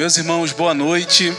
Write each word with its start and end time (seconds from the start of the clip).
Meus 0.00 0.16
irmãos, 0.16 0.50
boa 0.50 0.72
noite. 0.72 1.30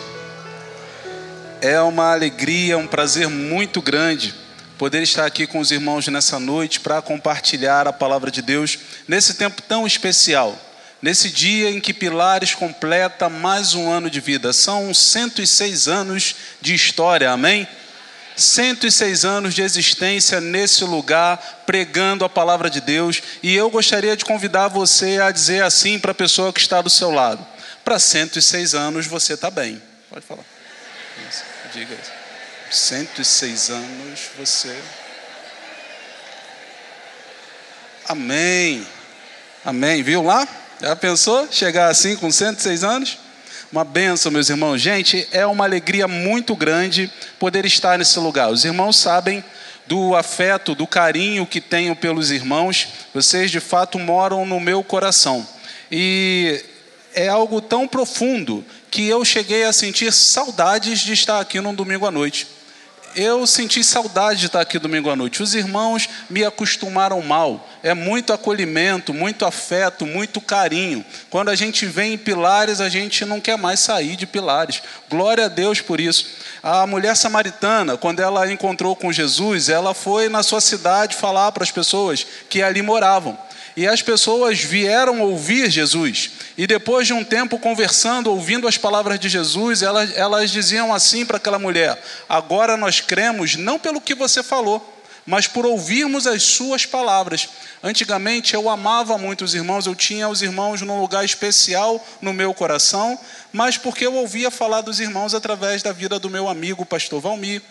É 1.61 1.81
uma 1.81 2.11
alegria, 2.11 2.77
um 2.77 2.85
prazer 2.85 3.27
muito 3.27 3.81
grande 3.81 4.35
poder 4.77 5.01
estar 5.01 5.25
aqui 5.25 5.47
com 5.47 5.57
os 5.57 5.71
irmãos 5.71 6.07
nessa 6.09 6.39
noite 6.39 6.79
para 6.79 7.01
compartilhar 7.01 7.87
a 7.87 7.91
palavra 7.91 8.29
de 8.29 8.39
Deus 8.39 8.77
nesse 9.07 9.33
tempo 9.33 9.63
tão 9.63 9.87
especial, 9.87 10.55
nesse 11.01 11.31
dia 11.31 11.71
em 11.71 11.79
que 11.79 11.91
Pilares 11.91 12.53
completa 12.53 13.29
mais 13.29 13.73
um 13.73 13.91
ano 13.91 14.11
de 14.11 14.19
vida. 14.19 14.53
São 14.53 14.93
106 14.93 15.87
anos 15.87 16.35
de 16.61 16.75
história, 16.75 17.31
amém? 17.31 17.67
106 18.37 19.25
anos 19.25 19.55
de 19.55 19.63
existência 19.63 20.39
nesse 20.39 20.83
lugar, 20.83 21.63
pregando 21.65 22.23
a 22.23 22.29
palavra 22.29 22.69
de 22.69 22.79
Deus, 22.79 23.23
e 23.41 23.55
eu 23.55 23.71
gostaria 23.71 24.15
de 24.15 24.23
convidar 24.23 24.67
você 24.67 25.19
a 25.19 25.31
dizer 25.31 25.63
assim 25.63 25.97
para 25.97 26.11
a 26.11 26.15
pessoa 26.15 26.53
que 26.53 26.59
está 26.59 26.79
do 26.79 26.91
seu 26.91 27.09
lado: 27.09 27.43
para 27.83 27.99
106 27.99 28.73
anos 28.73 29.07
você 29.07 29.33
está 29.33 29.49
bem. 29.49 29.81
Pode 30.09 30.25
falar. 30.25 30.43
Isso, 31.29 31.43
diga 31.73 31.93
isso. 31.93 32.11
106 32.71 33.69
anos 33.69 34.19
você. 34.37 34.75
Amém. 38.07 38.85
Amém. 39.63 40.03
Viu 40.03 40.23
lá? 40.23 40.47
Já 40.81 40.95
pensou 40.95 41.47
chegar 41.51 41.89
assim 41.89 42.15
com 42.15 42.31
106 42.31 42.83
anos? 42.83 43.19
Uma 43.71 43.85
benção, 43.85 44.31
meus 44.31 44.49
irmãos. 44.49 44.81
Gente, 44.81 45.27
é 45.31 45.45
uma 45.45 45.63
alegria 45.63 46.07
muito 46.07 46.55
grande 46.55 47.11
poder 47.39 47.65
estar 47.65 47.97
nesse 47.97 48.19
lugar. 48.19 48.49
Os 48.49 48.65
irmãos 48.65 48.97
sabem 48.97 49.43
do 49.87 50.15
afeto, 50.15 50.73
do 50.73 50.87
carinho 50.87 51.45
que 51.45 51.61
tenho 51.61 51.95
pelos 51.95 52.31
irmãos. 52.31 52.87
Vocês 53.13 53.51
de 53.51 53.59
fato 53.59 53.99
moram 53.99 54.45
no 54.45 54.59
meu 54.59 54.83
coração. 54.83 55.47
E 55.91 56.63
é 57.13 57.27
algo 57.27 57.61
tão 57.61 57.87
profundo 57.87 58.65
que 58.89 59.07
eu 59.07 59.23
cheguei 59.23 59.63
a 59.63 59.73
sentir 59.73 60.11
saudades 60.11 60.99
de 60.99 61.13
estar 61.13 61.39
aqui 61.39 61.59
num 61.59 61.73
domingo 61.73 62.05
à 62.05 62.11
noite. 62.11 62.47
Eu 63.13 63.45
senti 63.45 63.83
saudade 63.83 64.39
de 64.39 64.45
estar 64.45 64.61
aqui 64.61 64.79
domingo 64.79 65.09
à 65.09 65.15
noite. 65.17 65.43
Os 65.43 65.53
irmãos 65.53 66.07
me 66.29 66.45
acostumaram 66.45 67.21
mal. 67.21 67.67
É 67.83 67.93
muito 67.93 68.31
acolhimento, 68.31 69.13
muito 69.13 69.45
afeto, 69.45 70.05
muito 70.05 70.39
carinho. 70.39 71.03
Quando 71.29 71.49
a 71.49 71.55
gente 71.55 71.85
vem 71.85 72.13
em 72.13 72.17
Pilares, 72.17 72.79
a 72.79 72.87
gente 72.87 73.25
não 73.25 73.41
quer 73.41 73.57
mais 73.57 73.81
sair 73.81 74.15
de 74.15 74.25
Pilares. 74.25 74.81
Glória 75.09 75.45
a 75.45 75.49
Deus 75.49 75.81
por 75.81 75.99
isso. 75.99 76.25
A 76.63 76.87
mulher 76.87 77.17
samaritana, 77.17 77.97
quando 77.97 78.21
ela 78.21 78.49
encontrou 78.49 78.95
com 78.95 79.11
Jesus, 79.11 79.67
ela 79.67 79.93
foi 79.93 80.29
na 80.29 80.41
sua 80.41 80.61
cidade 80.61 81.17
falar 81.17 81.51
para 81.51 81.63
as 81.63 81.71
pessoas 81.71 82.25
que 82.49 82.61
ali 82.61 82.81
moravam. 82.81 83.37
E 83.75 83.87
as 83.87 84.01
pessoas 84.01 84.61
vieram 84.61 85.21
ouvir 85.21 85.69
Jesus. 85.69 86.31
E 86.57 86.67
depois 86.67 87.07
de 87.07 87.13
um 87.13 87.23
tempo 87.23 87.57
conversando, 87.57 88.29
ouvindo 88.29 88.67
as 88.67 88.77
palavras 88.77 89.19
de 89.19 89.29
Jesus, 89.29 89.81
elas, 89.81 90.15
elas 90.15 90.51
diziam 90.51 90.93
assim 90.93 91.25
para 91.25 91.37
aquela 91.37 91.57
mulher: 91.57 92.01
Agora 92.27 92.75
nós 92.75 92.99
cremos 92.99 93.55
não 93.55 93.79
pelo 93.79 94.01
que 94.01 94.13
você 94.13 94.43
falou, 94.43 95.03
mas 95.25 95.47
por 95.47 95.65
ouvirmos 95.65 96.27
as 96.27 96.43
suas 96.43 96.85
palavras. 96.85 97.49
Antigamente 97.83 98.53
eu 98.53 98.69
amava 98.69 99.17
muito 99.17 99.43
os 99.43 99.53
irmãos, 99.53 99.87
eu 99.87 99.95
tinha 99.95 100.27
os 100.27 100.41
irmãos 100.41 100.81
num 100.81 100.99
lugar 100.99 101.23
especial 101.23 102.05
no 102.21 102.33
meu 102.33 102.53
coração, 102.53 103.17
mas 103.51 103.77
porque 103.77 104.05
eu 104.05 104.13
ouvia 104.13 104.51
falar 104.51 104.81
dos 104.81 104.99
irmãos 104.99 105.33
através 105.33 105.81
da 105.81 105.91
vida 105.91 106.19
do 106.19 106.29
meu 106.29 106.47
amigo, 106.47 106.85
pastor 106.85 107.21
Valmir 107.21 107.61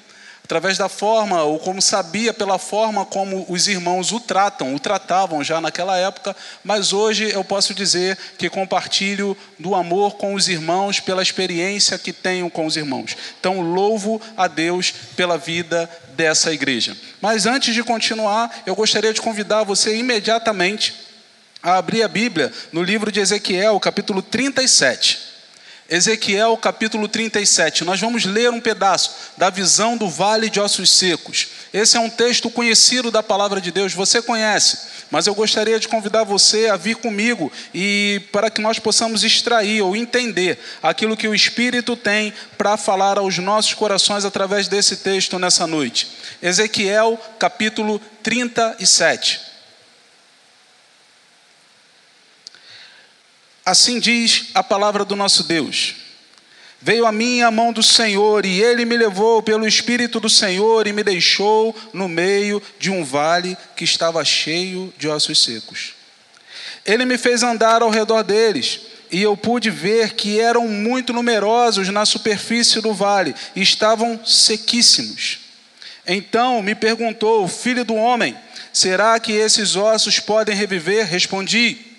através 0.51 0.77
da 0.77 0.89
forma, 0.89 1.45
ou 1.45 1.61
como 1.61 1.81
sabia 1.81 2.35
pela 2.35 2.59
forma 2.59 3.07
como 3.07 3.47
os 3.49 3.69
irmãos 3.69 4.11
o 4.11 4.19
tratam, 4.19 4.75
o 4.75 4.81
tratavam 4.81 5.45
já 5.45 5.61
naquela 5.61 5.97
época, 5.97 6.35
mas 6.65 6.93
hoje 6.93 7.31
eu 7.31 7.45
posso 7.45 7.73
dizer 7.73 8.19
que 8.37 8.51
compartilho 8.51 9.37
do 9.61 9.77
amor 9.77 10.17
com 10.17 10.35
os 10.35 10.49
irmãos 10.49 10.99
pela 10.99 11.23
experiência 11.23 11.97
que 11.97 12.13
tenho 12.13 12.51
com 12.51 12.67
os 12.67 12.77
irmãos. 12.77 13.17
Então, 13.39 13.61
louvo 13.61 14.21
a 14.37 14.49
Deus 14.49 14.93
pela 15.15 15.39
vida 15.39 15.89
dessa 16.17 16.53
igreja. 16.53 16.97
Mas 17.21 17.47
antes 17.47 17.73
de 17.73 17.85
continuar, 17.85 18.51
eu 18.67 18.75
gostaria 18.75 19.15
de 19.15 19.21
convidar 19.21 19.63
você 19.63 19.97
imediatamente 19.97 20.97
a 21.63 21.77
abrir 21.77 22.03
a 22.03 22.09
Bíblia 22.09 22.53
no 22.73 22.83
livro 22.83 23.13
de 23.13 23.21
Ezequiel, 23.21 23.79
capítulo 23.79 24.21
37. 24.21 25.30
Ezequiel 25.91 26.57
capítulo 26.57 27.09
37. 27.09 27.83
Nós 27.83 28.01
vamos 28.01 28.25
ler 28.25 28.49
um 28.49 28.61
pedaço 28.61 29.13
da 29.37 29.51
visão 29.51 29.97
do 29.97 30.09
vale 30.09 30.49
de 30.49 30.61
ossos 30.61 30.89
secos. 30.89 31.49
Esse 31.75 31.97
é 31.97 32.01
um 32.01 32.09
texto 32.09 32.49
conhecido 32.49 33.11
da 33.11 33.25
palavra 33.25 33.61
de 33.61 33.73
Deus, 33.73 33.93
você 33.93 34.23
conhece, 34.23 34.79
mas 35.11 35.27
eu 35.27 35.35
gostaria 35.35 35.81
de 35.81 35.89
convidar 35.89 36.23
você 36.23 36.69
a 36.69 36.77
vir 36.77 36.95
comigo 36.95 37.51
e 37.75 38.23
para 38.31 38.51
que 38.51 38.61
nós 38.61 38.79
possamos 38.79 39.25
extrair 39.25 39.83
ou 39.83 39.97
entender 39.97 40.61
aquilo 40.81 41.17
que 41.17 41.27
o 41.27 41.35
Espírito 41.35 41.97
tem 41.97 42.33
para 42.57 42.77
falar 42.77 43.19
aos 43.19 43.39
nossos 43.39 43.75
corações 43.75 44.25
através 44.25 44.69
desse 44.69 44.99
texto 44.99 45.41
nessa 45.41 45.67
noite. 45.67 46.07
Ezequiel 46.41 47.19
capítulo 47.37 48.01
37. 48.23 49.50
Assim 53.65 53.99
diz 54.01 54.47
a 54.55 54.63
palavra 54.63 55.05
do 55.05 55.15
nosso 55.15 55.45
Deus. 55.45 55.95
Veio 56.83 57.05
a 57.05 57.13
mim 57.13 57.43
a 57.43 57.51
mão 57.51 57.75
do 57.75 57.83
Senhor, 57.83 58.47
e 58.47 58.63
ele 58.63 58.87
me 58.87 58.97
levou 58.97 59.43
pelo 59.43 59.67
Espírito 59.67 60.19
do 60.19 60.31
Senhor 60.31 60.87
e 60.87 60.93
me 60.95 61.03
deixou 61.03 61.77
no 61.93 62.09
meio 62.09 62.63
de 62.79 62.91
um 62.91 63.05
vale 63.05 63.57
que 63.77 63.85
estava 63.85 64.25
cheio 64.25 64.93
de 64.97 65.07
ossos 65.07 65.43
secos. 65.43 65.93
Ele 66.87 67.05
me 67.05 67.19
fez 67.19 67.43
andar 67.43 67.83
ao 67.83 67.91
redor 67.91 68.23
deles, 68.23 68.81
e 69.13 69.21
eu 69.21 69.37
pude 69.37 69.69
ver 69.69 70.15
que 70.15 70.41
eram 70.41 70.67
muito 70.69 71.13
numerosos 71.13 71.89
na 71.91 72.07
superfície 72.07 72.81
do 72.81 72.95
vale, 72.95 73.35
e 73.55 73.61
estavam 73.61 74.19
sequíssimos. 74.25 75.39
Então 76.07 76.63
me 76.63 76.75
perguntou, 76.75 77.47
filho 77.47 77.85
do 77.85 77.95
homem, 77.95 78.35
será 78.73 79.21
que 79.21 79.33
esses 79.33 79.77
ossos 79.77 80.19
podem 80.19 80.57
reviver? 80.57 81.07
Respondi, 81.07 81.90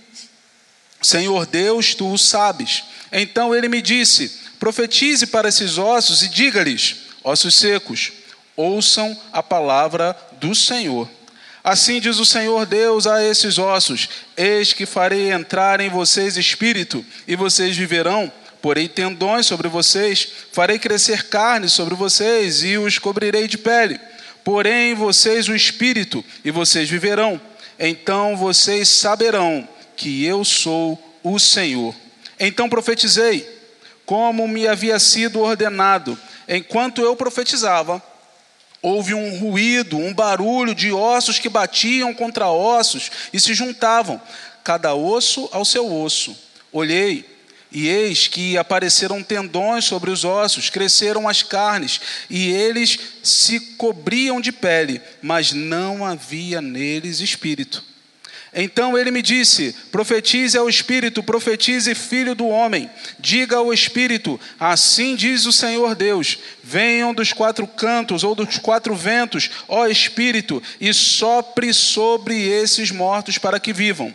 Senhor 1.02 1.46
Deus, 1.46 1.96
tu 1.96 2.12
o 2.12 2.18
sabes. 2.18 2.84
Então 3.12 3.56
ele 3.56 3.68
me 3.68 3.82
disse: 3.82 4.40
profetize 4.60 5.26
para 5.26 5.50
esses 5.50 5.78
ossos 5.78 6.22
e 6.22 6.30
diga-lhes, 6.30 6.98
ossos 7.24 7.56
secos, 7.56 8.12
ouçam 8.56 9.18
a 9.34 9.42
palavra 9.42 10.16
do 10.40 10.54
Senhor. 10.54 11.10
Assim 11.64 12.00
diz 12.00 12.18
o 12.18 12.26
Senhor 12.26 12.66
Deus 12.66 13.06
a 13.06 13.24
esses 13.24 13.58
ossos: 13.58 14.10
Eis 14.38 14.74
que 14.74 14.86
farei 14.86 15.32
entrar 15.32 15.80
em 15.80 15.90
vocês 15.90 16.38
espírito, 16.38 17.06
e 17.28 17.36
vocês 17.36 17.76
viverão. 17.76 18.32
Porei 18.62 18.88
tendões 18.88 19.48
sobre 19.48 19.68
vocês, 19.68 20.28
farei 20.52 20.78
crescer 20.78 21.28
carne 21.28 21.68
sobre 21.68 21.96
vocês, 21.96 22.64
e 22.64 22.78
os 22.78 23.00
cobrirei 23.00 23.48
de 23.48 23.58
pele. 23.58 24.00
Porém, 24.44 24.94
vocês 24.94 25.48
o 25.48 25.56
espírito, 25.56 26.24
e 26.46 26.52
vocês 26.52 26.88
viverão. 26.90 27.42
Então 27.80 28.38
vocês 28.38 28.88
saberão 28.88 29.68
que 30.02 30.26
eu 30.26 30.44
sou 30.44 31.00
o 31.22 31.38
Senhor. 31.38 31.94
Então 32.40 32.68
profetizei, 32.68 33.48
como 34.04 34.48
me 34.48 34.68
havia 34.68 34.98
sido 34.98 35.40
ordenado. 35.40 36.18
Enquanto 36.50 37.04
eu 37.04 37.16
profetizava, 37.16 38.02
houve 38.82 39.14
um 39.14 39.38
ruído, 39.38 40.00
um 40.00 40.12
barulho 40.12 40.74
de 40.74 40.92
ossos 40.92 41.38
que 41.38 41.48
batiam 41.48 42.16
contra 42.16 42.50
ossos 42.50 43.12
e 43.32 43.40
se 43.40 43.54
juntavam, 43.54 44.20
cada 44.64 44.96
osso 44.96 45.48
ao 45.52 45.64
seu 45.64 45.86
osso. 46.02 46.36
Olhei, 46.74 47.24
e 47.72 47.88
eis 47.88 48.28
que 48.28 48.58
apareceram 48.58 49.22
tendões 49.22 49.86
sobre 49.86 50.10
os 50.10 50.26
ossos, 50.26 50.72
cresceram 50.72 51.30
as 51.30 51.44
carnes, 51.44 52.02
e 52.28 52.50
eles 52.50 52.98
se 53.22 53.60
cobriam 53.78 54.42
de 54.42 54.52
pele, 54.52 55.00
mas 55.22 55.54
não 55.54 56.04
havia 56.04 56.60
neles 56.60 57.20
espírito. 57.20 57.91
Então 58.54 58.98
ele 58.98 59.12
me 59.12 59.22
disse: 59.22 59.74
profetize 59.92 60.58
ao 60.58 60.68
Espírito, 60.68 61.24
profetize, 61.24 61.96
filho 61.96 62.36
do 62.36 62.48
homem. 62.48 62.90
Diga 63.18 63.58
ao 63.58 63.74
Espírito: 63.74 64.40
assim 64.60 65.16
diz 65.16 65.46
o 65.46 65.54
Senhor 65.54 65.96
Deus: 65.96 66.38
venham 66.62 67.14
dos 67.14 67.32
quatro 67.32 67.66
cantos 67.66 68.24
ou 68.24 68.36
dos 68.36 68.58
quatro 68.58 68.94
ventos, 68.94 69.50
ó 69.68 69.88
Espírito, 69.88 70.62
e 70.82 70.94
sopre 70.94 71.74
sobre 71.74 72.36
esses 72.48 72.92
mortos 72.92 73.38
para 73.38 73.60
que 73.60 73.72
vivam. 73.72 74.14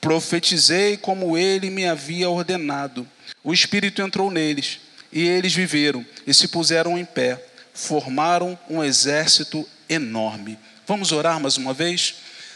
Profetizei 0.00 0.96
como 0.96 1.36
ele 1.36 1.68
me 1.68 1.86
havia 1.86 2.28
ordenado. 2.28 3.06
O 3.42 3.52
Espírito 3.52 4.00
entrou 4.00 4.30
neles, 4.30 4.80
e 5.12 5.22
eles 5.22 5.54
viveram 5.54 6.04
e 6.26 6.32
se 6.32 6.48
puseram 6.48 6.98
em 6.98 7.04
pé, 7.04 7.42
formaram 7.74 8.58
um 8.68 8.82
exército 8.82 9.68
enorme. 9.88 10.58
Vamos 10.86 11.12
orar 11.12 11.38
mais 11.38 11.56
uma 11.56 11.74
vez? 11.74 12.14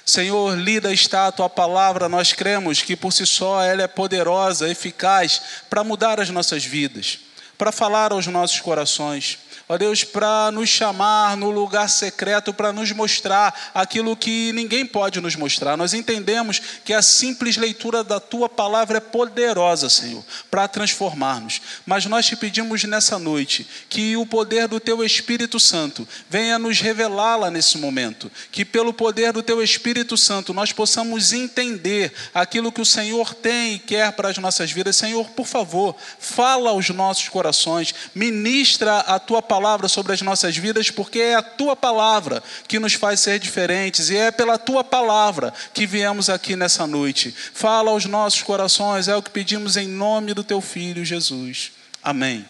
Senhor, 0.09 0.57
lida 0.57 0.91
está 0.91 1.27
a 1.27 1.33
tua 1.33 1.51
palavra, 1.51 2.09
nós 2.09 2.33
cremos 2.33 2.81
que 2.81 2.97
por 2.97 3.13
si 3.13 3.27
só 3.27 3.63
ela 3.63 3.83
é 3.83 3.87
poderosa, 3.87 4.67
eficaz 4.67 5.43
para 5.69 5.85
mudar 5.85 6.19
as 6.19 6.31
nossas 6.31 6.65
vidas, 6.65 7.19
para 7.59 7.71
falar 7.71 8.11
aos 8.11 8.27
nossos 8.27 8.59
corações. 8.59 9.39
Ó 9.69 9.76
Deus, 9.76 10.03
para 10.03 10.50
nos 10.50 10.69
chamar 10.70 11.37
no 11.37 11.50
lugar 11.50 11.88
secreto, 11.91 12.55
para 12.55 12.73
nos 12.73 12.91
mostrar 12.93 13.70
aquilo 13.75 14.17
que 14.17 14.50
ninguém 14.55 14.87
pode 14.87 15.20
nos 15.20 15.37
mostrar. 15.37 15.76
Nós 15.76 15.93
entendemos 15.93 16.61
que 16.85 16.94
a 16.94 17.03
simples 17.03 17.59
leitura 17.59 18.03
da 18.03 18.19
tua 18.19 18.49
palavra 18.49 18.97
é 18.97 19.00
poderosa, 19.00 19.91
Senhor, 19.91 20.25
para 20.50 20.67
transformar-nos. 20.67 21.61
Mas 21.85 22.06
nós 22.06 22.25
te 22.25 22.35
pedimos 22.35 22.82
nessa 22.85 23.19
noite 23.19 23.69
que 23.91 24.17
o 24.17 24.25
poder 24.25 24.69
do 24.69 24.81
teu 24.81 25.05
Espírito 25.05 25.61
Santo 25.61 26.09
venha 26.31 26.59
nos 26.59 26.81
revelá-la 26.81 27.50
nesse 27.50 27.76
momento, 27.76 28.32
que 28.50 28.64
pelo 28.64 28.94
poder 28.94 29.35
do 29.35 29.43
teu 29.43 29.62
Espírito 29.62 30.17
Santo 30.17 30.55
nós 30.55 30.73
possamos 30.73 31.35
entender 31.35 32.12
aquilo 32.32 32.73
que 32.73 32.81
o 32.81 32.87
Senhor 32.87 33.35
tem 33.35 33.75
e 33.75 33.79
quer 33.79 34.12
para 34.12 34.31
as 34.31 34.38
nossas 34.38 34.73
vidas. 34.73 34.97
Senhor, 34.97 35.29
por 35.31 35.47
favor, 35.47 35.94
fala 36.19 36.71
aos 36.71 36.88
nossos 36.88 37.29
corações, 37.29 37.94
ministra 38.14 39.00
a 39.00 39.19
tua 39.19 39.43
palavra 39.43 39.58
sobre 39.89 40.13
as 40.13 40.23
nossas 40.23 40.57
vidas, 40.57 40.91
porque 40.91 41.19
é 41.19 41.35
a 41.35 41.43
tua 41.43 41.75
palavra 41.75 42.43
que 42.67 42.79
nos 42.79 42.95
faz 42.95 43.21
ser 43.21 43.39
diferentes 43.39 44.11
e 44.11 44.17
é 44.17 44.31
pela 44.31 44.59
tua 44.59 44.85
palavra 44.85 45.53
que 45.75 45.87
viemos 45.87 46.29
aqui 46.29 46.57
nessa 46.57 46.87
noite. 46.87 47.35
Fala 47.55 47.91
aos 47.91 48.05
nossos 48.05 48.43
corações, 48.43 49.09
é 49.09 49.17
o 49.17 49.23
que 49.23 49.31
pedimos 49.31 49.77
em 49.77 49.89
nome 49.89 50.35
do 50.35 50.45
teu 50.45 50.61
filho 50.61 51.05
Jesus. 51.05 51.73
Amém. 52.03 52.47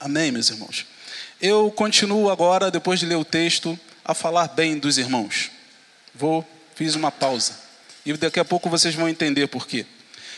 Amém, 0.00 0.30
meus 0.30 0.50
irmãos. 0.50 0.86
Eu 1.40 1.70
continuo 1.70 2.30
agora, 2.30 2.70
depois 2.70 3.00
de 3.00 3.06
ler 3.06 3.16
o 3.16 3.24
texto, 3.24 3.78
a 4.04 4.14
falar 4.14 4.48
bem 4.48 4.78
dos 4.78 4.98
irmãos. 4.98 5.50
Vou, 6.14 6.46
fiz 6.74 6.94
uma 6.94 7.10
pausa. 7.10 7.54
E 8.04 8.12
daqui 8.14 8.38
a 8.38 8.44
pouco 8.44 8.68
vocês 8.68 8.94
vão 8.94 9.08
entender 9.08 9.46
por 9.48 9.66
quê. 9.66 9.86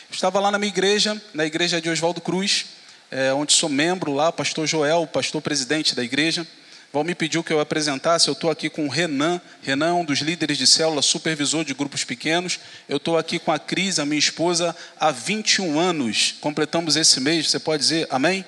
Estava 0.09 0.39
lá 0.39 0.49
na 0.49 0.57
minha 0.57 0.71
igreja, 0.71 1.21
na 1.33 1.45
igreja 1.45 1.81
de 1.81 1.89
Oswaldo 1.89 2.21
Cruz, 2.21 2.65
é, 3.11 3.33
onde 3.33 3.53
sou 3.53 3.69
membro 3.69 4.13
lá, 4.13 4.31
pastor 4.31 4.67
Joel, 4.67 5.07
pastor 5.07 5.41
presidente 5.41 5.95
da 5.95 6.03
igreja. 6.03 6.45
Val 6.91 7.03
me 7.03 7.13
pediu 7.13 7.43
que 7.43 7.51
eu 7.51 7.59
apresentasse, 7.59 8.27
eu 8.27 8.33
estou 8.33 8.49
aqui 8.49 8.69
com 8.69 8.85
o 8.85 8.89
Renan, 8.89 9.41
Renan 9.61 9.89
é 9.89 9.93
um 9.93 10.05
dos 10.05 10.19
líderes 10.19 10.57
de 10.57 10.65
célula, 10.65 11.01
supervisor 11.01 11.65
de 11.65 11.73
grupos 11.73 12.03
pequenos. 12.03 12.59
Eu 12.87 12.97
estou 12.97 13.17
aqui 13.17 13.37
com 13.37 13.51
a 13.51 13.59
Cris, 13.59 13.99
a 13.99 14.05
minha 14.05 14.17
esposa, 14.17 14.75
há 14.99 15.11
21 15.11 15.77
anos. 15.77 16.35
Completamos 16.39 16.95
esse 16.95 17.19
mês, 17.19 17.49
você 17.49 17.59
pode 17.59 17.83
dizer 17.83 18.07
amém? 18.09 18.45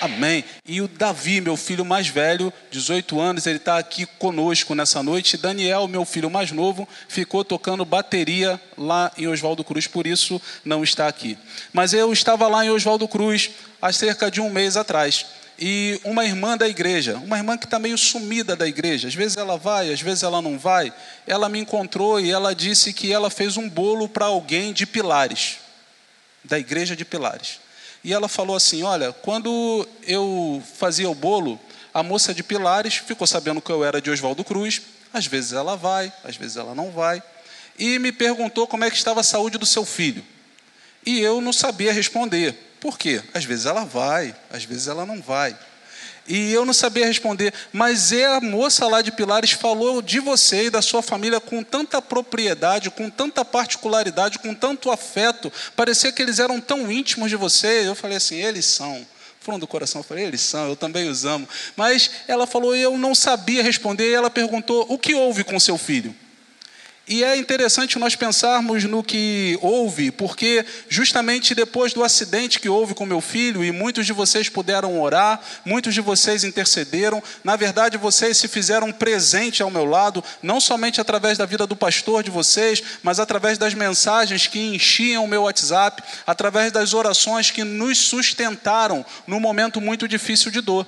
Amém. 0.00 0.44
E 0.66 0.80
o 0.80 0.88
Davi, 0.88 1.40
meu 1.40 1.56
filho 1.56 1.84
mais 1.84 2.08
velho, 2.08 2.52
18 2.70 3.18
anos, 3.20 3.46
ele 3.46 3.56
está 3.56 3.78
aqui 3.78 4.04
conosco 4.04 4.74
nessa 4.74 5.02
noite. 5.02 5.36
Daniel, 5.36 5.88
meu 5.88 6.04
filho 6.04 6.30
mais 6.30 6.52
novo, 6.52 6.86
ficou 7.08 7.44
tocando 7.44 7.84
bateria 7.84 8.60
lá 8.76 9.10
em 9.16 9.26
Oswaldo 9.26 9.64
Cruz, 9.64 9.86
por 9.86 10.06
isso 10.06 10.40
não 10.64 10.84
está 10.84 11.08
aqui. 11.08 11.38
Mas 11.72 11.92
eu 11.92 12.12
estava 12.12 12.46
lá 12.48 12.64
em 12.64 12.70
Oswaldo 12.70 13.08
Cruz 13.08 13.50
há 13.80 13.92
cerca 13.92 14.30
de 14.30 14.40
um 14.40 14.50
mês 14.50 14.76
atrás. 14.76 15.24
E 15.58 15.98
uma 16.04 16.24
irmã 16.24 16.56
da 16.56 16.68
igreja, 16.68 17.16
uma 17.16 17.38
irmã 17.38 17.56
que 17.56 17.64
está 17.64 17.78
meio 17.78 17.96
sumida 17.96 18.54
da 18.54 18.68
igreja, 18.68 19.08
às 19.08 19.14
vezes 19.14 19.38
ela 19.38 19.56
vai, 19.56 19.90
às 19.90 20.02
vezes 20.02 20.22
ela 20.22 20.42
não 20.42 20.58
vai, 20.58 20.92
ela 21.26 21.48
me 21.48 21.58
encontrou 21.58 22.20
e 22.20 22.30
ela 22.30 22.54
disse 22.54 22.92
que 22.92 23.10
ela 23.10 23.30
fez 23.30 23.56
um 23.56 23.66
bolo 23.66 24.06
para 24.06 24.26
alguém 24.26 24.74
de 24.74 24.84
Pilares, 24.84 25.56
da 26.44 26.58
igreja 26.58 26.94
de 26.94 27.06
Pilares. 27.06 27.65
E 28.06 28.12
ela 28.12 28.28
falou 28.28 28.54
assim: 28.54 28.84
Olha, 28.84 29.12
quando 29.12 29.84
eu 30.06 30.62
fazia 30.78 31.10
o 31.10 31.14
bolo, 31.14 31.58
a 31.92 32.04
moça 32.04 32.32
de 32.32 32.40
Pilares 32.40 32.94
ficou 32.94 33.26
sabendo 33.26 33.60
que 33.60 33.68
eu 33.68 33.82
era 33.82 34.00
de 34.00 34.08
Oswaldo 34.08 34.44
Cruz. 34.44 34.80
Às 35.12 35.26
vezes 35.26 35.52
ela 35.52 35.76
vai, 35.76 36.12
às 36.22 36.36
vezes 36.36 36.56
ela 36.56 36.72
não 36.72 36.92
vai. 36.92 37.20
E 37.76 37.98
me 37.98 38.12
perguntou 38.12 38.64
como 38.68 38.84
é 38.84 38.90
que 38.90 38.96
estava 38.96 39.22
a 39.22 39.24
saúde 39.24 39.58
do 39.58 39.66
seu 39.66 39.84
filho. 39.84 40.24
E 41.04 41.18
eu 41.18 41.40
não 41.40 41.52
sabia 41.52 41.92
responder. 41.92 42.76
Por 42.80 42.96
quê? 42.96 43.20
Às 43.34 43.44
vezes 43.44 43.66
ela 43.66 43.84
vai, 43.84 44.36
às 44.52 44.62
vezes 44.62 44.86
ela 44.86 45.04
não 45.04 45.20
vai. 45.20 45.58
E 46.28 46.52
eu 46.52 46.64
não 46.64 46.72
sabia 46.72 47.06
responder, 47.06 47.52
mas 47.72 48.12
é 48.12 48.26
a 48.26 48.40
moça 48.40 48.86
lá 48.86 49.00
de 49.00 49.12
Pilares 49.12 49.52
falou 49.52 50.02
de 50.02 50.18
você 50.18 50.66
e 50.66 50.70
da 50.70 50.82
sua 50.82 51.02
família 51.02 51.40
com 51.40 51.62
tanta 51.62 52.02
propriedade, 52.02 52.90
com 52.90 53.08
tanta 53.08 53.44
particularidade, 53.44 54.38
com 54.38 54.52
tanto 54.54 54.90
afeto. 54.90 55.52
Parecia 55.76 56.10
que 56.10 56.20
eles 56.20 56.38
eram 56.38 56.60
tão 56.60 56.90
íntimos 56.90 57.30
de 57.30 57.36
você. 57.36 57.86
Eu 57.86 57.94
falei 57.94 58.16
assim: 58.16 58.36
eles 58.36 58.66
são. 58.66 59.06
Fundo 59.40 59.60
do 59.60 59.66
coração, 59.66 60.00
eu 60.00 60.04
falei: 60.04 60.24
eles 60.24 60.40
são, 60.40 60.68
eu 60.68 60.74
também 60.76 61.08
os 61.08 61.24
amo. 61.24 61.48
Mas 61.76 62.10
ela 62.26 62.46
falou: 62.46 62.74
eu 62.74 62.98
não 62.98 63.14
sabia 63.14 63.62
responder. 63.62 64.10
E 64.10 64.14
ela 64.14 64.30
perguntou: 64.30 64.84
o 64.88 64.98
que 64.98 65.14
houve 65.14 65.44
com 65.44 65.58
seu 65.60 65.78
filho? 65.78 66.14
E 67.08 67.22
é 67.22 67.36
interessante 67.36 68.00
nós 68.00 68.16
pensarmos 68.16 68.82
no 68.82 69.00
que 69.00 69.56
houve, 69.62 70.10
porque 70.10 70.66
justamente 70.88 71.54
depois 71.54 71.92
do 71.92 72.02
acidente 72.02 72.58
que 72.58 72.68
houve 72.68 72.94
com 72.94 73.06
meu 73.06 73.20
filho, 73.20 73.64
e 73.64 73.70
muitos 73.70 74.06
de 74.06 74.12
vocês 74.12 74.48
puderam 74.48 75.00
orar, 75.00 75.40
muitos 75.64 75.94
de 75.94 76.00
vocês 76.00 76.42
intercederam, 76.42 77.22
na 77.44 77.54
verdade 77.54 77.96
vocês 77.96 78.36
se 78.36 78.48
fizeram 78.48 78.90
presente 78.90 79.62
ao 79.62 79.70
meu 79.70 79.84
lado, 79.84 80.22
não 80.42 80.60
somente 80.60 81.00
através 81.00 81.38
da 81.38 81.46
vida 81.46 81.64
do 81.64 81.76
pastor 81.76 82.24
de 82.24 82.30
vocês, 82.30 82.82
mas 83.04 83.20
através 83.20 83.56
das 83.56 83.72
mensagens 83.72 84.48
que 84.48 84.74
enchiam 84.74 85.24
o 85.24 85.28
meu 85.28 85.42
WhatsApp, 85.42 86.02
através 86.26 86.72
das 86.72 86.92
orações 86.92 87.52
que 87.52 87.62
nos 87.62 87.98
sustentaram 87.98 89.06
num 89.28 89.38
momento 89.38 89.80
muito 89.80 90.08
difícil 90.08 90.50
de 90.50 90.60
dor. 90.60 90.84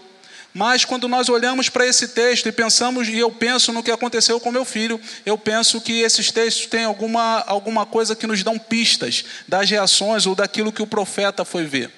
Mas 0.58 0.84
quando 0.84 1.06
nós 1.06 1.28
olhamos 1.28 1.68
para 1.68 1.86
esse 1.86 2.08
texto 2.08 2.48
e 2.48 2.50
pensamos, 2.50 3.08
e 3.08 3.16
eu 3.16 3.30
penso 3.30 3.72
no 3.72 3.80
que 3.80 3.92
aconteceu 3.92 4.40
com 4.40 4.50
meu 4.50 4.64
filho, 4.64 5.00
eu 5.24 5.38
penso 5.38 5.80
que 5.80 6.00
esses 6.00 6.32
textos 6.32 6.66
têm 6.66 6.82
alguma, 6.84 7.44
alguma 7.46 7.86
coisa 7.86 8.16
que 8.16 8.26
nos 8.26 8.42
dão 8.42 8.58
pistas 8.58 9.24
das 9.46 9.70
reações 9.70 10.26
ou 10.26 10.34
daquilo 10.34 10.72
que 10.72 10.82
o 10.82 10.86
profeta 10.86 11.44
foi 11.44 11.64
ver. 11.64 11.92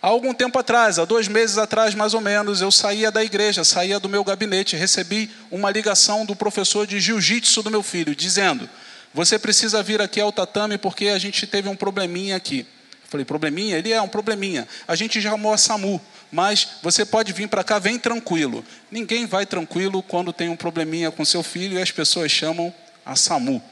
Há 0.00 0.06
algum 0.06 0.32
tempo 0.32 0.56
atrás, 0.60 1.00
há 1.00 1.04
dois 1.04 1.26
meses 1.26 1.58
atrás 1.58 1.92
mais 1.92 2.14
ou 2.14 2.20
menos, 2.20 2.60
eu 2.60 2.70
saía 2.70 3.10
da 3.10 3.24
igreja, 3.24 3.64
saía 3.64 3.98
do 3.98 4.08
meu 4.08 4.22
gabinete, 4.22 4.76
recebi 4.76 5.28
uma 5.50 5.68
ligação 5.68 6.24
do 6.24 6.36
professor 6.36 6.86
de 6.86 7.00
jiu-jitsu 7.00 7.64
do 7.64 7.70
meu 7.72 7.82
filho, 7.82 8.14
dizendo: 8.14 8.70
Você 9.12 9.40
precisa 9.40 9.82
vir 9.82 10.00
aqui 10.00 10.20
ao 10.20 10.30
tatame 10.30 10.78
porque 10.78 11.08
a 11.08 11.18
gente 11.18 11.48
teve 11.48 11.68
um 11.68 11.74
probleminha 11.74 12.36
aqui. 12.36 12.60
Eu 12.60 13.10
falei: 13.10 13.24
Probleminha? 13.24 13.76
Ele 13.76 13.90
é 13.90 14.00
um 14.00 14.06
probleminha. 14.06 14.68
A 14.86 14.94
gente 14.94 15.20
já 15.20 15.30
chamou 15.30 15.52
a 15.52 15.58
SAMU 15.58 16.00
mas 16.30 16.68
você 16.82 17.04
pode 17.04 17.32
vir 17.32 17.48
para 17.48 17.64
cá, 17.64 17.78
vem 17.78 17.98
tranquilo. 17.98 18.64
Ninguém 18.90 19.26
vai 19.26 19.46
tranquilo 19.46 20.02
quando 20.02 20.32
tem 20.32 20.48
um 20.48 20.56
probleminha 20.56 21.10
com 21.10 21.24
seu 21.24 21.42
filho 21.42 21.78
e 21.78 21.82
as 21.82 21.90
pessoas 21.90 22.30
chamam 22.30 22.72
a 23.04 23.16
SAMU. 23.16 23.62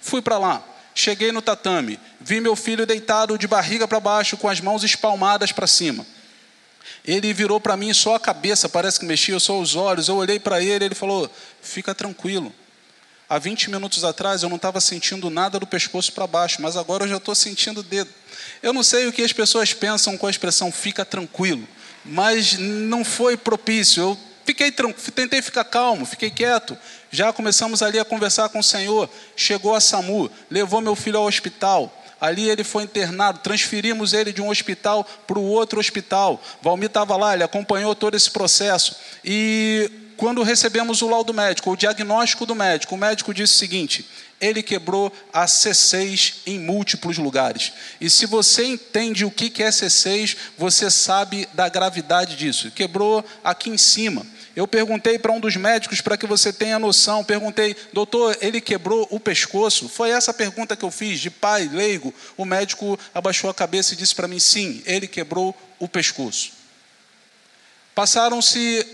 Fui 0.00 0.22
para 0.22 0.38
lá, 0.38 0.64
cheguei 0.94 1.32
no 1.32 1.42
tatame, 1.42 1.98
vi 2.20 2.40
meu 2.40 2.56
filho 2.56 2.86
deitado 2.86 3.36
de 3.36 3.46
barriga 3.46 3.86
para 3.86 4.00
baixo, 4.00 4.36
com 4.36 4.48
as 4.48 4.60
mãos 4.60 4.82
espalmadas 4.84 5.52
para 5.52 5.66
cima. 5.66 6.06
Ele 7.04 7.32
virou 7.32 7.60
para 7.60 7.76
mim 7.76 7.92
só 7.92 8.14
a 8.14 8.20
cabeça, 8.20 8.68
parece 8.68 8.98
que 8.98 9.06
mexia 9.06 9.38
só 9.38 9.58
os 9.58 9.76
olhos. 9.76 10.08
Eu 10.08 10.16
olhei 10.16 10.38
para 10.38 10.62
ele, 10.62 10.84
ele 10.84 10.94
falou: 10.94 11.30
Fica 11.62 11.94
tranquilo. 11.94 12.52
Há 13.28 13.38
20 13.38 13.70
minutos 13.70 14.04
atrás 14.04 14.42
eu 14.42 14.48
não 14.48 14.56
estava 14.56 14.80
sentindo 14.80 15.28
nada 15.28 15.60
do 15.60 15.66
pescoço 15.66 16.10
para 16.12 16.26
baixo, 16.26 16.62
mas 16.62 16.78
agora 16.78 17.04
eu 17.04 17.08
já 17.08 17.16
estou 17.18 17.34
sentindo 17.34 17.80
o 17.80 17.82
dedo. 17.82 18.10
Eu 18.62 18.72
não 18.72 18.82
sei 18.82 19.06
o 19.06 19.12
que 19.12 19.22
as 19.22 19.32
pessoas 19.34 19.74
pensam 19.74 20.16
com 20.16 20.26
a 20.26 20.30
expressão 20.30 20.72
fica 20.72 21.04
tranquilo 21.04 21.68
mas 22.08 22.58
não 22.58 23.04
foi 23.04 23.36
propício. 23.36 24.02
Eu 24.02 24.18
fiquei 24.44 24.72
tentei 25.14 25.42
ficar 25.42 25.64
calmo, 25.64 26.06
fiquei 26.06 26.30
quieto. 26.30 26.76
Já 27.10 27.32
começamos 27.32 27.82
ali 27.82 27.98
a 27.98 28.04
conversar 28.04 28.48
com 28.48 28.58
o 28.58 28.64
Senhor. 28.64 29.08
Chegou 29.36 29.74
a 29.74 29.80
SAMU, 29.80 30.30
levou 30.50 30.80
meu 30.80 30.96
filho 30.96 31.18
ao 31.18 31.26
hospital. 31.26 31.94
Ali 32.20 32.48
ele 32.48 32.64
foi 32.64 32.82
internado, 32.82 33.38
transferimos 33.38 34.12
ele 34.12 34.32
de 34.32 34.42
um 34.42 34.48
hospital 34.48 35.06
para 35.26 35.38
o 35.38 35.44
outro 35.44 35.78
hospital. 35.78 36.42
Valmir 36.60 36.86
estava 36.86 37.16
lá, 37.16 37.34
ele 37.34 37.44
acompanhou 37.44 37.94
todo 37.94 38.16
esse 38.16 38.30
processo. 38.30 38.96
E 39.24 39.88
quando 40.16 40.42
recebemos 40.42 41.00
o 41.00 41.08
laudo 41.08 41.32
médico, 41.32 41.70
o 41.70 41.76
diagnóstico 41.76 42.44
do 42.44 42.56
médico, 42.56 42.96
o 42.96 42.98
médico 42.98 43.32
disse 43.32 43.54
o 43.54 43.58
seguinte: 43.58 44.04
ele 44.40 44.62
quebrou 44.62 45.12
a 45.32 45.46
C6 45.46 46.34
em 46.46 46.58
múltiplos 46.58 47.18
lugares. 47.18 47.72
E 48.00 48.08
se 48.08 48.26
você 48.26 48.64
entende 48.64 49.24
o 49.24 49.30
que 49.30 49.62
é 49.62 49.68
C6, 49.68 50.36
você 50.56 50.90
sabe 50.90 51.48
da 51.54 51.68
gravidade 51.68 52.36
disso. 52.36 52.70
Quebrou 52.70 53.24
aqui 53.42 53.70
em 53.70 53.78
cima. 53.78 54.24
Eu 54.54 54.66
perguntei 54.66 55.18
para 55.18 55.30
um 55.30 55.38
dos 55.38 55.54
médicos 55.54 56.00
para 56.00 56.16
que 56.16 56.26
você 56.26 56.52
tenha 56.52 56.80
noção. 56.80 57.22
Perguntei, 57.22 57.76
doutor, 57.92 58.36
ele 58.40 58.60
quebrou 58.60 59.06
o 59.10 59.20
pescoço? 59.20 59.88
Foi 59.88 60.10
essa 60.10 60.34
pergunta 60.34 60.76
que 60.76 60.84
eu 60.84 60.90
fiz, 60.90 61.20
de 61.20 61.30
pai, 61.30 61.70
leigo. 61.72 62.12
O 62.36 62.44
médico 62.44 62.98
abaixou 63.14 63.48
a 63.48 63.54
cabeça 63.54 63.94
e 63.94 63.96
disse 63.96 64.14
para 64.14 64.26
mim: 64.26 64.40
sim, 64.40 64.82
ele 64.84 65.06
quebrou 65.06 65.56
o 65.78 65.86
pescoço. 65.86 66.50
Passaram-se 67.94 68.84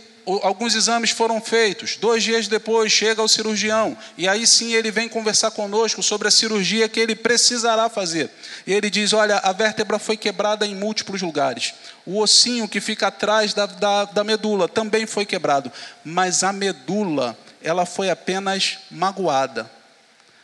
alguns 0.42 0.74
exames 0.74 1.10
foram 1.10 1.40
feitos. 1.40 1.96
Dois 1.96 2.22
dias 2.22 2.48
depois 2.48 2.92
chega 2.92 3.22
o 3.22 3.28
cirurgião 3.28 3.96
e 4.16 4.28
aí 4.28 4.46
sim 4.46 4.72
ele 4.72 4.90
vem 4.90 5.08
conversar 5.08 5.50
conosco 5.50 6.02
sobre 6.02 6.28
a 6.28 6.30
cirurgia 6.30 6.88
que 6.88 7.00
ele 7.00 7.14
precisará 7.14 7.88
fazer. 7.88 8.30
E 8.66 8.72
ele 8.72 8.90
diz: 8.90 9.12
Olha, 9.12 9.38
a 9.38 9.52
vértebra 9.52 9.98
foi 9.98 10.16
quebrada 10.16 10.66
em 10.66 10.74
múltiplos 10.74 11.22
lugares. 11.22 11.74
O 12.06 12.20
ossinho 12.20 12.68
que 12.68 12.80
fica 12.80 13.08
atrás 13.08 13.54
da, 13.54 13.66
da, 13.66 14.04
da 14.04 14.24
medula 14.24 14.68
também 14.68 15.06
foi 15.06 15.24
quebrado, 15.24 15.70
mas 16.04 16.42
a 16.42 16.52
medula 16.52 17.36
ela 17.62 17.86
foi 17.86 18.10
apenas 18.10 18.78
magoada. 18.90 19.70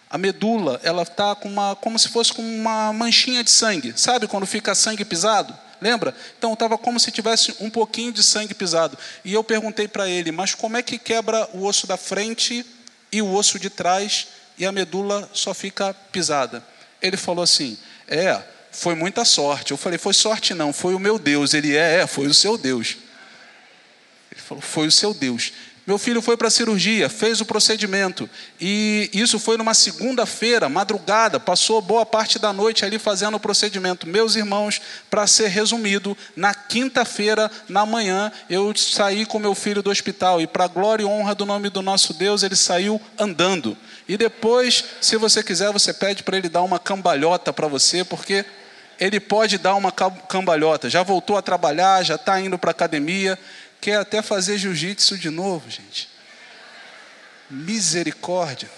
A 0.09 0.19
medula 0.19 0.81
ela 0.83 1.03
está 1.03 1.35
com 1.35 1.49
uma 1.49 1.77
como 1.77 1.99
se 1.99 2.09
fosse 2.09 2.33
com 2.33 2.43
uma 2.43 2.93
manchinha 2.93 3.45
de 3.45 3.51
sangue. 3.51 3.95
Sabe 3.97 4.27
quando 4.27 4.47
fica 4.47 4.75
sangue 4.75 5.05
pisado? 5.05 5.57
Lembra? 5.81 6.15
Então 6.39 6.53
estava 6.53 6.77
como 6.77 7.01
se 7.01 7.11
tivesse 7.11 7.55
um 7.61 7.71
pouquinho 7.71 8.13
de 8.13 8.23
sangue 8.23 8.55
pisado. 8.55 8.99
E 9.25 9.33
eu 9.33 9.43
perguntei 9.43 9.89
para 9.89 10.09
ele: 10.09 10.31
mas 10.31 10.55
como 10.55 10.77
é 10.77 10.83
que 10.83 10.99
quebra 10.99 11.49
o 11.55 11.65
osso 11.65 11.87
da 11.87 11.97
frente 11.97 12.65
e 13.11 13.23
o 13.23 13.33
osso 13.33 13.59
de 13.59 13.71
trás 13.71 14.29
e 14.59 14.67
a 14.67 14.73
medula 14.73 15.29
só 15.33 15.55
fica 15.55 15.95
pisada? 16.13 16.63
Ele 17.01 17.17
falou 17.17 17.43
assim: 17.43 17.79
é, 18.07 18.43
foi 18.71 18.95
muita 18.95 19.25
sorte. 19.25 19.71
Eu 19.71 19.77
falei: 19.77 19.99
foi 19.99 20.13
sorte 20.13 20.53
não, 20.53 20.73
foi 20.73 20.95
o 20.95 20.99
meu 20.99 21.19
Deus. 21.19 21.55
Ele 21.55 21.75
é, 21.75 22.01
é, 22.01 22.07
foi 22.07 22.27
o 22.27 22.35
seu 22.35 22.59
Deus. 22.59 22.99
Ele 24.31 24.41
falou: 24.41 24.63
foi 24.63 24.87
o 24.87 24.93
seu 24.93 25.15
Deus. 25.15 25.53
Meu 25.87 25.99
filho 25.99 26.21
foi 26.21 26.37
para 26.37 26.49
a 26.49 26.51
cirurgia, 26.51 27.09
fez 27.09 27.41
o 27.41 27.45
procedimento. 27.45 28.29
E 28.61 29.11
isso 29.13 29.39
foi 29.39 29.57
numa 29.57 29.75
segunda-feira, 29.75 30.69
madrugada, 30.69 31.41
passou 31.41 31.81
boa 31.81 32.05
parte 32.05 32.39
da 32.39 32.53
noite 32.53 32.85
ali 32.85 32.99
fazendo 32.99 33.37
o 33.37 33.41
procedimento. 33.41 34.07
Meus 34.07 34.37
irmãos, 34.37 34.81
para 35.09 35.27
ser 35.27 35.49
resumido, 35.49 36.17
na 36.37 36.55
quinta-feira, 36.55 37.51
na 37.69 37.87
manhã, 37.87 38.31
eu 38.49 38.73
saí 38.77 39.25
com 39.25 39.39
meu 39.39 39.55
filho 39.55 39.83
do 39.83 39.91
hospital. 39.91 40.41
E 40.41 40.47
para 40.47 40.67
glória 40.67 41.03
e 41.03 41.07
honra 41.07 41.35
do 41.35 41.47
nome 41.47 41.71
do 41.71 41.83
nosso 41.83 42.13
Deus, 42.13 42.43
ele 42.43 42.57
saiu 42.57 43.01
andando. 43.19 43.77
E 44.07 44.17
depois, 44.17 44.85
se 45.01 45.17
você 45.17 45.43
quiser, 45.43 45.73
você 45.73 45.95
pede 45.95 46.23
para 46.23 46.37
ele 46.37 46.49
dar 46.49 46.63
uma 46.63 46.79
cambalhota 46.79 47.53
para 47.53 47.67
você, 47.67 48.05
porque 48.05 48.45
ele 49.01 49.19
pode 49.19 49.57
dar 49.57 49.75
uma 49.77 49.91
cambalhota. 49.91 50.91
Já 50.91 51.03
voltou 51.03 51.39
a 51.39 51.43
trabalhar, 51.43 52.05
já 52.05 52.17
está 52.17 52.39
indo 52.39 52.59
para 52.59 52.71
a 52.71 52.73
academia 52.73 53.39
quer 53.81 53.97
até 53.97 54.23
fazer 54.23 54.59
jiu-jitsu 54.59 55.17
de 55.17 55.31
novo, 55.31 55.71
gente. 55.71 56.09
Misericórdia. 57.49 58.71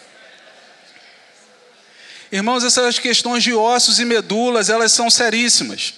Irmãos, 2.31 2.65
essas 2.65 2.99
questões 2.99 3.43
de 3.43 3.53
ossos 3.53 3.99
e 3.99 4.05
medulas, 4.05 4.71
elas 4.71 4.93
são 4.93 5.11
seríssimas. 5.11 5.93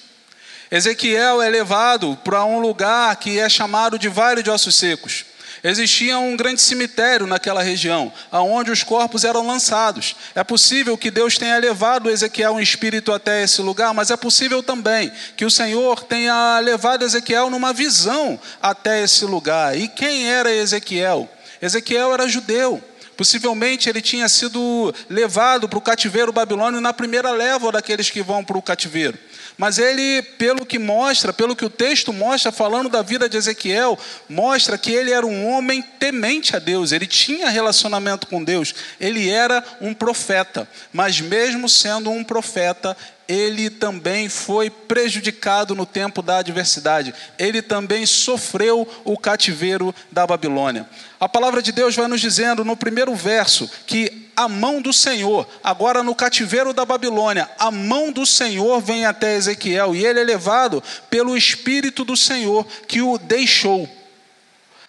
Ezequiel 0.70 1.40
é 1.40 1.48
levado 1.48 2.16
para 2.24 2.44
um 2.44 2.58
lugar 2.58 3.14
que 3.16 3.38
é 3.38 3.48
chamado 3.48 3.96
de 3.98 4.08
Vale 4.08 4.42
de 4.42 4.50
Ossos 4.50 4.74
Secos. 4.74 5.24
Existia 5.66 6.18
um 6.18 6.36
grande 6.36 6.60
cemitério 6.60 7.26
naquela 7.26 7.62
região, 7.62 8.12
aonde 8.30 8.70
os 8.70 8.82
corpos 8.82 9.24
eram 9.24 9.46
lançados. 9.46 10.14
É 10.34 10.44
possível 10.44 10.98
que 10.98 11.10
Deus 11.10 11.38
tenha 11.38 11.56
levado 11.56 12.10
Ezequiel 12.10 12.60
em 12.60 12.62
espírito 12.62 13.10
até 13.10 13.42
esse 13.42 13.62
lugar, 13.62 13.94
mas 13.94 14.10
é 14.10 14.16
possível 14.16 14.62
também 14.62 15.10
que 15.34 15.44
o 15.46 15.50
Senhor 15.50 16.04
tenha 16.04 16.60
levado 16.60 17.02
Ezequiel 17.02 17.48
numa 17.48 17.72
visão 17.72 18.38
até 18.60 19.02
esse 19.02 19.24
lugar. 19.24 19.74
E 19.74 19.88
quem 19.88 20.28
era 20.30 20.52
Ezequiel? 20.52 21.26
Ezequiel 21.62 22.12
era 22.12 22.28
judeu. 22.28 22.84
Possivelmente 23.16 23.88
ele 23.88 24.02
tinha 24.02 24.28
sido 24.28 24.94
levado 25.08 25.66
para 25.66 25.78
o 25.78 25.82
cativeiro 25.82 26.30
babilônio 26.30 26.78
na 26.78 26.92
primeira 26.92 27.30
leva 27.30 27.72
daqueles 27.72 28.10
que 28.10 28.22
vão 28.22 28.44
para 28.44 28.58
o 28.58 28.62
cativeiro. 28.62 29.18
Mas 29.56 29.78
ele, 29.78 30.20
pelo 30.36 30.66
que 30.66 30.78
mostra, 30.78 31.32
pelo 31.32 31.54
que 31.54 31.64
o 31.64 31.70
texto 31.70 32.12
mostra, 32.12 32.50
falando 32.50 32.88
da 32.88 33.02
vida 33.02 33.28
de 33.28 33.36
Ezequiel, 33.36 33.98
mostra 34.28 34.76
que 34.76 34.90
ele 34.90 35.12
era 35.12 35.24
um 35.24 35.48
homem 35.48 35.80
temente 35.80 36.56
a 36.56 36.58
Deus, 36.58 36.90
ele 36.90 37.06
tinha 37.06 37.48
relacionamento 37.48 38.26
com 38.26 38.42
Deus, 38.42 38.74
ele 39.00 39.30
era 39.30 39.62
um 39.80 39.94
profeta. 39.94 40.68
Mas 40.92 41.20
mesmo 41.20 41.68
sendo 41.68 42.10
um 42.10 42.24
profeta, 42.24 42.96
ele 43.28 43.70
também 43.70 44.28
foi 44.28 44.68
prejudicado 44.68 45.74
no 45.74 45.86
tempo 45.86 46.20
da 46.20 46.38
adversidade. 46.38 47.14
Ele 47.38 47.62
também 47.62 48.04
sofreu 48.04 48.88
o 49.04 49.16
cativeiro 49.16 49.94
da 50.10 50.26
Babilônia. 50.26 50.88
A 51.18 51.28
palavra 51.28 51.62
de 51.62 51.72
Deus 51.72 51.94
vai 51.94 52.06
nos 52.06 52.20
dizendo 52.20 52.64
no 52.64 52.76
primeiro 52.76 53.14
verso 53.14 53.70
que 53.86 54.23
a 54.36 54.48
mão 54.48 54.80
do 54.80 54.92
Senhor, 54.92 55.46
agora 55.62 56.02
no 56.02 56.14
cativeiro 56.14 56.72
da 56.72 56.84
Babilônia, 56.84 57.48
a 57.58 57.70
mão 57.70 58.12
do 58.12 58.26
Senhor 58.26 58.80
vem 58.80 59.04
até 59.04 59.36
Ezequiel 59.36 59.94
e 59.94 60.04
ele 60.04 60.20
é 60.20 60.24
levado 60.24 60.82
pelo 61.08 61.36
Espírito 61.36 62.04
do 62.04 62.16
Senhor 62.16 62.66
que 62.86 63.00
o 63.00 63.18
deixou. 63.18 63.88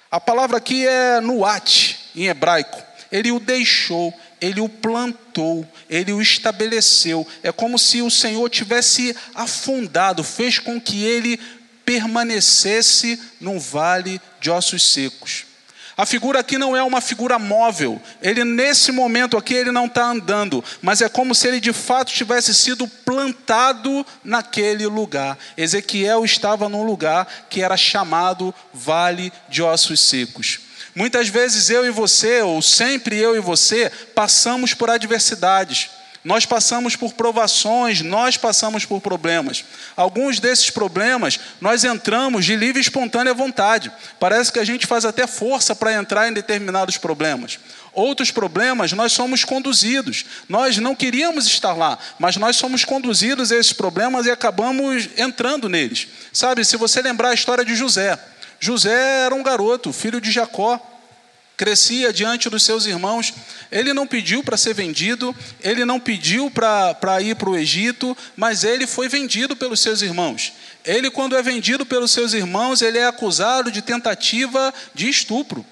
A 0.09 0.19
palavra 0.19 0.57
aqui 0.57 0.87
é 0.87 1.19
nuat, 1.19 2.11
em 2.15 2.27
hebraico. 2.27 2.81
Ele 3.11 3.31
o 3.31 3.39
deixou 3.39 4.13
ele 4.41 4.59
o 4.59 4.69
plantou, 4.69 5.67
ele 5.89 6.13
o 6.13 6.21
estabeleceu. 6.21 7.27
É 7.41 7.51
como 7.51 7.79
se 7.79 8.01
o 8.01 8.11
Senhor 8.11 8.47
tivesse 8.49 9.15
afundado, 9.33 10.23
fez 10.23 10.59
com 10.59 10.79
que 10.79 11.03
ele 11.03 11.39
permanecesse 11.83 13.19
num 13.39 13.59
vale 13.59 14.21
de 14.39 14.49
ossos 14.49 14.83
secos. 14.83 15.44
A 15.97 16.05
figura 16.05 16.39
aqui 16.39 16.57
não 16.57 16.75
é 16.75 16.83
uma 16.83 16.99
figura 16.99 17.39
móvel. 17.39 18.01
Ele 18.21 18.43
nesse 18.43 18.91
momento 18.91 19.37
aqui 19.37 19.53
ele 19.53 19.71
não 19.71 19.85
está 19.85 20.05
andando, 20.07 20.63
mas 20.81 21.01
é 21.01 21.07
como 21.07 21.33
se 21.33 21.47
ele 21.47 21.61
de 21.61 21.71
fato 21.71 22.11
tivesse 22.11 22.53
sido 22.53 22.85
plantado 22.87 24.05
naquele 24.23 24.85
lugar. 24.87 25.37
Ezequiel 25.55 26.25
estava 26.25 26.67
num 26.67 26.83
lugar 26.83 27.27
que 27.49 27.61
era 27.61 27.77
chamado 27.77 28.53
Vale 28.73 29.31
de 29.47 29.63
Ossos 29.63 30.01
Secos. 30.01 30.59
Muitas 30.93 31.29
vezes 31.29 31.69
eu 31.69 31.85
e 31.85 31.89
você, 31.91 32.41
ou 32.41 32.61
sempre 32.61 33.17
eu 33.17 33.35
e 33.35 33.39
você, 33.39 33.89
passamos 34.13 34.73
por 34.73 34.89
adversidades. 34.89 35.89
Nós 36.25 36.43
passamos 36.43 36.95
por 36.95 37.13
provações, 37.13 38.01
nós 38.01 38.35
passamos 38.35 38.83
por 38.83 38.99
problemas. 38.99 39.63
Alguns 39.95 40.39
desses 40.39 40.71
problemas 40.71 41.39
nós 41.61 41.83
entramos 41.83 42.43
de 42.45 42.55
livre 42.55 42.79
e 42.79 42.81
espontânea 42.81 43.31
vontade. 43.31 43.91
Parece 44.19 44.51
que 44.51 44.57
a 44.57 44.63
gente 44.63 44.87
faz 44.87 45.05
até 45.05 45.27
força 45.27 45.75
para 45.75 45.93
entrar 45.93 46.27
em 46.27 46.33
determinados 46.33 46.97
problemas. 46.97 47.59
Outros 47.93 48.31
problemas 48.31 48.91
nós 48.91 49.11
somos 49.11 49.43
conduzidos. 49.43 50.25
Nós 50.49 50.77
não 50.77 50.95
queríamos 50.95 51.45
estar 51.45 51.73
lá, 51.73 51.99
mas 52.17 52.37
nós 52.37 52.55
somos 52.55 52.83
conduzidos 52.83 53.51
a 53.51 53.57
esses 53.57 53.73
problemas 53.73 54.25
e 54.25 54.31
acabamos 54.31 55.07
entrando 55.17 55.69
neles. 55.69 56.07
Sabe, 56.33 56.65
se 56.65 56.75
você 56.75 57.03
lembrar 57.03 57.29
a 57.29 57.33
história 57.35 57.63
de 57.63 57.75
José, 57.75 58.17
José 58.59 59.25
era 59.25 59.35
um 59.35 59.43
garoto, 59.43 59.93
filho 59.93 60.19
de 60.19 60.31
Jacó, 60.31 60.81
crescia 61.55 62.11
diante 62.11 62.49
dos 62.49 62.63
seus 62.63 62.85
irmãos. 62.85 63.33
Ele 63.71 63.93
não 63.93 64.05
pediu 64.05 64.43
para 64.43 64.57
ser 64.57 64.73
vendido, 64.73 65.35
ele 65.61 65.85
não 65.85 65.99
pediu 65.99 66.51
para 66.51 67.21
ir 67.21 67.35
para 67.35 67.49
o 67.49 67.57
Egito, 67.57 68.15
mas 68.35 68.63
ele 68.63 68.85
foi 68.85 69.07
vendido 69.07 69.55
pelos 69.55 69.79
seus 69.79 70.01
irmãos. 70.01 70.53
Ele, 70.83 71.09
quando 71.09 71.35
é 71.35 71.41
vendido 71.41 71.85
pelos 71.85 72.11
seus 72.11 72.33
irmãos, 72.33 72.81
ele 72.81 72.97
é 72.97 73.07
acusado 73.07 73.71
de 73.71 73.81
tentativa 73.81 74.73
de 74.93 75.09
estupro. 75.09 75.65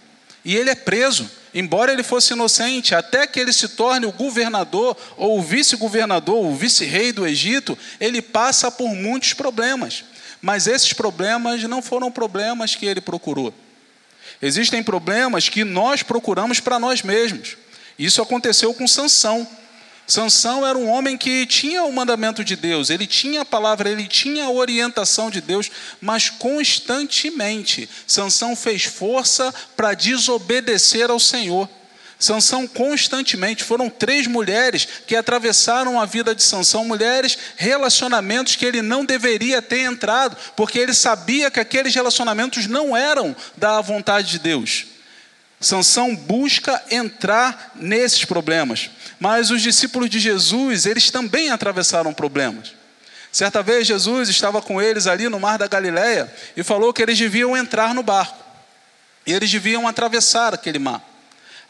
E 0.44 0.56
ele 0.56 0.70
é 0.70 0.76
preso, 0.76 1.30
embora 1.54 1.94
ele 1.94 2.04
fosse 2.04 2.34
inocente, 2.34 2.94
até 2.94 3.26
que 3.26 3.40
ele 3.40 3.54
se 3.54 3.70
torne 3.70 4.06
o 4.06 4.12
governador 4.12 4.98
ou 5.16 5.40
o 5.40 5.42
vice-governador, 5.42 6.44
o 6.44 6.56
vice-rei 6.56 7.12
do 7.12 7.26
Egito, 7.26 7.78
ele 8.00 8.22
passa 8.22 8.70
por 8.70 8.94
muitos 8.94 9.34
problemas. 9.34 10.04
Mas 10.42 10.68
esses 10.68 10.92
problemas 10.92 11.64
não 11.64 11.82
foram 11.82 12.12
problemas 12.12 12.76
que 12.76 12.86
ele 12.86 13.00
procurou. 13.00 13.54
Existem 14.46 14.84
problemas 14.84 15.48
que 15.48 15.64
nós 15.64 16.04
procuramos 16.04 16.60
para 16.60 16.78
nós 16.78 17.02
mesmos. 17.02 17.56
Isso 17.98 18.22
aconteceu 18.22 18.74
com 18.74 18.86
Sansão. 18.86 19.48
Sansão 20.06 20.68
era 20.68 20.78
um 20.78 20.90
homem 20.90 21.18
que 21.18 21.46
tinha 21.46 21.86
o 21.86 21.94
mandamento 21.94 22.44
de 22.44 22.58
Deus, 22.58 22.90
ele 22.90 23.08
tinha 23.08 23.44
a 23.44 23.46
palavra, 23.46 23.90
ele 23.90 24.06
tinha 24.06 24.44
a 24.44 24.52
orientação 24.52 25.30
de 25.30 25.40
Deus, 25.40 25.72
mas 26.02 26.30
constantemente 26.30 27.90
Sansão 28.06 28.54
fez 28.54 28.84
força 28.84 29.54
para 29.78 29.94
desobedecer 29.94 31.10
ao 31.10 31.22
Senhor. 31.22 31.70
Sansão 32.24 32.66
constantemente, 32.66 33.66
foram 33.66 33.90
três 33.90 34.28
mulheres 34.28 34.88
que 35.06 35.14
atravessaram 35.14 36.00
a 36.00 36.06
vida 36.06 36.34
de 36.34 36.42
Sansão, 36.42 36.86
mulheres, 36.86 37.38
relacionamentos 37.58 38.56
que 38.56 38.66
ele 38.66 38.82
não 38.82 39.04
deveria 39.04 39.62
ter 39.62 39.82
entrado, 39.82 40.38
porque 40.56 40.80
ele 40.80 40.94
sabia 40.94 41.52
que 41.52 41.60
aqueles 41.60 41.94
relacionamentos 41.94 42.66
não 42.66 42.96
eram 42.96 43.36
da 43.58 43.82
vontade 43.82 44.32
de 44.32 44.40
Deus. 44.40 44.86
Sansão 45.60 46.16
busca 46.16 46.82
entrar 46.90 47.74
nesses 47.76 48.24
problemas, 48.24 48.90
mas 49.20 49.52
os 49.52 49.62
discípulos 49.62 50.10
de 50.10 50.18
Jesus, 50.18 50.86
eles 50.86 51.12
também 51.12 51.50
atravessaram 51.50 52.14
problemas. 52.14 52.72
Certa 53.34 53.62
vez 53.62 53.86
Jesus 53.86 54.30
estava 54.30 54.62
com 54.62 54.82
eles 54.82 55.08
ali 55.08 55.28
no 55.28 55.42
mar 55.42 55.58
da 55.58 55.68
Galileia 55.68 56.34
e 56.56 56.64
falou 56.64 56.94
que 56.94 57.02
eles 57.02 57.20
deviam 57.20 57.58
entrar 57.58 57.94
no 57.94 58.02
barco. 58.02 58.42
E 59.28 59.34
eles 59.34 59.52
deviam 59.52 59.86
atravessar 59.86 60.54
aquele 60.54 60.80
mar. 60.80 61.13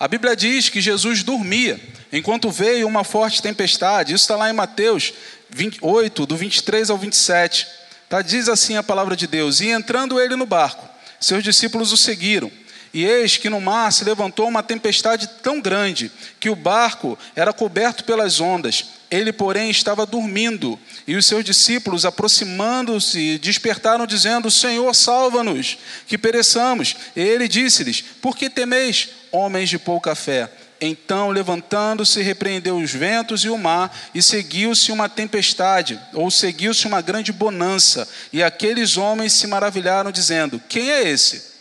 A 0.03 0.07
Bíblia 0.09 0.35
diz 0.35 0.67
que 0.67 0.81
Jesus 0.81 1.23
dormia 1.23 1.79
enquanto 2.11 2.51
veio 2.51 2.85
uma 2.85 3.05
forte 3.05 3.41
tempestade. 3.41 4.13
Isso 4.13 4.25
está 4.25 4.35
lá 4.35 4.49
em 4.49 4.53
Mateus 4.53 5.13
28, 5.49 6.25
do 6.25 6.35
23 6.35 6.89
ao 6.89 6.97
27. 6.97 7.65
Tá? 8.09 8.21
Diz 8.21 8.49
assim 8.49 8.75
a 8.75 8.83
palavra 8.83 9.15
de 9.15 9.25
Deus: 9.27 9.61
E 9.61 9.69
entrando 9.69 10.19
ele 10.19 10.35
no 10.35 10.45
barco, 10.45 10.85
seus 11.21 11.41
discípulos 11.41 11.93
o 11.93 11.95
seguiram. 11.95 12.51
E 12.93 13.05
eis 13.05 13.37
que 13.37 13.49
no 13.49 13.61
mar 13.61 13.93
se 13.93 14.03
levantou 14.03 14.49
uma 14.49 14.61
tempestade 14.61 15.25
tão 15.41 15.61
grande 15.61 16.11
que 16.37 16.49
o 16.49 16.55
barco 16.55 17.17
era 17.33 17.53
coberto 17.53 18.03
pelas 18.03 18.41
ondas. 18.41 18.83
Ele, 19.09 19.31
porém, 19.31 19.69
estava 19.69 20.05
dormindo. 20.05 20.77
E 21.07 21.15
os 21.15 21.25
seus 21.25 21.45
discípulos, 21.45 22.03
aproximando-se, 22.03 23.37
despertaram, 23.37 24.05
dizendo: 24.05 24.51
Senhor, 24.51 24.93
salva-nos, 24.93 25.77
que 26.07 26.17
pereçamos. 26.17 26.93
E 27.15 27.21
ele 27.21 27.47
disse-lhes: 27.47 28.03
Por 28.21 28.35
que 28.35 28.49
temeis, 28.49 29.22
homens 29.33 29.69
de 29.69 29.77
pouca 29.77 30.15
fé? 30.15 30.49
Então, 30.79 31.29
levantando-se, 31.29 32.21
repreendeu 32.21 32.77
os 32.77 32.91
ventos 32.91 33.43
e 33.43 33.49
o 33.49 33.57
mar, 33.57 33.93
e 34.13 34.21
seguiu-se 34.21 34.91
uma 34.91 35.09
tempestade, 35.09 35.99
ou 36.13 36.29
seguiu-se 36.29 36.85
uma 36.85 37.01
grande 37.01 37.31
bonança. 37.31 38.07
E 38.31 38.43
aqueles 38.43 38.97
homens 38.97 39.33
se 39.33 39.47
maravilharam, 39.47 40.11
dizendo: 40.11 40.61
Quem 40.69 40.91
é 40.91 41.09
esse? 41.09 41.53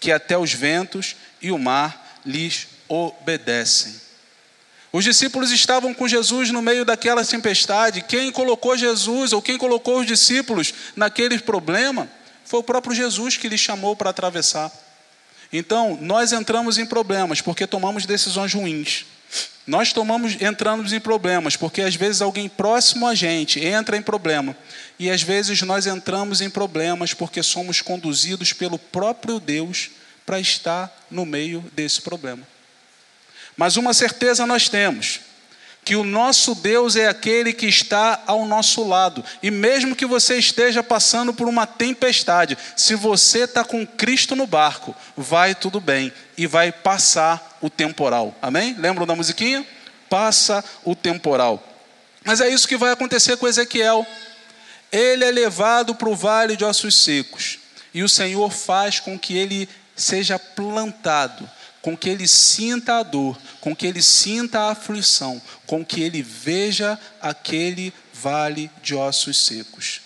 Que 0.00 0.12
até 0.12 0.36
os 0.36 0.52
ventos 0.52 1.16
e 1.40 1.50
o 1.50 1.58
mar 1.58 2.20
lhes 2.26 2.66
obedecem. 2.88 3.94
Os 4.92 5.04
discípulos 5.04 5.50
estavam 5.50 5.92
com 5.92 6.06
Jesus 6.06 6.50
no 6.50 6.62
meio 6.62 6.84
daquela 6.84 7.24
tempestade. 7.24 8.02
Quem 8.02 8.30
colocou 8.30 8.76
Jesus, 8.76 9.32
ou 9.32 9.42
quem 9.42 9.58
colocou 9.58 10.00
os 10.00 10.06
discípulos 10.06 10.72
naquele 10.94 11.38
problema, 11.38 12.08
foi 12.44 12.60
o 12.60 12.64
próprio 12.64 12.94
Jesus 12.94 13.36
que 13.36 13.48
lhes 13.48 13.60
chamou 13.60 13.96
para 13.96 14.10
atravessar. 14.10 14.70
Então, 15.56 15.96
nós 16.00 16.32
entramos 16.32 16.78
em 16.78 16.84
problemas 16.84 17.40
porque 17.40 17.64
tomamos 17.64 18.04
decisões 18.04 18.52
ruins. 18.52 19.06
Nós 19.64 19.92
tomamos, 19.92 20.34
entramos 20.42 20.92
em 20.92 20.98
problemas 20.98 21.54
porque 21.54 21.80
às 21.80 21.94
vezes 21.94 22.20
alguém 22.20 22.48
próximo 22.48 23.06
a 23.06 23.14
gente 23.14 23.64
entra 23.64 23.96
em 23.96 24.02
problema. 24.02 24.56
E 24.98 25.08
às 25.08 25.22
vezes 25.22 25.62
nós 25.62 25.86
entramos 25.86 26.40
em 26.40 26.50
problemas 26.50 27.14
porque 27.14 27.40
somos 27.40 27.80
conduzidos 27.80 28.52
pelo 28.52 28.76
próprio 28.76 29.38
Deus 29.38 29.92
para 30.26 30.40
estar 30.40 30.92
no 31.08 31.24
meio 31.24 31.64
desse 31.72 32.02
problema. 32.02 32.42
Mas 33.56 33.76
uma 33.76 33.94
certeza 33.94 34.44
nós 34.48 34.68
temos: 34.68 35.20
que 35.84 35.94
o 35.94 36.02
nosso 36.02 36.54
Deus 36.54 36.96
é 36.96 37.06
aquele 37.06 37.52
que 37.52 37.66
está 37.66 38.22
ao 38.26 38.46
nosso 38.46 38.82
lado. 38.86 39.22
E 39.42 39.50
mesmo 39.50 39.94
que 39.94 40.06
você 40.06 40.38
esteja 40.38 40.82
passando 40.82 41.34
por 41.34 41.46
uma 41.46 41.66
tempestade, 41.66 42.56
se 42.74 42.94
você 42.94 43.40
está 43.40 43.62
com 43.62 43.86
Cristo 43.86 44.34
no 44.34 44.46
barco, 44.46 44.94
vai 45.16 45.54
tudo 45.54 45.80
bem 45.80 46.12
e 46.38 46.46
vai 46.46 46.72
passar 46.72 47.58
o 47.60 47.68
temporal. 47.68 48.34
Amém? 48.40 48.74
Lembram 48.78 49.06
da 49.06 49.14
musiquinha? 49.14 49.64
Passa 50.08 50.64
o 50.82 50.94
temporal. 50.94 51.62
Mas 52.24 52.40
é 52.40 52.48
isso 52.48 52.66
que 52.66 52.78
vai 52.78 52.90
acontecer 52.90 53.36
com 53.36 53.46
Ezequiel. 53.46 54.06
Ele 54.90 55.24
é 55.24 55.30
levado 55.30 55.94
para 55.94 56.08
o 56.08 56.16
vale 56.16 56.56
de 56.56 56.64
ossos 56.64 57.04
secos. 57.04 57.58
E 57.92 58.02
o 58.02 58.08
Senhor 58.08 58.50
faz 58.50 59.00
com 59.00 59.18
que 59.18 59.36
ele 59.36 59.68
seja 59.94 60.38
plantado 60.38 61.48
com 61.84 61.94
que 61.94 62.08
ele 62.08 62.26
sinta 62.26 63.00
a 63.00 63.02
dor, 63.02 63.38
com 63.60 63.76
que 63.76 63.86
ele 63.86 64.00
sinta 64.00 64.58
a 64.58 64.70
aflição, 64.70 65.40
com 65.66 65.84
que 65.84 66.00
ele 66.00 66.22
veja 66.22 66.98
aquele 67.20 67.92
vale 68.10 68.70
de 68.82 68.94
ossos 68.94 69.44
secos. 69.44 70.00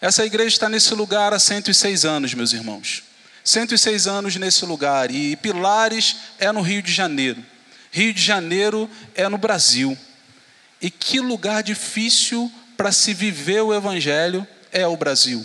Essa 0.00 0.24
igreja 0.24 0.54
está 0.54 0.68
nesse 0.68 0.94
lugar 0.94 1.34
há 1.34 1.38
106 1.40 2.04
anos, 2.04 2.34
meus 2.34 2.52
irmãos. 2.52 3.02
106 3.42 4.06
anos 4.06 4.36
nesse 4.36 4.64
lugar. 4.64 5.10
E 5.10 5.34
Pilares 5.34 6.14
é 6.38 6.52
no 6.52 6.60
Rio 6.60 6.80
de 6.80 6.92
Janeiro. 6.92 7.44
Rio 7.90 8.14
de 8.14 8.22
Janeiro 8.22 8.88
é 9.12 9.28
no 9.28 9.36
Brasil. 9.36 9.98
E 10.80 10.88
que 10.88 11.18
lugar 11.18 11.64
difícil 11.64 12.48
para 12.76 12.92
se 12.92 13.12
viver 13.12 13.60
o 13.60 13.74
Evangelho 13.74 14.46
é 14.70 14.86
o 14.86 14.96
Brasil. 14.96 15.44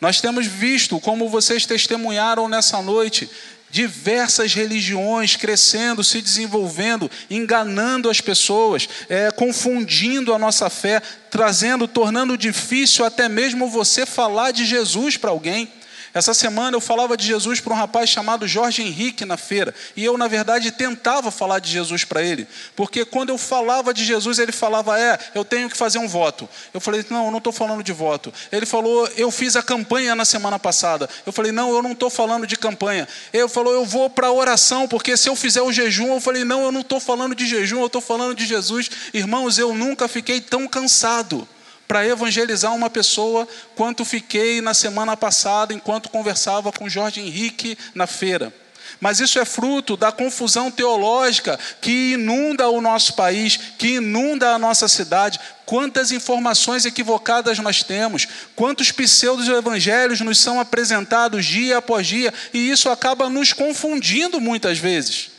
Nós 0.00 0.20
temos 0.20 0.46
visto, 0.46 1.00
como 1.00 1.28
vocês 1.28 1.64
testemunharam 1.64 2.48
nessa 2.48 2.82
noite, 2.82 3.30
diversas 3.70 4.54
religiões 4.54 5.36
crescendo, 5.36 6.04
se 6.04 6.22
desenvolvendo, 6.22 7.10
enganando 7.28 8.08
as 8.08 8.20
pessoas, 8.20 8.88
é, 9.08 9.30
confundindo 9.30 10.32
a 10.32 10.38
nossa 10.38 10.70
fé, 10.70 11.00
trazendo, 11.30 11.86
tornando 11.86 12.38
difícil 12.38 13.04
até 13.04 13.28
mesmo 13.28 13.68
você 13.68 14.06
falar 14.06 14.50
de 14.50 14.64
Jesus 14.64 15.16
para 15.16 15.30
alguém. 15.30 15.68
Essa 16.16 16.32
semana 16.32 16.74
eu 16.74 16.80
falava 16.80 17.14
de 17.14 17.26
Jesus 17.26 17.60
para 17.60 17.74
um 17.74 17.76
rapaz 17.76 18.08
chamado 18.08 18.48
Jorge 18.48 18.80
Henrique 18.80 19.26
na 19.26 19.36
feira. 19.36 19.74
E 19.94 20.02
eu, 20.02 20.16
na 20.16 20.26
verdade, 20.26 20.72
tentava 20.72 21.30
falar 21.30 21.58
de 21.58 21.70
Jesus 21.70 22.04
para 22.04 22.22
ele. 22.22 22.48
Porque 22.74 23.04
quando 23.04 23.28
eu 23.28 23.36
falava 23.36 23.92
de 23.92 24.02
Jesus, 24.02 24.38
ele 24.38 24.50
falava: 24.50 24.98
É, 24.98 25.18
eu 25.34 25.44
tenho 25.44 25.68
que 25.68 25.76
fazer 25.76 25.98
um 25.98 26.08
voto. 26.08 26.48
Eu 26.72 26.80
falei: 26.80 27.04
Não, 27.10 27.26
eu 27.26 27.30
não 27.30 27.36
estou 27.36 27.52
falando 27.52 27.82
de 27.82 27.92
voto. 27.92 28.32
Ele 28.50 28.64
falou: 28.64 29.06
Eu 29.14 29.30
fiz 29.30 29.56
a 29.56 29.62
campanha 29.62 30.14
na 30.14 30.24
semana 30.24 30.58
passada. 30.58 31.06
Eu 31.26 31.34
falei: 31.34 31.52
Não, 31.52 31.70
eu 31.70 31.82
não 31.82 31.92
estou 31.92 32.08
falando 32.08 32.46
de 32.46 32.56
campanha. 32.56 33.06
Ele 33.30 33.46
falou: 33.46 33.74
Eu 33.74 33.84
vou 33.84 34.08
para 34.08 34.28
a 34.28 34.32
oração, 34.32 34.88
porque 34.88 35.18
se 35.18 35.28
eu 35.28 35.36
fizer 35.36 35.60
o 35.60 35.70
jejum, 35.70 36.14
eu 36.14 36.20
falei: 36.22 36.44
Não, 36.44 36.62
eu 36.62 36.72
não 36.72 36.80
estou 36.80 36.98
falando 36.98 37.34
de 37.34 37.46
jejum, 37.46 37.80
eu 37.80 37.88
estou 37.88 38.00
falando 38.00 38.34
de 38.34 38.46
Jesus. 38.46 38.90
Irmãos, 39.12 39.58
eu 39.58 39.74
nunca 39.74 40.08
fiquei 40.08 40.40
tão 40.40 40.66
cansado 40.66 41.46
para 41.86 42.06
evangelizar 42.06 42.74
uma 42.74 42.90
pessoa 42.90 43.46
quanto 43.74 44.04
fiquei 44.04 44.60
na 44.60 44.74
semana 44.74 45.16
passada 45.16 45.72
enquanto 45.72 46.08
conversava 46.08 46.72
com 46.72 46.88
Jorge 46.88 47.20
Henrique 47.20 47.78
na 47.94 48.06
feira. 48.06 48.52
Mas 49.00 49.20
isso 49.20 49.38
é 49.38 49.44
fruto 49.44 49.96
da 49.96 50.10
confusão 50.10 50.70
teológica 50.70 51.58
que 51.80 52.12
inunda 52.12 52.68
o 52.68 52.80
nosso 52.80 53.14
país, 53.14 53.58
que 53.78 53.96
inunda 53.96 54.54
a 54.54 54.58
nossa 54.58 54.88
cidade. 54.88 55.38
Quantas 55.66 56.12
informações 56.12 56.86
equivocadas 56.86 57.58
nós 57.58 57.82
temos, 57.82 58.26
quantos 58.54 58.92
pseudos 58.92 59.48
evangelhos 59.48 60.20
nos 60.20 60.38
são 60.38 60.60
apresentados 60.60 61.44
dia 61.44 61.78
após 61.78 62.06
dia, 62.06 62.32
e 62.54 62.70
isso 62.70 62.88
acaba 62.88 63.28
nos 63.28 63.52
confundindo 63.52 64.40
muitas 64.40 64.78
vezes. 64.78 65.30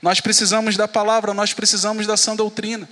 Nós 0.00 0.20
precisamos 0.20 0.76
da 0.76 0.88
palavra, 0.88 1.34
nós 1.34 1.52
precisamos 1.52 2.06
da 2.06 2.16
sã 2.16 2.34
doutrina. 2.34 2.88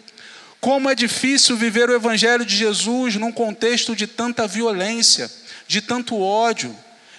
Como 0.60 0.90
é 0.90 0.94
difícil 0.94 1.56
viver 1.56 1.88
o 1.88 1.94
Evangelho 1.94 2.44
de 2.44 2.56
Jesus 2.56 3.14
num 3.16 3.30
contexto 3.30 3.94
de 3.94 4.06
tanta 4.06 4.46
violência, 4.46 5.30
de 5.68 5.80
tanto 5.80 6.20
ódio, 6.20 6.74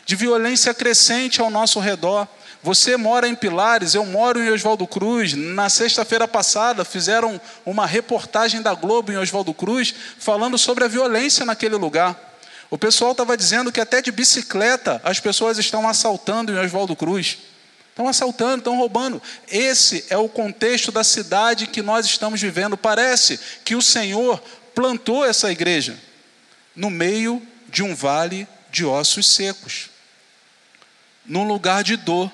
de 0.05 0.15
violência 0.15 0.73
crescente 0.73 1.39
ao 1.39 1.49
nosso 1.49 1.79
redor. 1.79 2.27
Você 2.61 2.97
mora 2.97 3.27
em 3.27 3.35
Pilares, 3.35 3.93
eu 3.93 4.05
moro 4.05 4.41
em 4.41 4.49
Oswaldo 4.49 4.85
Cruz. 4.85 5.33
Na 5.33 5.69
sexta-feira 5.69 6.27
passada 6.27 6.83
fizeram 6.83 7.39
uma 7.65 7.85
reportagem 7.85 8.61
da 8.61 8.73
Globo 8.73 9.11
em 9.11 9.17
Oswaldo 9.17 9.53
Cruz 9.53 9.93
falando 10.17 10.57
sobre 10.57 10.83
a 10.83 10.87
violência 10.89 11.45
naquele 11.45 11.75
lugar. 11.75 12.19
O 12.69 12.77
pessoal 12.77 13.13
estava 13.13 13.37
dizendo 13.37 13.71
que 13.71 13.79
até 13.79 14.01
de 14.01 14.11
bicicleta 14.11 14.99
as 15.03 15.19
pessoas 15.19 15.57
estão 15.57 15.87
assaltando 15.87 16.51
em 16.51 16.59
Oswaldo 16.59 16.95
Cruz. 16.95 17.37
Estão 17.99 18.07
assaltando, 18.07 18.59
estão 18.59 18.77
roubando. 18.77 19.21
Esse 19.51 20.05
é 20.09 20.15
o 20.15 20.29
contexto 20.29 20.89
da 20.89 21.03
cidade 21.03 21.67
que 21.67 21.81
nós 21.81 22.05
estamos 22.05 22.39
vivendo. 22.39 22.77
Parece 22.77 23.37
que 23.65 23.75
o 23.75 23.81
Senhor 23.81 24.41
plantou 24.73 25.25
essa 25.25 25.51
igreja 25.51 25.99
no 26.73 26.89
meio 26.89 27.45
de 27.67 27.83
um 27.83 27.93
vale 27.93 28.47
de 28.71 28.85
ossos 28.85 29.27
secos, 29.27 29.89
num 31.25 31.43
lugar 31.43 31.83
de 31.83 31.97
dor. 31.97 32.31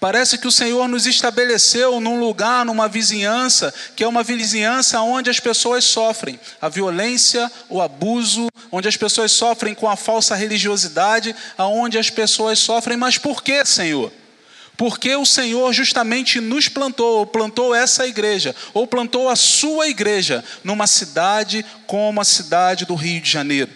Parece 0.00 0.38
que 0.38 0.48
o 0.48 0.52
Senhor 0.52 0.88
nos 0.88 1.06
estabeleceu 1.06 2.00
num 2.00 2.18
lugar, 2.18 2.64
numa 2.64 2.88
vizinhança, 2.88 3.74
que 3.94 4.04
é 4.04 4.08
uma 4.08 4.22
vizinhança 4.22 5.02
onde 5.02 5.28
as 5.28 5.38
pessoas 5.38 5.84
sofrem 5.84 6.40
a 6.62 6.70
violência, 6.70 7.52
o 7.68 7.82
abuso, 7.82 8.48
onde 8.72 8.88
as 8.88 8.96
pessoas 8.96 9.32
sofrem 9.32 9.74
com 9.74 9.86
a 9.86 9.96
falsa 9.96 10.34
religiosidade, 10.34 11.36
aonde 11.58 11.98
as 11.98 12.08
pessoas 12.08 12.58
sofrem. 12.58 12.96
Mas 12.96 13.18
por 13.18 13.42
que, 13.42 13.66
Senhor? 13.66 14.10
Porque 14.76 15.14
o 15.14 15.24
Senhor 15.24 15.72
justamente 15.72 16.40
nos 16.40 16.68
plantou, 16.68 17.18
ou 17.18 17.26
plantou 17.26 17.74
essa 17.74 18.06
igreja, 18.06 18.54
ou 18.72 18.86
plantou 18.86 19.28
a 19.28 19.36
sua 19.36 19.88
igreja 19.88 20.44
numa 20.64 20.86
cidade 20.86 21.64
como 21.86 22.20
a 22.20 22.24
cidade 22.24 22.84
do 22.84 22.94
Rio 22.94 23.20
de 23.20 23.30
Janeiro. 23.30 23.70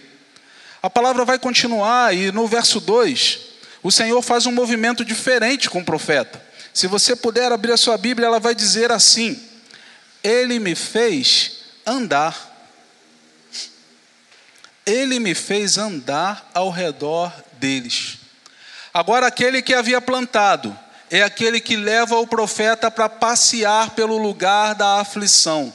A 0.81 0.89
palavra 0.89 1.23
vai 1.23 1.39
continuar 1.39 2.15
e 2.15 2.31
no 2.31 2.47
verso 2.47 2.79
2, 2.79 3.39
o 3.81 3.91
Senhor 3.91 4.21
faz 4.21 4.45
um 4.45 4.51
movimento 4.51 5.05
diferente 5.05 5.69
com 5.69 5.79
o 5.79 5.85
profeta. 5.85 6.41
Se 6.73 6.87
você 6.87 7.15
puder 7.15 7.51
abrir 7.51 7.71
a 7.71 7.77
sua 7.77 7.97
Bíblia, 7.97 8.27
ela 8.27 8.39
vai 8.39 8.53
dizer 8.53 8.91
assim: 8.91 9.41
Ele 10.23 10.59
me 10.59 10.75
fez 10.75 11.59
andar. 11.85 12.47
Ele 14.85 15.19
me 15.19 15.35
fez 15.35 15.77
andar 15.77 16.49
ao 16.53 16.69
redor 16.69 17.31
deles. 17.53 18.17
Agora, 18.93 19.27
aquele 19.27 19.61
que 19.61 19.73
havia 19.73 20.01
plantado, 20.01 20.77
é 21.09 21.23
aquele 21.23 21.59
que 21.59 21.75
leva 21.75 22.17
o 22.17 22.27
profeta 22.27 22.91
para 22.91 23.09
passear 23.09 23.91
pelo 23.91 24.17
lugar 24.17 24.75
da 24.75 24.99
aflição. 24.99 25.73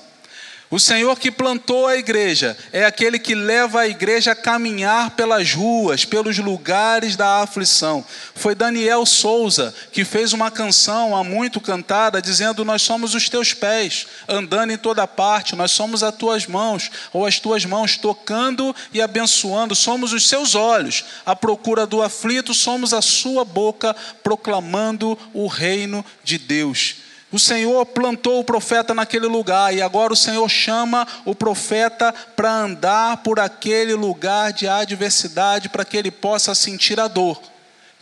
O 0.75 0.81
Senhor 0.81 1.17
que 1.21 1.31
plantou 1.31 1.87
a 1.87 1.97
igreja 1.97 2.59
é 2.73 2.85
aquele 2.85 3.17
que 3.17 3.33
leva 3.33 3.83
a 3.83 3.87
igreja 3.87 4.33
a 4.33 4.35
caminhar 4.35 5.11
pelas 5.11 5.53
ruas, 5.53 6.05
pelos 6.05 6.37
lugares 6.39 7.15
da 7.15 7.43
aflição. 7.43 8.05
Foi 8.35 8.57
Daniel 8.57 9.07
Souza 9.07 9.73
que 9.93 10.05
fez 10.05 10.33
uma 10.33 10.51
canção 10.51 11.15
há 11.15 11.23
muito 11.23 11.61
cantada 11.61 12.21
dizendo: 12.21 12.65
Nós 12.65 12.83
somos 12.83 13.15
os 13.15 13.29
teus 13.29 13.55
pés, 13.55 14.09
andando 14.29 14.73
em 14.73 14.77
toda 14.77 15.07
parte, 15.07 15.55
nós 15.55 15.71
somos 15.71 16.03
as 16.03 16.17
tuas 16.17 16.45
mãos, 16.45 16.91
ou 17.13 17.25
as 17.25 17.39
tuas 17.39 17.65
mãos 17.65 17.97
tocando 17.97 18.75
e 18.93 19.01
abençoando, 19.01 19.77
somos 19.77 20.13
os 20.13 20.27
seus 20.27 20.57
olhos, 20.57 21.05
à 21.25 21.37
procura 21.37 21.87
do 21.87 22.03
aflito, 22.03 22.53
somos 22.53 22.93
a 22.93 23.01
sua 23.01 23.45
boca 23.45 23.95
proclamando 24.25 25.17
o 25.33 25.47
reino 25.47 26.05
de 26.25 26.37
Deus. 26.37 27.04
O 27.35 27.39
Senhor 27.41 27.85
plantou 27.87 28.39
o 28.39 28.45
profeta 28.45 28.95
naquele 28.95 29.27
lugar 29.27 29.75
e 29.75 29.83
agora 29.83 30.13
o 30.13 30.17
Senhor 30.17 30.49
chama 30.49 31.05
o 31.25 31.35
profeta 31.35 32.15
para 32.37 32.49
andar 32.49 33.17
por 33.25 33.41
aquele 33.41 33.93
lugar 33.93 34.53
de 34.53 34.69
adversidade 34.69 35.69
para 35.69 35.85
que 35.85 35.97
ele 35.97 36.13
possa 36.13 36.55
sentir 36.55 37.01
a 37.01 37.09
dor 37.09 37.43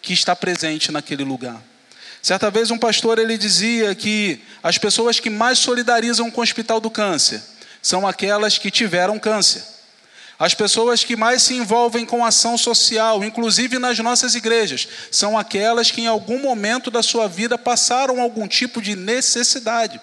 que 0.02 0.12
está 0.12 0.36
presente 0.36 0.92
naquele 0.92 1.24
lugar. 1.24 1.58
Certa 2.20 2.50
vez 2.50 2.70
um 2.70 2.76
pastor 2.76 3.18
ele 3.18 3.38
dizia 3.38 3.94
que 3.94 4.42
as 4.62 4.76
pessoas 4.76 5.18
que 5.18 5.30
mais 5.30 5.58
solidarizam 5.58 6.30
com 6.30 6.42
o 6.42 6.44
Hospital 6.44 6.78
do 6.78 6.90
Câncer 6.90 7.42
são 7.80 8.06
aquelas 8.06 8.58
que 8.58 8.70
tiveram 8.70 9.18
câncer. 9.18 9.64
As 10.42 10.54
pessoas 10.54 11.04
que 11.04 11.14
mais 11.14 11.40
se 11.44 11.54
envolvem 11.54 12.04
com 12.04 12.24
ação 12.24 12.58
social, 12.58 13.22
inclusive 13.22 13.78
nas 13.78 13.96
nossas 14.00 14.34
igrejas, 14.34 14.88
são 15.08 15.38
aquelas 15.38 15.92
que 15.92 16.00
em 16.00 16.08
algum 16.08 16.40
momento 16.40 16.90
da 16.90 17.00
sua 17.00 17.28
vida 17.28 17.56
passaram 17.56 18.20
algum 18.20 18.48
tipo 18.48 18.82
de 18.82 18.96
necessidade. 18.96 20.00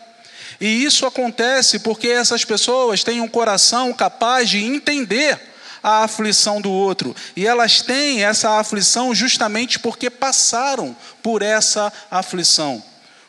E 0.57 0.85
isso 0.85 1.05
acontece 1.05 1.79
porque 1.79 2.07
essas 2.07 2.45
pessoas 2.45 3.03
têm 3.03 3.19
um 3.19 3.27
coração 3.27 3.91
capaz 3.91 4.49
de 4.49 4.63
entender 4.63 5.37
a 5.83 6.05
aflição 6.05 6.61
do 6.61 6.71
outro. 6.71 7.13
E 7.35 7.45
elas 7.45 7.81
têm 7.81 8.23
essa 8.23 8.59
aflição 8.59 9.13
justamente 9.13 9.77
porque 9.77 10.09
passaram 10.09 10.95
por 11.21 11.41
essa 11.41 11.91
aflição. 12.09 12.81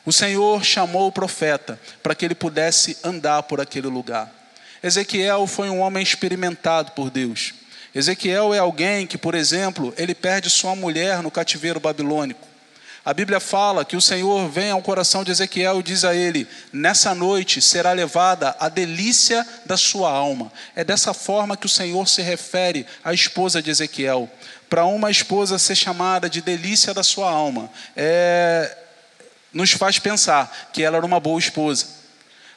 O 0.06 0.12
Senhor 0.12 0.64
chamou 0.64 1.08
o 1.08 1.12
profeta 1.12 1.76
para 2.04 2.14
que 2.14 2.24
ele 2.24 2.36
pudesse 2.36 2.96
andar 3.02 3.42
por 3.42 3.60
aquele 3.60 3.88
lugar. 3.88 4.39
Ezequiel 4.82 5.46
foi 5.46 5.68
um 5.68 5.80
homem 5.80 6.02
experimentado 6.02 6.92
por 6.92 7.10
Deus. 7.10 7.54
Ezequiel 7.94 8.54
é 8.54 8.58
alguém 8.58 9.06
que, 9.06 9.18
por 9.18 9.34
exemplo, 9.34 9.92
ele 9.96 10.14
perde 10.14 10.48
sua 10.48 10.76
mulher 10.76 11.22
no 11.22 11.30
cativeiro 11.30 11.80
babilônico. 11.80 12.48
A 13.04 13.14
Bíblia 13.14 13.40
fala 13.40 13.84
que 13.84 13.96
o 13.96 14.00
Senhor 14.00 14.48
vem 14.48 14.70
ao 14.70 14.82
coração 14.82 15.24
de 15.24 15.30
Ezequiel 15.30 15.80
e 15.80 15.82
diz 15.82 16.04
a 16.04 16.14
ele: 16.14 16.46
Nessa 16.72 17.14
noite 17.14 17.60
será 17.60 17.92
levada 17.92 18.54
a 18.60 18.68
delícia 18.68 19.46
da 19.64 19.76
sua 19.76 20.10
alma. 20.10 20.52
É 20.76 20.84
dessa 20.84 21.14
forma 21.14 21.56
que 21.56 21.66
o 21.66 21.68
Senhor 21.68 22.06
se 22.06 22.20
refere 22.20 22.86
à 23.02 23.12
esposa 23.14 23.62
de 23.62 23.70
Ezequiel. 23.70 24.30
Para 24.68 24.84
uma 24.84 25.10
esposa 25.10 25.58
ser 25.58 25.74
chamada 25.74 26.28
de 26.28 26.40
delícia 26.42 26.92
da 26.94 27.02
sua 27.02 27.30
alma, 27.30 27.70
é, 27.96 28.76
nos 29.52 29.72
faz 29.72 29.98
pensar 29.98 30.70
que 30.72 30.82
ela 30.82 30.98
era 30.98 31.06
uma 31.06 31.18
boa 31.18 31.38
esposa. 31.38 31.99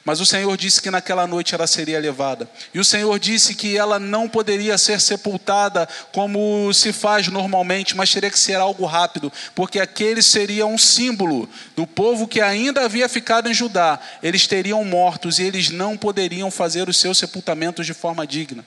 Mas 0.04 0.20
o 0.20 0.26
Senhor 0.26 0.54
disse 0.58 0.82
que 0.82 0.90
naquela 0.90 1.26
noite 1.26 1.54
ela 1.54 1.66
seria 1.66 1.98
levada. 1.98 2.48
E 2.74 2.78
o 2.78 2.84
Senhor 2.84 3.18
disse 3.18 3.54
que 3.54 3.76
ela 3.76 3.98
não 3.98 4.28
poderia 4.28 4.76
ser 4.76 5.00
sepultada 5.00 5.88
como 6.12 6.70
se 6.74 6.92
faz 6.92 7.28
normalmente, 7.28 7.96
mas 7.96 8.12
teria 8.12 8.30
que 8.30 8.38
ser 8.38 8.56
algo 8.56 8.84
rápido, 8.84 9.32
porque 9.54 9.80
aquele 9.80 10.22
seria 10.22 10.66
um 10.66 10.76
símbolo 10.76 11.48
do 11.74 11.86
povo 11.86 12.28
que 12.28 12.42
ainda 12.42 12.84
havia 12.84 13.08
ficado 13.08 13.48
em 13.48 13.54
Judá. 13.54 13.98
Eles 14.22 14.46
teriam 14.46 14.84
mortos 14.84 15.38
e 15.38 15.44
eles 15.44 15.70
não 15.70 15.96
poderiam 15.96 16.50
fazer 16.50 16.86
os 16.86 16.98
seus 16.98 17.16
sepultamentos 17.16 17.86
de 17.86 17.94
forma 17.94 18.26
digna. 18.26 18.62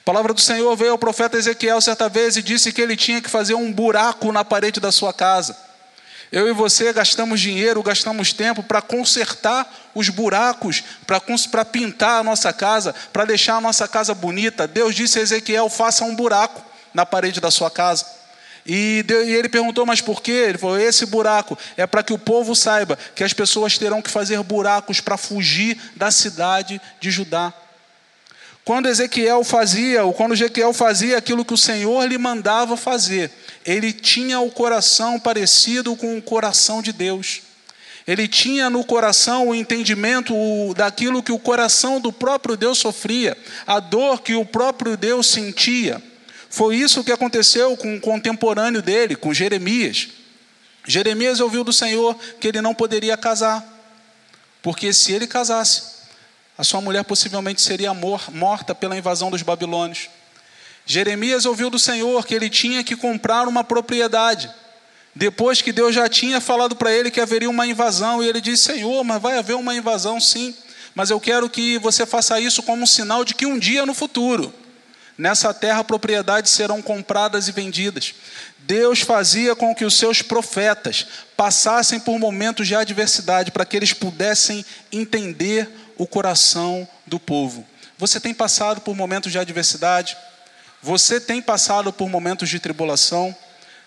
A 0.00 0.04
palavra 0.04 0.34
do 0.34 0.40
Senhor 0.40 0.74
veio 0.76 0.90
ao 0.90 0.98
profeta 0.98 1.38
Ezequiel 1.38 1.80
certa 1.80 2.08
vez 2.08 2.36
e 2.36 2.42
disse 2.42 2.72
que 2.72 2.82
ele 2.82 2.96
tinha 2.96 3.22
que 3.22 3.30
fazer 3.30 3.54
um 3.54 3.72
buraco 3.72 4.32
na 4.32 4.44
parede 4.44 4.80
da 4.80 4.90
sua 4.90 5.12
casa. 5.12 5.56
Eu 6.32 6.48
e 6.48 6.52
você 6.54 6.90
gastamos 6.94 7.42
dinheiro, 7.42 7.82
gastamos 7.82 8.32
tempo 8.32 8.62
para 8.62 8.80
consertar 8.80 9.70
os 9.94 10.08
buracos, 10.08 10.82
para 11.50 11.62
pintar 11.62 12.20
a 12.20 12.24
nossa 12.24 12.50
casa, 12.54 12.94
para 13.12 13.26
deixar 13.26 13.56
a 13.56 13.60
nossa 13.60 13.86
casa 13.86 14.14
bonita. 14.14 14.66
Deus 14.66 14.94
disse 14.94 15.18
a 15.18 15.22
Ezequiel: 15.22 15.68
faça 15.68 16.04
um 16.04 16.16
buraco 16.16 16.64
na 16.94 17.04
parede 17.04 17.38
da 17.38 17.50
sua 17.50 17.70
casa. 17.70 18.06
E, 18.64 19.04
ele 19.08 19.48
perguntou, 19.48 19.84
mas 19.84 20.00
por 20.00 20.22
quê? 20.22 20.32
Ele 20.32 20.56
falou: 20.56 20.78
esse 20.78 21.04
buraco 21.04 21.58
é 21.76 21.86
para 21.86 22.02
que 22.02 22.14
o 22.14 22.18
povo 22.18 22.56
saiba 22.56 22.98
que 23.14 23.22
as 23.22 23.34
pessoas 23.34 23.76
terão 23.76 24.00
que 24.00 24.10
fazer 24.10 24.42
buracos 24.42 25.00
para 25.00 25.18
fugir 25.18 25.78
da 25.96 26.10
cidade 26.10 26.80
de 26.98 27.10
Judá. 27.10 27.52
Quando 28.64 28.88
Ezequiel 28.88 29.42
fazia, 29.42 30.04
ou 30.04 30.12
quando 30.12 30.34
Ezequiel 30.34 30.72
fazia 30.72 31.18
aquilo 31.18 31.44
que 31.44 31.54
o 31.54 31.58
Senhor 31.58 32.04
lhe 32.06 32.16
mandava 32.16 32.76
fazer, 32.76 33.30
ele 33.66 33.92
tinha 33.92 34.38
o 34.38 34.50
coração 34.50 35.18
parecido 35.18 35.96
com 35.96 36.16
o 36.16 36.22
coração 36.22 36.80
de 36.80 36.92
Deus. 36.92 37.42
Ele 38.06 38.28
tinha 38.28 38.70
no 38.70 38.84
coração 38.84 39.48
o 39.48 39.54
entendimento 39.54 40.34
daquilo 40.76 41.22
que 41.22 41.32
o 41.32 41.38
coração 41.38 42.00
do 42.00 42.12
próprio 42.12 42.56
Deus 42.56 42.78
sofria, 42.78 43.36
a 43.66 43.80
dor 43.80 44.22
que 44.22 44.34
o 44.34 44.44
próprio 44.44 44.96
Deus 44.96 45.26
sentia. 45.26 46.02
Foi 46.48 46.76
isso 46.76 47.02
que 47.02 47.12
aconteceu 47.12 47.76
com 47.76 47.96
o 47.96 48.00
contemporâneo 48.00 48.82
dele, 48.82 49.16
com 49.16 49.32
Jeremias. 49.32 50.08
Jeremias 50.86 51.40
ouviu 51.40 51.64
do 51.64 51.72
Senhor 51.72 52.16
que 52.40 52.48
ele 52.48 52.60
não 52.60 52.74
poderia 52.74 53.16
casar, 53.16 53.64
porque 54.60 54.92
se 54.92 55.12
ele 55.12 55.26
casasse, 55.26 55.91
a 56.56 56.64
sua 56.64 56.80
mulher 56.80 57.04
possivelmente 57.04 57.62
seria 57.62 57.92
morta 57.94 58.74
pela 58.74 58.96
invasão 58.96 59.30
dos 59.30 59.42
babilônios. 59.42 60.08
Jeremias 60.84 61.46
ouviu 61.46 61.70
do 61.70 61.78
Senhor 61.78 62.26
que 62.26 62.34
ele 62.34 62.50
tinha 62.50 62.82
que 62.84 62.96
comprar 62.96 63.46
uma 63.48 63.62
propriedade. 63.64 64.50
Depois 65.14 65.60
que 65.60 65.72
Deus 65.72 65.94
já 65.94 66.08
tinha 66.08 66.40
falado 66.40 66.74
para 66.74 66.92
ele 66.92 67.10
que 67.10 67.20
haveria 67.20 67.50
uma 67.50 67.66
invasão, 67.66 68.22
e 68.22 68.28
ele 68.28 68.40
disse: 68.40 68.64
Senhor, 68.64 69.04
mas 69.04 69.20
vai 69.20 69.38
haver 69.38 69.54
uma 69.54 69.74
invasão 69.74 70.18
sim, 70.18 70.54
mas 70.94 71.10
eu 71.10 71.20
quero 71.20 71.48
que 71.48 71.78
você 71.78 72.06
faça 72.06 72.40
isso 72.40 72.62
como 72.62 72.82
um 72.82 72.86
sinal 72.86 73.24
de 73.24 73.34
que 73.34 73.46
um 73.46 73.58
dia 73.58 73.84
no 73.84 73.94
futuro, 73.94 74.52
nessa 75.16 75.52
terra, 75.52 75.84
propriedades 75.84 76.50
serão 76.50 76.80
compradas 76.80 77.46
e 77.46 77.52
vendidas. 77.52 78.14
Deus 78.60 79.00
fazia 79.00 79.54
com 79.54 79.74
que 79.74 79.84
os 79.84 79.94
seus 79.94 80.22
profetas 80.22 81.06
passassem 81.36 82.00
por 82.00 82.18
momentos 82.18 82.66
de 82.66 82.74
adversidade 82.74 83.50
para 83.50 83.66
que 83.66 83.76
eles 83.76 83.92
pudessem 83.92 84.64
entender 84.90 85.68
o 86.02 86.06
coração 86.06 86.86
do 87.06 87.20
povo. 87.20 87.64
Você 87.96 88.18
tem 88.18 88.34
passado 88.34 88.80
por 88.80 88.96
momentos 88.96 89.30
de 89.30 89.38
adversidade? 89.38 90.16
Você 90.82 91.20
tem 91.20 91.40
passado 91.40 91.92
por 91.92 92.08
momentos 92.08 92.48
de 92.48 92.58
tribulação? 92.58 93.34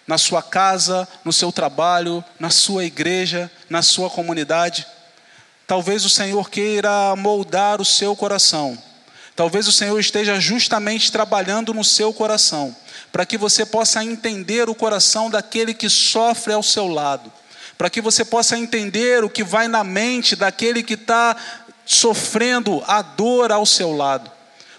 Na 0.08 0.18
sua 0.18 0.42
casa, 0.42 1.06
no 1.26 1.34
seu 1.34 1.52
trabalho, 1.52 2.24
na 2.40 2.50
sua 2.50 2.86
igreja, 2.86 3.52
na 3.70 3.82
sua 3.82 4.10
comunidade? 4.10 4.88
Talvez 5.68 6.06
o 6.06 6.10
Senhor 6.10 6.50
queira 6.50 7.14
moldar 7.18 7.82
o 7.82 7.86
seu 7.86 8.16
coração. 8.16 8.82
Talvez 9.36 9.68
o 9.68 9.72
Senhor 9.74 10.00
esteja 10.00 10.40
justamente 10.40 11.12
trabalhando 11.12 11.74
no 11.74 11.84
seu 11.84 12.14
coração, 12.14 12.74
para 13.12 13.26
que 13.26 13.38
você 13.38 13.66
possa 13.66 14.02
entender 14.02 14.70
o 14.70 14.76
coração 14.76 15.30
daquele 15.30 15.74
que 15.74 15.90
sofre 15.90 16.54
ao 16.54 16.64
seu 16.64 16.88
lado, 16.88 17.30
para 17.78 17.90
que 17.90 18.00
você 18.00 18.24
possa 18.24 18.58
entender 18.58 19.22
o 19.22 19.30
que 19.30 19.44
vai 19.44 19.68
na 19.68 19.84
mente 19.84 20.34
daquele 20.34 20.82
que 20.82 20.94
está 20.94 21.36
sofrendo 21.86 22.84
a 22.88 23.02
dor 23.02 23.52
ao 23.52 23.66
seu 23.66 23.96
lado. 23.96 24.32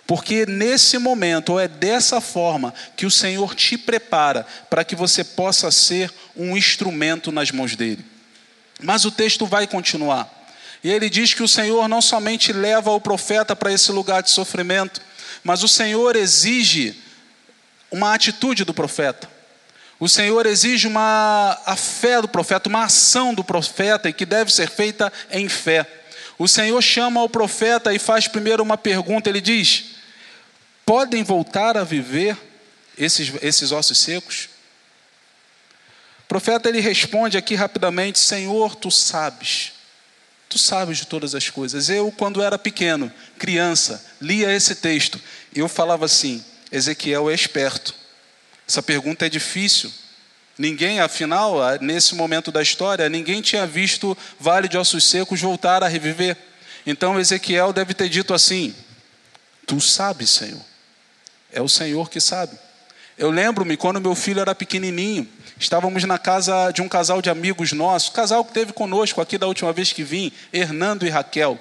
Porque 0.07 0.47
nesse 0.47 0.99
momento, 0.99 1.53
ou 1.53 1.61
é 1.61 1.67
dessa 1.67 2.21
forma, 2.21 2.73
que 2.97 3.07
o 3.07 3.11
Senhor 3.11 3.55
te 3.55 3.77
prepara 3.77 4.47
para 4.71 4.85
que 4.85 4.95
você 4.95 5.25
possa 5.25 5.71
ser 5.71 6.13
um 6.37 6.57
instrumento 6.57 7.33
nas 7.33 7.51
mãos 7.51 7.75
dele. 7.75 8.05
Mas 8.81 9.05
o 9.05 9.11
texto 9.11 9.47
vai 9.47 9.67
continuar. 9.67 10.31
E 10.85 10.91
ele 10.91 11.11
diz 11.11 11.35
que 11.35 11.43
o 11.43 11.49
Senhor 11.49 11.89
não 11.89 12.01
somente 12.01 12.53
leva 12.53 12.91
o 12.93 13.01
profeta 13.01 13.57
para 13.57 13.73
esse 13.73 13.91
lugar 13.91 14.23
de 14.23 14.31
sofrimento, 14.31 15.01
mas 15.43 15.65
o 15.65 15.69
Senhor 15.69 16.15
exige 16.15 16.95
uma 17.91 18.15
atitude 18.15 18.65
do 18.65 18.75
profeta. 18.75 19.29
O 19.99 20.09
Senhor 20.09 20.45
exige 20.47 20.87
uma 20.87 21.59
a 21.65 21.75
fé 21.75 22.21
do 22.21 22.29
profeta, 22.29 22.69
uma 22.69 22.85
ação 22.85 23.35
do 23.35 23.43
profeta 23.43 24.09
e 24.09 24.13
que 24.13 24.27
deve 24.27 24.53
ser 24.53 24.69
feita 24.69 25.13
em 25.31 25.49
fé. 25.49 25.87
O 26.39 26.47
Senhor 26.47 26.81
chama 26.83 27.23
o 27.23 27.29
profeta 27.29 27.95
e 27.95 27.99
faz 27.99 28.29
primeiro 28.29 28.63
uma 28.63 28.77
pergunta. 28.77 29.29
Ele 29.29 29.41
diz: 29.41 29.97
Podem 30.85 31.23
voltar 31.23 31.77
a 31.77 31.85
viver 31.85 32.37
esses, 32.97 33.33
esses 33.43 33.73
ossos 33.73 33.99
secos? 33.99 34.49
O 36.25 36.29
profeta 36.29 36.69
ele 36.69 36.81
responde 36.81 37.39
aqui 37.39 37.55
rapidamente: 37.55 38.19
Senhor, 38.19 38.75
tu 38.75 38.91
sabes. 38.91 39.73
Tu 40.49 40.59
sabes 40.59 40.99
de 40.99 41.07
todas 41.07 41.35
as 41.35 41.51
coisas. 41.51 41.89
Eu, 41.89 42.13
quando 42.13 42.43
era 42.43 42.59
pequeno, 42.59 43.13
criança, 43.39 44.05
lia 44.21 44.53
esse 44.53 44.77
texto 44.77 45.21
eu 45.61 45.69
falava 45.69 46.05
assim: 46.05 46.45
Ezequiel 46.71 47.31
é 47.31 47.35
esperto. 47.35 47.95
Essa 48.69 48.83
pergunta 48.83 49.27
é 49.27 49.29
difícil, 49.29 49.93
Ninguém, 50.59 51.01
afinal, 51.01 51.59
nesse 51.81 52.15
momento 52.15 52.51
da 52.51 52.63
história, 52.63 53.09
ninguém 53.09 53.43
tinha 53.43 53.67
visto 53.67 54.17
Vale 54.41 54.69
de 54.69 54.79
Ossos 54.79 55.05
Secos 55.05 55.41
voltar 55.41 55.83
a 55.83 55.89
reviver. 55.89 56.37
Então 56.87 57.21
Ezequiel 57.21 57.73
deve 57.73 57.93
ter 57.93 58.09
dito 58.09 58.33
assim: 58.33 58.75
Tu 59.67 59.79
sabes, 59.81 60.31
Senhor. 60.31 60.63
É 61.53 61.61
o 61.61 61.69
Senhor 61.69 62.09
que 62.09 62.21
sabe. 62.21 62.59
Eu 63.19 63.31
lembro-me 63.31 63.77
quando 63.77 64.01
meu 64.01 64.15
filho 64.15 64.41
era 64.41 64.55
pequenininho, 64.55 65.29
estávamos 65.59 66.05
na 66.05 66.19
casa 66.19 66.71
de 66.71 66.83
um 66.83 66.89
casal 66.89 67.23
de 67.23 67.31
amigos 67.31 67.73
nossos, 67.73 68.11
casal 68.11 68.45
que 68.45 68.53
teve 68.53 68.73
conosco 68.73 69.21
aqui 69.21 69.39
da 69.39 69.47
última 69.47 69.73
vez 69.73 69.93
que 69.93 70.03
vim, 70.03 70.31
Hernando 70.53 71.07
e 71.07 71.11
Raquel. 71.11 71.59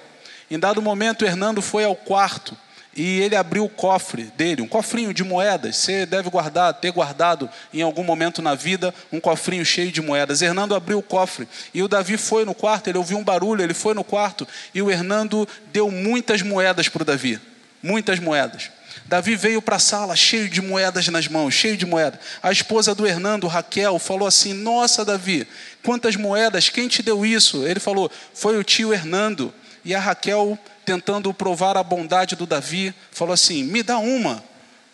Em 0.51 0.59
dado 0.59 0.81
momento, 0.81 1.25
Hernando 1.25 1.61
foi 1.61 1.83
ao 1.83 1.95
quarto 1.95 2.57
e 2.95 3.19
ele 3.19 3.35
abriu 3.35 3.65
o 3.65 3.69
cofre 3.69 4.23
dele, 4.37 4.61
um 4.61 4.67
cofrinho 4.67 5.13
de 5.13 5.23
moedas. 5.23 5.75
Você 5.75 6.05
deve 6.05 6.29
guardar, 6.29 6.73
ter 6.75 6.91
guardado 6.91 7.49
em 7.73 7.81
algum 7.81 8.03
momento 8.03 8.41
na 8.41 8.55
vida 8.55 8.93
um 9.11 9.19
cofrinho 9.19 9.65
cheio 9.65 9.91
de 9.91 10.01
moedas. 10.01 10.41
Hernando 10.41 10.73
abriu 10.73 10.99
o 10.99 11.03
cofre 11.03 11.47
e 11.73 11.83
o 11.83 11.87
Davi 11.87 12.17
foi 12.17 12.45
no 12.45 12.53
quarto, 12.53 12.89
ele 12.89 12.97
ouviu 12.97 13.17
um 13.17 13.23
barulho, 13.23 13.61
ele 13.61 13.73
foi 13.73 13.93
no 13.93 14.03
quarto 14.03 14.47
e 14.73 14.81
o 14.81 14.89
Hernando 14.89 15.47
deu 15.71 15.91
muitas 15.91 16.41
moedas 16.41 16.87
para 16.87 17.01
o 17.01 17.05
Davi, 17.05 17.39
muitas 17.83 18.19
moedas. 18.19 18.71
Davi 19.07 19.35
veio 19.35 19.61
para 19.61 19.75
a 19.75 19.79
sala 19.79 20.15
cheio 20.15 20.49
de 20.49 20.61
moedas 20.61 21.07
nas 21.09 21.27
mãos, 21.27 21.53
cheio 21.53 21.77
de 21.77 21.85
moedas. 21.85 22.19
A 22.41 22.51
esposa 22.51 22.95
do 22.95 23.05
Hernando, 23.05 23.45
Raquel, 23.45 23.99
falou 23.99 24.27
assim: 24.27 24.53
Nossa, 24.53 25.05
Davi, 25.05 25.45
Quantas 25.85 26.15
moedas? 26.15 26.67
Quem 26.67 26.87
te 26.87 27.03
deu 27.03 27.23
isso? 27.23 27.65
Ele 27.65 27.79
falou: 27.79 28.11
Foi 28.33 28.57
o 28.57 28.63
tio 28.63 28.91
Hernando. 28.91 29.53
E 29.85 29.93
a 29.93 29.99
Raquel, 29.99 30.57
tentando 30.83 31.31
provar 31.31 31.77
a 31.77 31.83
bondade 31.83 32.35
do 32.35 32.47
Davi, 32.47 32.93
falou 33.11 33.33
assim: 33.33 33.63
Me 33.63 33.83
dá 33.83 33.99
uma. 33.99 34.43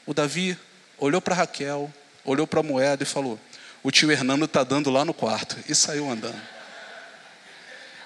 O 0.05 0.13
Davi 0.13 0.57
olhou 0.99 1.21
para 1.21 1.33
Raquel, 1.33 1.91
olhou 2.25 2.45
para 2.45 2.59
a 2.59 2.63
moeda 2.63 3.01
e 3.01 3.05
falou: 3.05 3.39
O 3.81 3.89
tio 3.89 4.11
Hernando 4.11 4.43
está 4.43 4.65
dando 4.65 4.91
lá 4.91 5.05
no 5.05 5.13
quarto. 5.13 5.57
E 5.69 5.73
saiu 5.73 6.11
andando. 6.11 6.39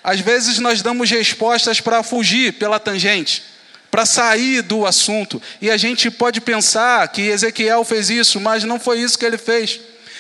Às 0.04 0.20
vezes 0.20 0.60
nós 0.60 0.84
damos 0.84 1.10
respostas 1.10 1.82
para 1.82 2.04
fugir 2.04 2.54
pela 2.54 2.80
tangente, 2.80 3.42
para 3.90 4.06
sair 4.06 4.62
do 4.62 4.86
assunto. 4.86 5.42
E 5.60 5.72
a 5.72 5.78
gente 5.78 6.12
pode 6.12 6.40
pensar 6.40 7.08
que 7.08 7.24
Ezequiel 7.24 7.84
fez 7.84 8.12
isso, 8.12 8.40
mas 8.40 8.64
não 8.64 8.80
foi 8.80 9.00
isso 9.00 9.18
que 9.18 9.26
ele 9.26 9.40
fez. 9.40 9.80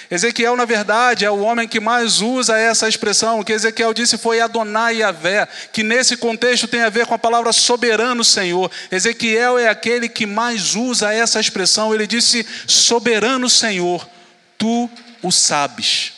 Ezequiel, 0.10 0.56
na 0.56 0.65
verdade, 0.65 1.26
é 1.26 1.32
o 1.32 1.39
homem 1.39 1.68
que 1.68 1.80
mais 1.80 2.22
usa 2.22 2.58
essa 2.58 2.88
expressão. 2.88 3.39
O 3.39 3.44
que 3.44 3.54
Ezequiel 3.54 3.94
disse 3.94 4.18
foi 4.18 4.39
Adonai 4.39 4.98
Yahvé, 4.98 5.48
que 5.72 5.84
nesse 5.84 6.18
contexto 6.18 6.68
tem 6.68 6.82
a 6.82 6.89
ver 6.89 7.06
com 7.06 7.13
a 7.13 7.20
palavra 7.20 7.52
soberano 7.52 8.24
Senhor. 8.24 8.72
Ezequiel 8.91 9.58
é 9.58 9.68
aquele 9.68 10.08
que 10.08 10.26
mais 10.26 10.76
usa 10.76 11.13
essa 11.13 11.39
expressão. 11.39 11.94
Ele 11.94 12.08
disse: 12.08 12.46
Soberano 12.68 13.50
Senhor, 13.50 14.08
tu 14.58 14.89
o 15.22 15.32
sabes. 15.32 16.14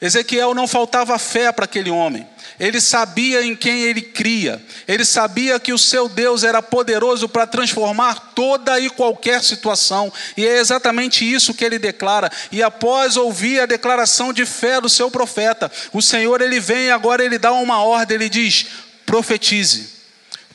Ezequiel 0.00 0.54
não 0.54 0.66
faltava 0.66 1.18
fé 1.18 1.52
para 1.52 1.66
aquele 1.66 1.90
homem. 1.90 2.26
Ele 2.58 2.80
sabia 2.80 3.42
em 3.44 3.54
quem 3.54 3.82
ele 3.82 4.00
cria. 4.00 4.62
Ele 4.88 5.04
sabia 5.04 5.60
que 5.60 5.72
o 5.72 5.78
seu 5.78 6.08
Deus 6.08 6.42
era 6.42 6.62
poderoso 6.62 7.28
para 7.28 7.46
transformar 7.46 8.32
toda 8.34 8.78
e 8.80 8.88
qualquer 8.88 9.42
situação. 9.42 10.12
E 10.36 10.46
é 10.46 10.58
exatamente 10.58 11.30
isso 11.30 11.54
que 11.54 11.64
ele 11.64 11.78
declara. 11.78 12.30
E 12.50 12.62
após 12.62 13.16
ouvir 13.16 13.60
a 13.60 13.66
declaração 13.66 14.32
de 14.32 14.46
fé 14.46 14.80
do 14.80 14.88
seu 14.88 15.10
profeta, 15.10 15.70
o 15.92 16.00
Senhor 16.00 16.40
ele 16.40 16.60
vem 16.60 16.90
agora 16.90 17.24
ele 17.24 17.38
dá 17.38 17.52
uma 17.52 17.82
ordem, 17.82 18.14
ele 18.14 18.28
diz: 18.28 18.66
profetize 19.04 19.99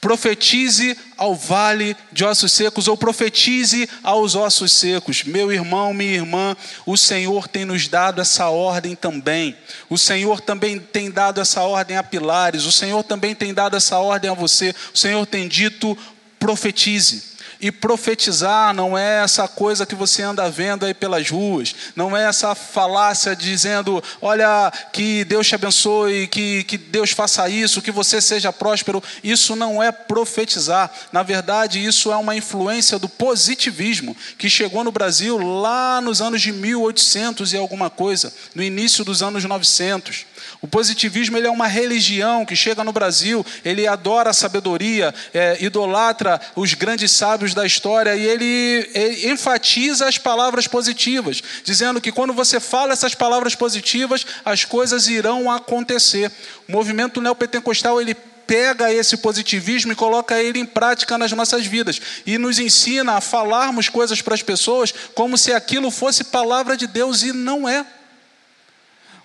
profetize 0.06 0.96
ao 1.18 1.34
vale 1.34 1.98
de 2.12 2.24
ossos 2.24 2.52
secos, 2.52 2.88
ou 2.88 2.96
profetize 2.96 3.89
aos 4.04 4.36
ossos 4.36 4.72
secos. 4.72 5.24
Meu 5.24 5.52
irmão, 5.52 5.96
minha 5.96 6.13
irmã, 6.13 6.56
o 6.86 6.96
Senhor 6.96 7.48
tem 7.48 7.65
nos 7.65 7.88
dado 7.88 8.22
essa 8.22 8.48
ordem 8.50 8.96
também. 8.96 9.58
O 9.89 9.98
Senhor 9.98 10.39
também 10.39 10.78
tem 10.78 11.10
dado 11.10 11.41
essa 11.41 11.63
ordem 11.63 11.98
a 11.98 12.04
pilares, 12.04 12.65
o 12.65 12.72
Senhor 12.72 13.02
também 13.02 13.34
tem 13.34 13.52
dado 13.52 13.76
essa 13.76 13.98
ordem 13.98 14.30
a 14.30 14.36
você. 14.36 14.76
O 14.94 14.98
Senhor 14.98 15.26
tem 15.26 15.48
dito: 15.48 15.98
profetize. 16.38 17.35
E 17.60 17.72
profetizar 17.72 18.74
não 18.74 18.98
é 18.98 19.24
essa 19.24 19.48
coisa 19.48 19.86
que 19.86 19.96
você 19.96 20.22
anda 20.22 20.50
vendo 20.50 20.86
aí 20.86 20.94
pelas 20.94 21.30
ruas, 21.30 21.76
não 21.96 22.15
é 22.15 22.26
essa 22.26 22.54
falácia 22.54 23.36
dizendo, 23.36 24.04
olha, 24.22 24.72
que 24.91 25.24
Deus 25.26 25.48
te 25.48 25.56
abençoe, 25.56 26.28
que, 26.28 26.63
que 26.63 26.78
Deus 26.78 27.12
faça 27.12 27.48
isso, 27.50 27.82
que 27.82 27.91
você 27.91 28.22
seja 28.22 28.52
próspero. 28.52 29.04
Isso 29.24 29.56
não 29.56 29.82
é 29.82 29.91
profetizar. 29.91 30.91
Na 31.12 31.24
verdade, 31.24 31.84
isso 31.84 32.12
é 32.12 32.15
uma 32.15 32.36
influência 32.36 33.00
do 33.00 33.10
positivismo 33.10 34.15
que 34.38 34.50
chegou 34.50 34.84
no 34.84 34.91
Brasil 34.91 35.38
lá 35.38 36.02
nos 36.02 36.22
anos 36.22 36.41
de 36.41 36.52
1800 36.52 37.54
e 37.54 37.58
alguma 37.58 37.89
coisa, 37.89 38.34
no 38.54 38.63
início 38.63 39.04
dos 39.04 39.22
anos 39.22 39.44
900. 39.44 40.26
O 40.65 40.67
positivismo 40.67 41.38
ele 41.38 41.45
é 41.45 41.51
uma 41.51 41.67
religião 41.67 42.43
que 42.43 42.56
chega 42.56 42.84
no 42.84 42.91
Brasil, 42.91 43.45
ele 43.63 43.86
adora 43.86 44.32
a 44.32 44.34
sabedoria, 44.34 45.13
é, 45.32 45.63
idolatra 45.63 46.41
os 46.56 46.73
grandes 46.73 47.12
sábios 47.12 47.54
da 47.54 47.67
história 47.67 48.15
e 48.15 48.25
ele, 48.25 48.89
ele 48.95 49.30
enfatiza 49.30 50.08
as 50.08 50.17
palavras 50.17 50.65
positivas, 50.65 51.39
dizendo 51.63 52.01
que 52.01 52.12
quando 52.12 52.34
você 52.34 52.60
fala 52.60 52.93
essas 52.93 53.13
palavras 53.13 53.54
positivas, 53.54 54.25
as 54.43 54.65
coisas 54.65 55.08
irão 55.08 55.51
acontecer. 55.51 56.32
O 56.67 56.71
movimento 56.71 57.21
neopentecostal 57.21 58.01
ele 58.01 58.15
pega 58.47 58.91
esse 58.91 59.17
positivismo 59.17 59.91
e 59.91 59.95
coloca 59.95 60.41
ele 60.41 60.58
em 60.58 60.65
prática 60.65 61.15
nas 61.15 61.32
nossas 61.32 61.67
vidas 61.67 62.01
e 62.25 62.39
nos 62.39 62.58
ensina 62.58 63.13
a 63.13 63.21
falarmos 63.21 63.88
coisas 63.88 64.19
para 64.19 64.34
as 64.34 64.41
pessoas 64.41 64.91
como 65.13 65.38
se 65.38 65.54
aquilo 65.54 65.91
fosse 65.91 66.23
palavra 66.23 66.75
de 66.75 66.88
Deus 66.88 67.21
e 67.21 67.32
não 67.32 67.69
é. 67.69 67.86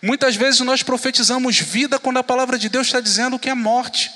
Muitas 0.02 0.34
vezes 0.34 0.60
nós 0.60 0.82
profetizamos 0.82 1.58
vida 1.58 1.98
quando 1.98 2.18
a 2.18 2.24
palavra 2.24 2.58
de 2.58 2.68
Deus 2.68 2.86
está 2.86 3.00
dizendo 3.00 3.38
que 3.38 3.50
é 3.50 3.54
morte. 3.54 4.10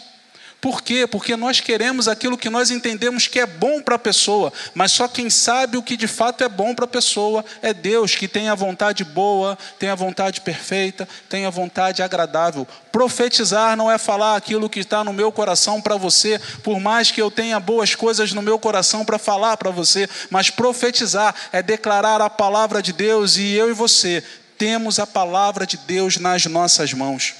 Por 0.64 0.80
quê? 0.80 1.06
Porque 1.06 1.36
nós 1.36 1.60
queremos 1.60 2.08
aquilo 2.08 2.38
que 2.38 2.48
nós 2.48 2.70
entendemos 2.70 3.26
que 3.26 3.38
é 3.38 3.44
bom 3.44 3.82
para 3.82 3.96
a 3.96 3.98
pessoa, 3.98 4.50
mas 4.74 4.92
só 4.92 5.06
quem 5.06 5.28
sabe 5.28 5.76
o 5.76 5.82
que 5.82 5.94
de 5.94 6.06
fato 6.06 6.42
é 6.42 6.48
bom 6.48 6.74
para 6.74 6.86
a 6.86 6.88
pessoa 6.88 7.44
é 7.60 7.74
Deus, 7.74 8.16
que 8.16 8.26
tem 8.26 8.48
a 8.48 8.54
vontade 8.54 9.04
boa, 9.04 9.58
tem 9.78 9.90
a 9.90 9.94
vontade 9.94 10.40
perfeita, 10.40 11.06
tem 11.28 11.44
a 11.44 11.50
vontade 11.50 12.02
agradável. 12.02 12.66
Profetizar 12.90 13.76
não 13.76 13.92
é 13.92 13.98
falar 13.98 14.36
aquilo 14.36 14.70
que 14.70 14.80
está 14.80 15.04
no 15.04 15.12
meu 15.12 15.30
coração 15.30 15.82
para 15.82 15.98
você, 15.98 16.40
por 16.62 16.80
mais 16.80 17.10
que 17.10 17.20
eu 17.20 17.30
tenha 17.30 17.60
boas 17.60 17.94
coisas 17.94 18.32
no 18.32 18.40
meu 18.40 18.58
coração 18.58 19.04
para 19.04 19.18
falar 19.18 19.58
para 19.58 19.70
você, 19.70 20.08
mas 20.30 20.48
profetizar 20.48 21.34
é 21.52 21.62
declarar 21.62 22.22
a 22.22 22.30
palavra 22.30 22.80
de 22.80 22.94
Deus 22.94 23.36
e 23.36 23.52
eu 23.52 23.68
e 23.68 23.74
você 23.74 24.24
temos 24.58 24.98
a 24.98 25.06
palavra 25.06 25.66
de 25.66 25.76
Deus 25.76 26.16
nas 26.16 26.46
nossas 26.46 26.92
mãos. 26.92 27.34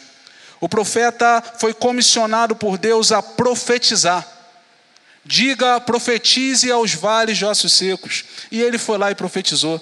O 0.60 0.68
profeta 0.68 1.42
foi 1.58 1.74
comissionado 1.74 2.56
por 2.56 2.78
Deus 2.78 3.12
a 3.12 3.22
profetizar. 3.22 4.26
Diga, 5.24 5.80
profetize 5.80 6.70
aos 6.70 6.94
vales 6.94 7.38
de 7.38 7.44
ossos 7.44 7.72
secos. 7.72 8.24
E 8.50 8.60
ele 8.60 8.78
foi 8.78 8.98
lá 8.98 9.10
e 9.10 9.14
profetizou. 9.14 9.80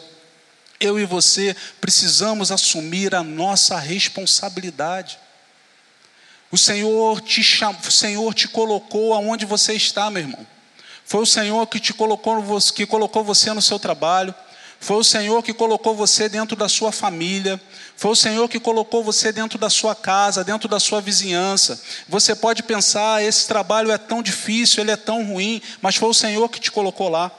Eu 0.80 0.98
e 0.98 1.04
você 1.04 1.54
precisamos 1.80 2.50
assumir 2.50 3.14
a 3.14 3.22
nossa 3.22 3.78
responsabilidade. 3.78 5.18
O 6.50 6.58
Senhor 6.58 7.20
te 7.20 7.42
cham... 7.42 7.76
o 7.86 7.90
Senhor 7.90 8.34
te 8.34 8.48
colocou 8.48 9.14
aonde 9.14 9.46
você 9.46 9.74
está, 9.74 10.10
meu 10.10 10.22
irmão. 10.22 10.46
Foi 11.04 11.22
o 11.22 11.26
Senhor 11.26 11.66
que 11.66 11.80
te 11.80 11.92
colocou, 11.92 12.42
que 12.74 12.86
colocou 12.86 13.24
você 13.24 13.52
no 13.52 13.62
seu 13.62 13.78
trabalho. 13.78 14.34
Foi 14.82 14.96
o 14.96 15.04
Senhor 15.04 15.44
que 15.44 15.54
colocou 15.54 15.94
você 15.94 16.28
dentro 16.28 16.56
da 16.56 16.68
sua 16.68 16.90
família. 16.90 17.60
Foi 17.96 18.10
o 18.10 18.16
Senhor 18.16 18.48
que 18.48 18.58
colocou 18.58 19.04
você 19.04 19.30
dentro 19.30 19.56
da 19.56 19.70
sua 19.70 19.94
casa, 19.94 20.42
dentro 20.42 20.68
da 20.68 20.80
sua 20.80 21.00
vizinhança. 21.00 21.80
Você 22.08 22.34
pode 22.34 22.64
pensar: 22.64 23.22
esse 23.22 23.46
trabalho 23.46 23.92
é 23.92 23.96
tão 23.96 24.20
difícil, 24.20 24.82
ele 24.82 24.90
é 24.90 24.96
tão 24.96 25.24
ruim, 25.24 25.62
mas 25.80 25.94
foi 25.94 26.08
o 26.08 26.14
Senhor 26.14 26.48
que 26.48 26.58
te 26.58 26.72
colocou 26.72 27.08
lá. 27.08 27.30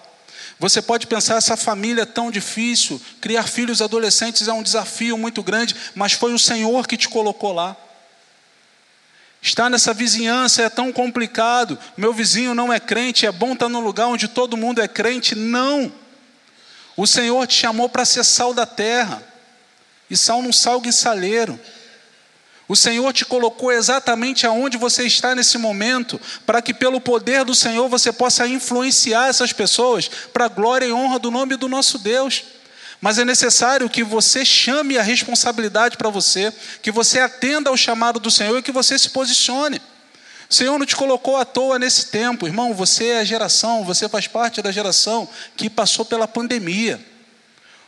Você 0.58 0.82
pode 0.82 1.06
pensar: 1.06 1.36
essa 1.36 1.58
família 1.58 2.04
é 2.04 2.06
tão 2.06 2.32
difícil, 2.32 3.00
criar 3.20 3.44
filhos 3.44 3.82
adolescentes 3.82 4.48
é 4.48 4.54
um 4.54 4.64
desafio 4.64 5.18
muito 5.18 5.44
grande, 5.44 5.76
mas 5.94 6.14
foi 6.14 6.34
o 6.34 6.40
Senhor 6.40 6.88
que 6.88 6.96
te 6.96 7.10
colocou 7.10 7.52
lá. 7.52 7.76
Estar 9.42 9.70
nessa 9.70 9.94
vizinhança 9.94 10.62
é 10.62 10.70
tão 10.70 10.94
complicado. 10.94 11.78
Meu 11.98 12.14
vizinho 12.14 12.56
não 12.56 12.72
é 12.72 12.80
crente, 12.80 13.26
é 13.26 13.32
bom 13.34 13.52
estar 13.52 13.68
num 13.68 13.82
lugar 13.82 14.08
onde 14.08 14.30
todo 14.30 14.56
mundo 14.56 14.82
é 14.82 14.88
crente. 14.88 15.36
Não. 15.36 15.92
O 16.96 17.08
Senhor 17.08 17.46
te 17.48 17.56
chamou 17.56 17.90
para 17.90 18.06
ser 18.06 18.24
sal 18.24 18.54
da 18.54 18.66
terra, 18.66 19.24
e 20.10 20.18
sal 20.18 20.42
não 20.42 20.54
salga 20.54 20.88
em 20.88 20.92
saleiro. 20.92 21.60
O 22.68 22.76
Senhor 22.76 23.12
te 23.12 23.26
colocou 23.26 23.72
exatamente 23.72 24.46
aonde 24.46 24.78
você 24.78 25.04
está 25.06 25.36
nesse 25.36 25.58
momento, 25.58 26.20
para 26.46 26.62
que 26.62 26.74
pelo 26.74 27.02
poder 27.02 27.44
do 27.44 27.54
Senhor 27.54 27.90
você 27.90 28.12
possa 28.12 28.48
influenciar 28.48 29.28
essas 29.28 29.52
pessoas 29.52 30.10
para 30.32 30.46
a 30.46 30.50
glória 30.50 30.86
e 30.86 30.94
honra 30.94 31.20
do 31.20 31.30
nome 31.30 31.56
do 31.56 31.68
nosso 31.68 31.98
Deus. 31.98 32.44
Mas 33.02 33.20
é 33.20 33.26
necessário 33.26 33.90
que 33.90 34.02
você 34.02 34.46
chame 34.46 34.98
a 34.98 35.04
responsabilidade 35.04 35.98
para 35.98 36.10
você, 36.10 36.54
que 36.82 36.90
você 36.90 37.20
atenda 37.20 37.70
ao 37.70 37.76
chamado 37.76 38.20
do 38.20 38.32
Senhor 38.32 38.58
e 38.58 38.64
que 38.64 38.72
você 38.72 38.98
se 38.98 39.10
posicione. 39.10 39.82
Senhor 40.50 40.78
não 40.78 40.86
te 40.86 40.96
colocou 40.96 41.38
à 41.38 41.46
toa 41.46 41.80
nesse 41.80 42.08
tempo, 42.08 42.46
irmão. 42.46 42.74
Você 42.74 43.08
é 43.08 43.20
a 43.20 43.24
geração, 43.24 43.84
você 43.84 44.08
faz 44.10 44.28
parte 44.28 44.62
da 44.62 44.72
geração 44.72 45.28
que 45.56 45.70
passou 45.70 46.06
pela 46.06 46.28
pandemia. 46.28 47.04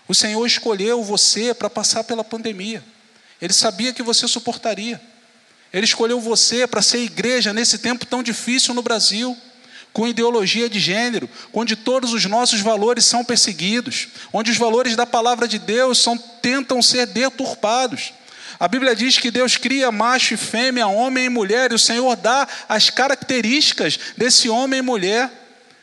O 0.07 0.13
Senhor 0.13 0.45
escolheu 0.45 1.03
você 1.03 1.53
para 1.53 1.69
passar 1.69 2.03
pela 2.03 2.23
pandemia. 2.23 2.83
Ele 3.41 3.53
sabia 3.53 3.93
que 3.93 4.03
você 4.03 4.27
suportaria. 4.27 5.01
Ele 5.73 5.85
escolheu 5.85 6.19
você 6.19 6.65
para 6.65 6.81
ser 6.81 6.99
igreja 6.99 7.51
nesse 7.51 7.77
tempo 7.77 8.05
tão 8.05 8.23
difícil 8.23 8.73
no 8.73 8.81
Brasil, 8.81 9.35
com 9.91 10.07
ideologia 10.07 10.69
de 10.69 10.79
gênero, 10.79 11.29
onde 11.53 11.75
todos 11.75 12.13
os 12.13 12.25
nossos 12.25 12.61
valores 12.61 13.05
são 13.05 13.23
perseguidos, 13.23 14.09
onde 14.31 14.51
os 14.51 14.57
valores 14.57 14.95
da 14.95 15.05
palavra 15.05 15.47
de 15.47 15.57
Deus 15.57 15.99
são, 15.99 16.17
tentam 16.17 16.81
ser 16.81 17.07
deturpados. 17.07 18.13
A 18.59 18.67
Bíblia 18.67 18.95
diz 18.95 19.17
que 19.17 19.31
Deus 19.31 19.57
cria 19.57 19.91
macho 19.91 20.33
e 20.33 20.37
fêmea, 20.37 20.87
homem 20.87 21.25
e 21.25 21.29
mulher, 21.29 21.71
e 21.71 21.75
o 21.75 21.79
Senhor 21.79 22.15
dá 22.15 22.47
as 22.69 22.89
características 22.89 23.99
desse 24.17 24.47
homem 24.49 24.79
e 24.79 24.81
mulher: 24.81 25.29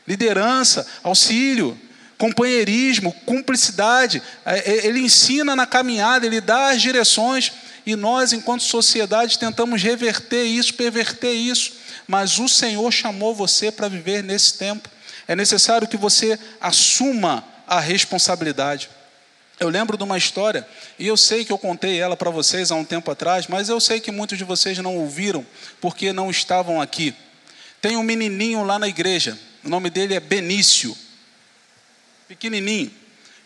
liderança, 0.07 0.85
auxílio, 1.03 1.79
companheirismo, 2.17 3.13
cumplicidade. 3.25 4.21
É, 4.45 4.71
é, 4.71 4.87
ele 4.87 4.99
ensina 4.99 5.55
na 5.55 5.67
caminhada, 5.67 6.25
ele 6.25 6.41
dá 6.41 6.69
as 6.69 6.81
direções, 6.81 7.51
e 7.85 7.95
nós, 7.95 8.33
enquanto 8.33 8.63
sociedade, 8.63 9.37
tentamos 9.37 9.81
reverter 9.81 10.43
isso, 10.43 10.73
perverter 10.73 11.33
isso. 11.33 11.73
Mas 12.07 12.39
o 12.39 12.47
Senhor 12.47 12.91
chamou 12.91 13.35
você 13.35 13.71
para 13.71 13.87
viver 13.87 14.23
nesse 14.23 14.53
tempo. 14.53 14.89
É 15.27 15.35
necessário 15.35 15.87
que 15.87 15.97
você 15.97 16.39
assuma 16.59 17.43
a 17.67 17.79
responsabilidade. 17.79 18.89
Eu 19.59 19.69
lembro 19.69 19.97
de 19.97 20.03
uma 20.03 20.17
história, 20.17 20.67
e 20.97 21.07
eu 21.07 21.15
sei 21.15 21.45
que 21.45 21.51
eu 21.51 21.57
contei 21.57 21.99
ela 21.99 22.17
para 22.17 22.29
vocês 22.29 22.71
há 22.71 22.75
um 22.75 22.83
tempo 22.83 23.11
atrás, 23.11 23.47
mas 23.47 23.69
eu 23.69 23.79
sei 23.79 23.99
que 23.99 24.11
muitos 24.11 24.37
de 24.37 24.43
vocês 24.43 24.77
não 24.79 24.97
ouviram 24.97 25.45
porque 25.79 26.11
não 26.11 26.29
estavam 26.29 26.81
aqui. 26.81 27.13
Tem 27.79 27.95
um 27.95 28.03
menininho 28.03 28.63
lá 28.63 28.79
na 28.79 28.87
igreja, 28.87 29.37
o 29.63 29.69
nome 29.69 29.89
dele 29.89 30.15
é 30.15 30.19
Benício, 30.19 30.97
pequenininho. 32.27 32.91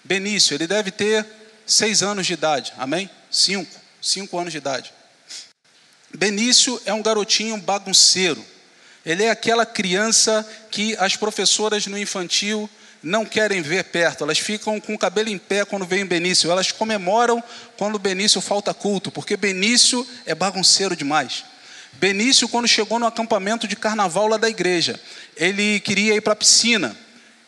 Benício, 0.03 0.55
ele 0.55 0.65
deve 0.65 0.89
ter 0.89 1.25
seis 1.65 2.01
anos 2.01 2.25
de 2.25 2.33
idade, 2.33 2.73
amém? 2.77 3.09
Cinco, 3.29 3.79
cinco 4.01 4.39
anos 4.39 4.51
de 4.51 4.57
idade. 4.57 4.93
Benício 6.15 6.81
é 6.85 6.93
um 6.93 7.03
garotinho 7.03 7.57
bagunceiro. 7.57 8.43
Ele 9.05 9.23
é 9.23 9.29
aquela 9.29 9.65
criança 9.65 10.47
que 10.71 10.95
as 10.97 11.15
professoras 11.15 11.85
no 11.87 11.97
infantil 11.97 12.69
não 13.07 13.25
querem 13.25 13.61
ver 13.61 13.85
perto, 13.85 14.25
elas 14.25 14.37
ficam 14.37 14.81
com 14.81 14.93
o 14.93 14.99
cabelo 14.99 15.29
em 15.29 15.37
pé 15.37 15.63
quando 15.63 15.85
vem 15.85 16.05
Benício, 16.05 16.51
elas 16.51 16.73
comemoram 16.73 17.41
quando 17.77 17.97
Benício 17.97 18.41
falta 18.41 18.73
culto, 18.73 19.09
porque 19.09 19.37
Benício 19.37 20.05
é 20.25 20.35
bagunceiro 20.35 20.93
demais. 20.93 21.45
Benício, 21.93 22.49
quando 22.49 22.67
chegou 22.67 22.99
no 22.99 23.07
acampamento 23.07 23.65
de 23.65 23.77
carnaval 23.77 24.27
lá 24.27 24.35
da 24.35 24.49
igreja, 24.49 24.99
ele 25.37 25.79
queria 25.79 26.15
ir 26.15 26.21
para 26.21 26.33
a 26.33 26.35
piscina. 26.35 26.95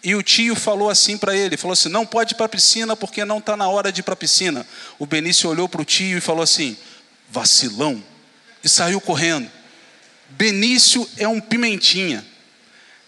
E 0.01 0.15
o 0.15 0.23
tio 0.23 0.55
falou 0.55 0.89
assim 0.89 1.17
para 1.17 1.35
ele: 1.35 1.57
falou 1.57 1.73
assim, 1.73 1.89
não 1.89 2.05
pode 2.05 2.33
ir 2.33 2.37
para 2.37 2.45
a 2.45 2.49
piscina 2.49 2.95
porque 2.95 3.25
não 3.25 3.39
está 3.39 3.57
na 3.57 3.67
hora 3.67 3.91
de 3.91 3.99
ir 3.99 4.03
para 4.03 4.13
a 4.13 4.17
piscina. 4.17 4.65
O 4.97 5.05
Benício 5.05 5.49
olhou 5.49 5.67
para 5.67 5.81
o 5.81 5.85
tio 5.85 6.17
e 6.17 6.21
falou 6.21 6.41
assim: 6.41 6.77
vacilão. 7.29 8.01
E 8.63 8.69
saiu 8.69 8.99
correndo. 9.01 9.51
Benício 10.29 11.07
é 11.17 11.27
um 11.27 11.41
pimentinha. 11.41 12.25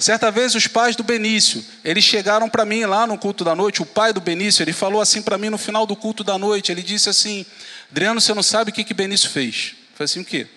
Certa 0.02 0.32
vez 0.32 0.56
os 0.56 0.66
pais 0.66 0.96
do 0.96 1.04
Benício, 1.04 1.64
eles 1.84 2.04
chegaram 2.04 2.50
para 2.50 2.66
mim 2.66 2.86
lá 2.86 3.06
no 3.06 3.20
culto 3.20 3.44
da 3.44 3.54
noite, 3.54 3.84
o 3.84 3.86
pai 3.86 4.12
do 4.12 4.20
Benício, 4.20 4.64
ele 4.64 4.74
falou 4.74 5.00
assim 5.00 5.22
para 5.22 5.38
mim 5.38 5.52
no 5.52 5.60
final 5.60 5.86
do 5.86 5.96
culto 5.96 6.24
da 6.24 6.40
noite, 6.40 6.72
ele 6.72 6.82
disse 6.82 7.08
assim, 7.08 7.46
Adriano, 7.92 8.20
você 8.20 8.34
não 8.34 8.42
sabe 8.42 8.72
o 8.72 8.74
que, 8.74 8.84
que 8.84 8.96
Benício 8.96 9.30
fez? 9.30 9.76
Eu 9.92 9.98
falei 9.98 10.06
assim, 10.06 10.22
o 10.22 10.26
quê? 10.26 10.48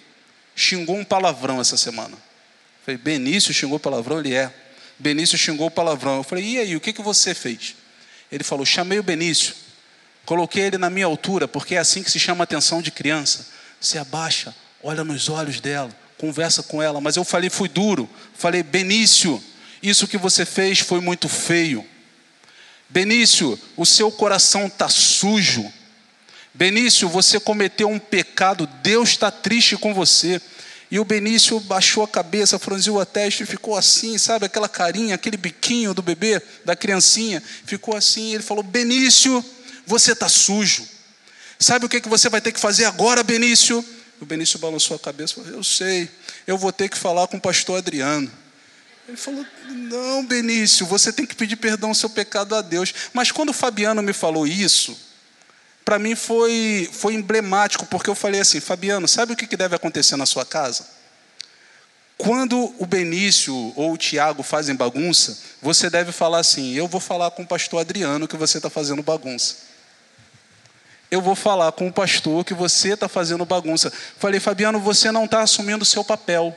Xingou 0.57 0.97
um 0.97 1.05
palavrão 1.05 1.61
essa 1.61 1.77
semana. 1.77 2.15
Eu 2.15 2.87
falei, 2.87 2.97
Benício 2.97 3.53
xingou 3.53 3.79
palavrão? 3.79 4.19
Ele 4.19 4.33
é. 4.33 4.51
Benício 4.99 5.37
xingou 5.37 5.71
palavrão. 5.71 6.17
Eu 6.17 6.23
falei, 6.23 6.43
e 6.43 6.59
aí, 6.59 6.75
o 6.75 6.81
que, 6.81 6.95
que 6.95 7.03
você 7.03 7.35
fez? 7.35 7.75
Ele 8.33 8.43
falou, 8.43 8.65
chamei 8.65 8.99
o 8.99 9.03
Benício, 9.03 9.55
coloquei 10.25 10.63
ele 10.63 10.79
na 10.79 10.89
minha 10.89 11.05
altura, 11.05 11.47
porque 11.47 11.75
é 11.75 11.79
assim 11.79 12.03
que 12.03 12.11
se 12.11 12.19
chama 12.19 12.43
a 12.43 12.45
atenção 12.45 12.81
de 12.81 12.91
criança. 12.91 13.47
Você 13.79 13.99
abaixa, 13.99 14.55
olha 14.83 15.05
nos 15.05 15.29
olhos 15.29 15.61
dela, 15.61 15.91
conversa 16.25 16.63
com 16.63 16.83
ela, 16.83 17.03
mas 17.03 17.17
eu 17.17 17.25
falei, 17.25 17.51
fui 17.51 17.69
duro. 17.69 18.09
Falei, 18.35 18.63
Benício, 18.63 19.43
isso 19.83 20.09
que 20.09 20.17
você 20.17 20.47
fez 20.47 20.79
foi 20.79 20.99
muito 20.99 21.29
feio. 21.29 21.85
Benício, 22.89 23.61
o 23.77 23.85
seu 23.85 24.11
coração 24.11 24.67
está 24.67 24.89
sujo. 24.89 25.71
Benício, 26.55 27.11
você 27.11 27.39
cometeu 27.39 27.91
um 27.91 27.99
pecado, 27.99 28.67
Deus 28.83 29.11
está 29.11 29.31
triste 29.31 29.77
com 29.77 29.93
você. 29.93 30.41
E 30.91 30.99
o 30.99 31.05
Benício 31.05 31.61
baixou 31.61 32.03
a 32.03 32.09
cabeça, 32.09 32.59
franziu 32.59 32.99
a 32.99 33.05
testa 33.05 33.43
e 33.43 33.47
ficou 33.47 33.77
assim, 33.77 34.17
sabe, 34.17 34.47
aquela 34.47 34.69
carinha, 34.69 35.17
aquele 35.17 35.37
biquinho 35.37 35.93
do 35.93 36.01
bebê, 36.01 36.41
da 36.65 36.75
criancinha, 36.75 37.43
ficou 37.67 37.95
assim. 37.95 38.33
Ele 38.33 38.43
falou: 38.43 38.63
Benício, 38.63 39.45
você 39.87 40.13
está 40.13 40.29
sujo. 40.29 40.89
Sabe 41.59 41.85
o 41.85 41.89
que, 41.89 42.01
que 42.01 42.09
você 42.09 42.31
vai 42.31 42.41
ter 42.41 42.53
que 42.53 42.61
fazer 42.61 42.87
agora, 42.87 43.23
Benício? 43.23 43.85
O 44.21 44.25
Benício 44.25 44.59
balançou 44.59 44.97
a 44.97 44.99
cabeça 44.99 45.33
e 45.33 45.37
falou: 45.37 45.59
Eu 45.59 45.65
sei, 45.65 46.09
eu 46.47 46.57
vou 46.57 46.73
ter 46.73 46.89
que 46.89 46.97
falar 46.97 47.27
com 47.27 47.37
o 47.37 47.41
pastor 47.41 47.79
Adriano. 47.79 48.31
Ele 49.09 49.17
falou: 49.17 49.45
Não, 49.69 50.25
Benício, 50.25 50.87
você 50.87 51.13
tem 51.13 51.27
que 51.27 51.35
pedir 51.35 51.57
perdão 51.57 51.91
ao 51.91 51.95
seu 51.95 52.09
pecado 52.09 52.55
a 52.55 52.63
Deus. 52.63 52.95
Mas 53.13 53.31
quando 53.31 53.51
o 53.51 53.55
Fabiano 53.55 54.03
me 54.03 54.13
falou 54.13 54.47
isso, 54.47 54.97
para 55.85 55.99
mim 55.99 56.15
foi, 56.15 56.89
foi 56.93 57.15
emblemático, 57.15 57.87
porque 57.87 58.09
eu 58.09 58.15
falei 58.15 58.41
assim: 58.41 58.61
Fabiano, 58.61 59.09
sabe 59.09 59.33
o 59.33 59.37
que 59.37 59.57
deve 59.57 59.77
acontecer 59.77 60.17
na 60.17 60.27
sua 60.27 60.45
casa? 60.45 60.87
Quando 62.17 62.73
o 62.79 62.87
Benício 62.87 63.55
ou 63.75 63.93
o 63.93 63.99
Tiago 63.99 64.43
fazem 64.45 64.77
bagunça, 64.77 65.37
você 65.61 65.91
deve 65.91 66.13
falar 66.13 66.39
assim: 66.39 66.73
Eu 66.73 66.87
vou 66.87 67.01
falar 67.01 67.33
com 67.33 67.43
o 67.43 67.47
pastor 67.47 67.81
Adriano 67.81 68.29
que 68.29 68.37
você 68.37 68.59
está 68.59 68.71
fazendo 68.71 69.03
bagunça 69.03 69.74
eu 71.11 71.21
vou 71.21 71.35
falar 71.35 71.73
com 71.73 71.87
o 71.87 71.93
pastor 71.93 72.45
que 72.45 72.55
você 72.55 72.95
está 72.95 73.09
fazendo 73.09 73.45
bagunça. 73.45 73.93
Falei, 74.19 74.41
Fabiano, 74.41 74.81
você 74.81 75.11
não 75.11 75.25
está 75.25 75.43
assumindo 75.43 75.83
o 75.83 75.87
seu 75.87 76.05
papel. 76.05 76.57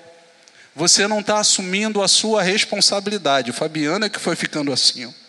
Você 0.75 1.07
não 1.07 1.21
está 1.21 1.39
assumindo 1.39 2.01
a 2.01 2.07
sua 2.07 2.43
responsabilidade. 2.43 3.51
Fabiano 3.51 4.05
é 4.05 4.10
que 4.10 4.19
foi 4.19 4.36
ficando 4.36 4.71
assim. 4.71 5.05
Ó. 5.05 5.27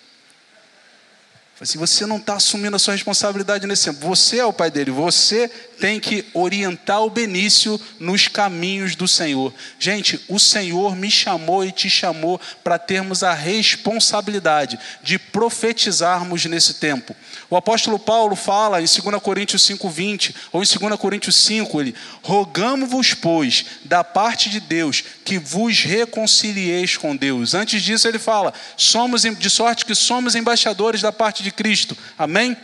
Assim, 1.61 1.77
você 1.77 2.07
não 2.07 2.19
está 2.19 2.35
assumindo 2.35 2.77
a 2.77 2.79
sua 2.79 2.95
responsabilidade 2.95 3.67
nesse 3.67 3.87
tempo. 3.87 4.07
Você 4.07 4.39
é 4.39 4.45
o 4.45 4.53
pai 4.53 4.71
dele. 4.71 4.93
Você 4.93 5.49
tem 5.81 5.99
que 5.99 6.25
orientar 6.33 7.03
o 7.03 7.11
Benício 7.11 7.81
nos 7.99 8.29
caminhos 8.29 8.95
do 8.95 9.09
Senhor. 9.09 9.53
Gente, 9.77 10.25
o 10.29 10.39
Senhor 10.39 10.95
me 10.95 11.11
chamou 11.11 11.65
e 11.65 11.73
te 11.73 11.91
chamou 11.91 12.41
para 12.63 12.79
termos 12.79 13.25
a 13.25 13.35
responsabilidade 13.35 14.79
de 15.03 15.19
profetizarmos 15.19 16.45
nesse 16.45 16.75
tempo. 16.75 17.17
O 17.51 17.57
apóstolo 17.57 17.99
Paulo 17.99 18.37
fala 18.37 18.81
em 18.81 18.85
2 18.85 19.23
Coríntios 19.23 19.63
5:20 19.63 20.35
ou 20.53 20.63
em 20.63 20.67
2 20.67 20.97
Coríntios 21.01 21.37
5, 21.37 21.81
ele: 21.81 21.95
"Rogamos-vos, 22.23 23.15
pois, 23.15 23.65
da 23.85 24.05
parte 24.05 24.51
de 24.51 24.61
Deus, 24.61 25.03
que 25.25 25.39
vos 25.39 25.83
reconcilieis 25.83 26.97
com 26.99 27.17
Deus". 27.17 27.55
Antes 27.55 27.83
disso 27.83 28.07
ele 28.07 28.19
fala: 28.19 28.53
"Somos 28.77 29.23
de 29.23 29.51
sorte 29.51 29.87
que 29.87 29.95
somos 29.95 30.35
embaixadores 30.35 31.01
da 31.01 31.11
parte 31.11 31.43
de 31.43 31.51
Cristo". 31.51 31.97
Amém? 32.19 32.55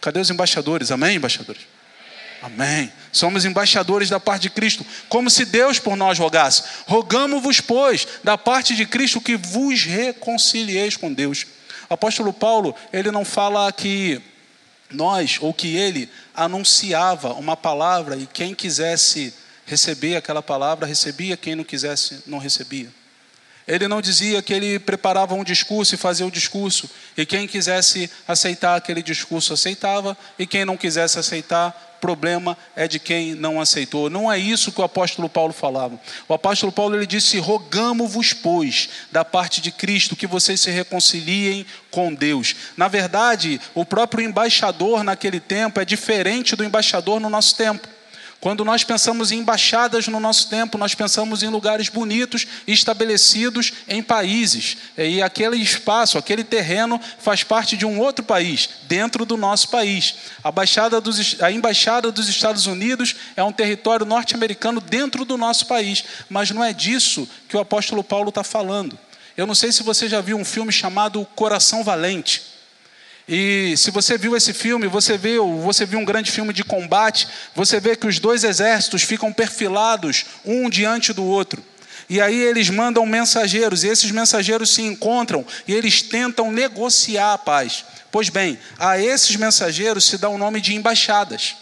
Cadê 0.00 0.20
os 0.20 0.30
embaixadores? 0.30 0.90
Amém, 0.90 1.16
embaixadores? 1.16 1.62
Amém. 2.40 2.90
Somos 3.12 3.44
embaixadores 3.44 4.08
da 4.08 4.20
parte 4.20 4.42
de 4.42 4.50
Cristo, 4.50 4.86
como 5.08 5.28
se 5.28 5.44
Deus 5.44 5.78
por 5.78 5.96
nós 5.96 6.18
rogasse. 6.18 6.62
Rogamos-vos, 6.86 7.60
pois, 7.60 8.06
da 8.24 8.38
parte 8.38 8.74
de 8.74 8.86
Cristo, 8.86 9.20
que 9.20 9.36
vos 9.36 9.82
reconcilieis 9.82 10.96
com 10.96 11.12
Deus. 11.12 11.44
Apóstolo 11.88 12.32
Paulo, 12.32 12.74
ele 12.92 13.10
não 13.10 13.24
fala 13.24 13.70
que 13.72 14.20
nós, 14.90 15.38
ou 15.40 15.52
que 15.52 15.76
ele 15.76 16.08
anunciava 16.34 17.32
uma 17.34 17.56
palavra 17.56 18.16
e 18.16 18.26
quem 18.26 18.54
quisesse 18.54 19.34
receber 19.66 20.16
aquela 20.16 20.42
palavra, 20.42 20.86
recebia, 20.86 21.36
quem 21.36 21.54
não 21.54 21.64
quisesse, 21.64 22.22
não 22.26 22.38
recebia. 22.38 22.88
Ele 23.66 23.86
não 23.86 24.00
dizia 24.00 24.40
que 24.40 24.54
ele 24.54 24.78
preparava 24.78 25.34
um 25.34 25.44
discurso 25.44 25.94
e 25.94 25.98
fazia 25.98 26.24
o 26.26 26.30
discurso, 26.30 26.88
e 27.14 27.26
quem 27.26 27.46
quisesse 27.46 28.10
aceitar 28.26 28.76
aquele 28.76 29.02
discurso 29.02 29.52
aceitava, 29.52 30.16
e 30.38 30.46
quem 30.46 30.64
não 30.64 30.74
quisesse 30.74 31.18
aceitar 31.18 31.87
problema 32.00 32.56
é 32.74 32.88
de 32.88 32.98
quem 32.98 33.34
não 33.34 33.60
aceitou. 33.60 34.08
Não 34.08 34.30
é 34.30 34.38
isso 34.38 34.72
que 34.72 34.80
o 34.80 34.84
apóstolo 34.84 35.28
Paulo 35.28 35.52
falava. 35.52 36.00
O 36.28 36.34
apóstolo 36.34 36.72
Paulo 36.72 36.96
ele 36.96 37.06
disse: 37.06 37.38
"Rogamo-vos, 37.38 38.32
pois, 38.32 38.88
da 39.12 39.24
parte 39.24 39.60
de 39.60 39.70
Cristo, 39.70 40.16
que 40.16 40.26
vocês 40.26 40.60
se 40.60 40.70
reconciliem 40.70 41.66
com 41.90 42.14
Deus". 42.14 42.54
Na 42.76 42.88
verdade, 42.88 43.60
o 43.74 43.84
próprio 43.84 44.24
embaixador 44.24 45.02
naquele 45.02 45.40
tempo 45.40 45.80
é 45.80 45.84
diferente 45.84 46.56
do 46.56 46.64
embaixador 46.64 47.20
no 47.20 47.28
nosso 47.28 47.56
tempo. 47.56 47.97
Quando 48.40 48.64
nós 48.64 48.84
pensamos 48.84 49.32
em 49.32 49.38
embaixadas 49.38 50.06
no 50.06 50.20
nosso 50.20 50.48
tempo, 50.48 50.78
nós 50.78 50.94
pensamos 50.94 51.42
em 51.42 51.48
lugares 51.48 51.88
bonitos 51.88 52.46
estabelecidos 52.68 53.72
em 53.88 54.00
países. 54.00 54.76
E 54.96 55.20
aquele 55.20 55.56
espaço, 55.56 56.16
aquele 56.16 56.44
terreno 56.44 57.00
faz 57.18 57.42
parte 57.42 57.76
de 57.76 57.84
um 57.84 57.98
outro 57.98 58.24
país, 58.24 58.68
dentro 58.84 59.24
do 59.24 59.36
nosso 59.36 59.68
país. 59.70 60.14
A, 60.44 60.50
dos, 61.00 61.40
a 61.42 61.50
embaixada 61.50 62.12
dos 62.12 62.28
Estados 62.28 62.66
Unidos 62.66 63.16
é 63.36 63.42
um 63.42 63.52
território 63.52 64.06
norte-americano 64.06 64.80
dentro 64.80 65.24
do 65.24 65.36
nosso 65.36 65.66
país. 65.66 66.04
Mas 66.30 66.52
não 66.52 66.62
é 66.62 66.72
disso 66.72 67.28
que 67.48 67.56
o 67.56 67.60
apóstolo 67.60 68.04
Paulo 68.04 68.28
está 68.28 68.44
falando. 68.44 68.96
Eu 69.36 69.48
não 69.48 69.54
sei 69.54 69.72
se 69.72 69.82
você 69.82 70.08
já 70.08 70.20
viu 70.20 70.36
um 70.36 70.44
filme 70.44 70.70
chamado 70.70 71.26
Coração 71.34 71.82
Valente. 71.82 72.57
E 73.28 73.76
se 73.76 73.90
você 73.90 74.16
viu 74.16 74.34
esse 74.34 74.54
filme, 74.54 74.86
você 74.86 75.18
viu, 75.18 75.58
você 75.58 75.84
viu 75.84 75.98
um 75.98 76.04
grande 76.04 76.30
filme 76.30 76.50
de 76.50 76.64
combate, 76.64 77.28
você 77.54 77.78
vê 77.78 77.94
que 77.94 78.06
os 78.06 78.18
dois 78.18 78.42
exércitos 78.42 79.02
ficam 79.02 79.30
perfilados 79.30 80.24
um 80.46 80.70
diante 80.70 81.12
do 81.12 81.22
outro. 81.22 81.62
E 82.08 82.22
aí 82.22 82.40
eles 82.40 82.70
mandam 82.70 83.04
mensageiros, 83.04 83.84
e 83.84 83.88
esses 83.88 84.10
mensageiros 84.10 84.70
se 84.70 84.80
encontram 84.80 85.44
e 85.66 85.74
eles 85.74 86.00
tentam 86.00 86.50
negociar 86.50 87.34
a 87.34 87.38
paz. 87.38 87.84
Pois 88.10 88.30
bem, 88.30 88.58
a 88.78 88.98
esses 88.98 89.36
mensageiros 89.36 90.06
se 90.06 90.16
dá 90.16 90.30
o 90.30 90.38
nome 90.38 90.58
de 90.62 90.74
embaixadas. 90.74 91.54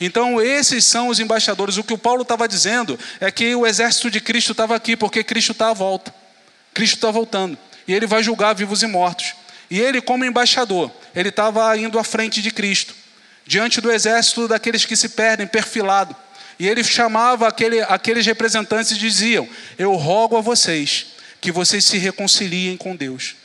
Então, 0.00 0.40
esses 0.40 0.86
são 0.86 1.08
os 1.08 1.20
embaixadores. 1.20 1.76
O 1.76 1.84
que 1.84 1.92
o 1.92 1.98
Paulo 1.98 2.22
estava 2.22 2.48
dizendo 2.48 2.98
é 3.20 3.30
que 3.30 3.54
o 3.54 3.66
exército 3.66 4.10
de 4.10 4.18
Cristo 4.18 4.52
estava 4.52 4.74
aqui, 4.74 4.96
porque 4.96 5.22
Cristo 5.22 5.52
está 5.52 5.68
à 5.68 5.74
volta. 5.74 6.14
Cristo 6.72 6.94
está 6.94 7.10
voltando. 7.10 7.58
E 7.86 7.92
ele 7.92 8.06
vai 8.06 8.22
julgar 8.22 8.54
vivos 8.54 8.82
e 8.82 8.86
mortos. 8.86 9.34
E 9.70 9.80
ele, 9.80 10.00
como 10.00 10.24
embaixador, 10.24 10.90
ele 11.14 11.28
estava 11.28 11.76
indo 11.76 11.98
à 11.98 12.04
frente 12.04 12.42
de 12.42 12.50
Cristo, 12.50 12.94
diante 13.46 13.80
do 13.80 13.90
exército 13.90 14.48
daqueles 14.48 14.84
que 14.84 14.96
se 14.96 15.10
perdem, 15.10 15.46
perfilado. 15.46 16.16
E 16.58 16.68
ele 16.68 16.82
chamava 16.84 17.48
aquele, 17.48 17.80
aqueles 17.82 18.26
representantes 18.26 18.92
e 18.92 18.98
diziam: 18.98 19.48
Eu 19.78 19.94
rogo 19.94 20.36
a 20.36 20.40
vocês 20.40 21.06
que 21.40 21.50
vocês 21.50 21.84
se 21.84 21.96
reconciliem 21.96 22.76
com 22.76 22.94
Deus, 22.94 23.36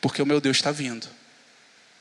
porque 0.00 0.22
o 0.22 0.26
meu 0.26 0.40
Deus 0.40 0.58
está 0.58 0.70
vindo. 0.70 1.08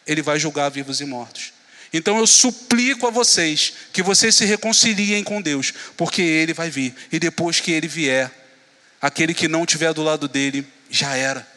ele 0.05 0.21
vai 0.21 0.39
julgar 0.39 0.69
vivos 0.69 1.01
e 1.01 1.05
mortos. 1.05 1.53
Então 1.91 2.19
eu 2.19 2.27
suplico 2.27 3.07
a 3.07 3.09
vocês 3.09 3.73
que 3.91 4.03
vocês 4.03 4.35
se 4.35 4.45
reconciliem 4.45 5.23
com 5.23 5.41
Deus, 5.41 5.73
porque 5.97 6.21
ele 6.21 6.53
vai 6.53 6.69
vir. 6.69 6.93
E 7.11 7.17
depois 7.17 7.59
que 7.59 7.71
ele 7.71 7.87
vier, 7.87 8.31
aquele 9.01 9.33
que 9.33 9.47
não 9.47 9.63
estiver 9.63 9.91
do 9.93 10.03
lado 10.03 10.27
dele 10.27 10.67
já 10.89 11.15
era. 11.15 11.47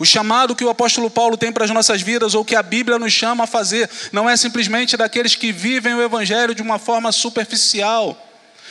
O 0.00 0.06
chamado 0.06 0.56
que 0.56 0.64
o 0.64 0.70
apóstolo 0.70 1.10
Paulo 1.10 1.36
tem 1.36 1.52
para 1.52 1.66
as 1.66 1.70
nossas 1.70 2.00
vidas, 2.00 2.34
ou 2.34 2.42
que 2.42 2.56
a 2.56 2.62
Bíblia 2.62 2.98
nos 2.98 3.12
chama 3.12 3.44
a 3.44 3.46
fazer, 3.46 3.88
não 4.10 4.30
é 4.30 4.34
simplesmente 4.34 4.96
daqueles 4.96 5.34
que 5.34 5.52
vivem 5.52 5.92
o 5.92 6.00
Evangelho 6.00 6.54
de 6.54 6.62
uma 6.62 6.78
forma 6.78 7.12
superficial. 7.12 8.18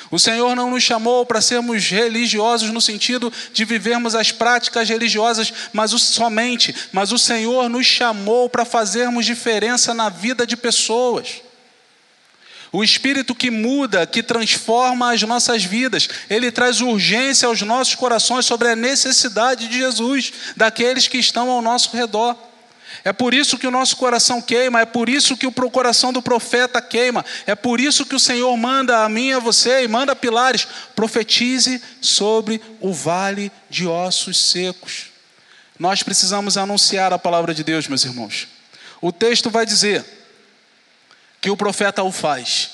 O 0.10 0.18
Senhor 0.18 0.56
não 0.56 0.72
nos 0.72 0.82
chamou 0.82 1.24
para 1.28 1.40
sermos 1.40 1.88
religiosos 1.88 2.72
no 2.72 2.82
sentido 2.82 3.32
de 3.54 3.64
vivermos 3.64 4.16
as 4.16 4.32
práticas 4.32 4.90
religiosas, 4.90 5.54
mas 5.72 5.94
o, 5.94 6.00
somente, 6.00 6.76
mas 6.92 7.12
o 7.12 7.20
Senhor 7.20 7.70
nos 7.70 7.86
chamou 7.86 8.50
para 8.50 8.66
fazermos 8.66 9.24
diferença 9.24 9.94
na 9.94 10.10
vida 10.10 10.48
de 10.48 10.58
pessoas. 10.58 11.44
O 12.72 12.84
Espírito 12.84 13.34
que 13.34 13.50
muda, 13.50 14.06
que 14.06 14.22
transforma 14.22 15.12
as 15.12 15.24
nossas 15.24 15.64
vidas, 15.64 16.08
ele 16.30 16.52
traz 16.52 16.82
urgência 16.82 17.48
aos 17.48 17.62
nossos 17.64 17.96
corações 17.96 18.46
sobre 18.46 18.70
a 18.70 18.76
necessidade 18.76 19.68
de 19.68 19.78
Jesus, 19.80 20.32
daqueles 20.56 21.08
que 21.08 21.18
estão 21.18 21.50
ao 21.50 21.62
nosso 21.62 21.96
redor. 21.96 22.36
É 23.04 23.12
por 23.12 23.34
isso 23.34 23.58
que 23.58 23.66
o 23.66 23.72
nosso 23.72 23.96
coração 23.98 24.42
queima, 24.42 24.82
é 24.82 24.86
por 24.86 25.10
isso 25.10 25.38
que 25.38 25.48
o 25.48 25.52
coração 25.52 26.14
do 26.14 26.22
profeta 26.22 26.82
queima, 26.82 27.26
é 27.48 27.56
por 27.56 27.80
isso 27.80 28.06
que 28.06 28.16
o 28.16 28.20
Senhor 28.20 28.56
manda 28.56 29.04
a 29.04 29.10
mim 29.10 29.32
a 29.32 29.40
você, 29.40 29.84
e 29.84 29.88
manda 29.88 30.16
pilares, 30.16 30.68
profetize 30.96 31.82
sobre 32.02 32.62
o 32.80 32.94
vale 32.94 33.52
de 33.70 33.88
ossos 33.88 34.52
secos. 34.52 35.08
Nós 35.80 36.04
precisamos 36.04 36.58
anunciar 36.58 37.14
a 37.14 37.18
palavra 37.18 37.54
de 37.54 37.64
Deus, 37.64 37.88
meus 37.88 38.04
irmãos. 38.04 38.48
O 39.02 39.12
texto 39.12 39.50
vai 39.50 39.66
dizer 39.66 40.19
que 41.42 41.50
o 41.50 41.58
profeta 41.58 42.04
o 42.04 42.12
faz 42.12 42.72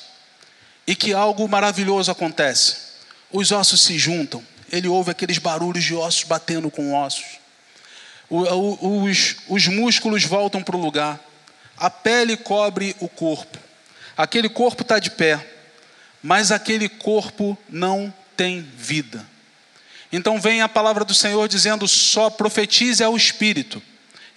e 0.88 0.96
que 0.96 1.14
algo 1.14 1.48
maravilhoso 1.48 2.12
acontece. 2.12 2.78
Os 3.32 3.52
ossos 3.52 3.82
se 3.82 3.98
juntam, 3.98 4.44
ele 4.72 4.88
ouve 4.88 5.12
aqueles 5.12 5.38
barulhos 5.38 5.84
de 5.84 5.96
ossos 5.96 6.24
batendo 6.24 6.70
com 6.70 6.94
ossos. 6.94 7.40
Os, 8.30 9.36
os 9.48 9.68
músculos 9.68 10.24
voltam 10.24 10.64
para 10.64 10.76
o 10.76 10.82
lugar, 10.82 11.20
a 11.78 11.90
pele 11.90 12.36
cobre 12.38 12.96
o 13.00 13.08
corpo. 13.08 13.60
Aquele 14.18 14.50
corpo 14.50 14.82
está 14.82 14.98
de 14.98 15.12
pé, 15.12 15.46
mas 16.24 16.52
aquele 16.52 16.90
corpo 16.90 17.58
não 17.70 18.14
tem 18.36 18.62
vida. 18.62 19.26
Então 20.12 20.40
vem 20.40 20.62
a 20.62 20.70
palavra 20.70 21.04
do 21.04 21.14
Senhor 21.14 21.48
dizendo: 21.48 21.88
só 21.88 22.30
profetize 22.30 23.04
ao 23.04 23.18
Espírito. 23.18 23.82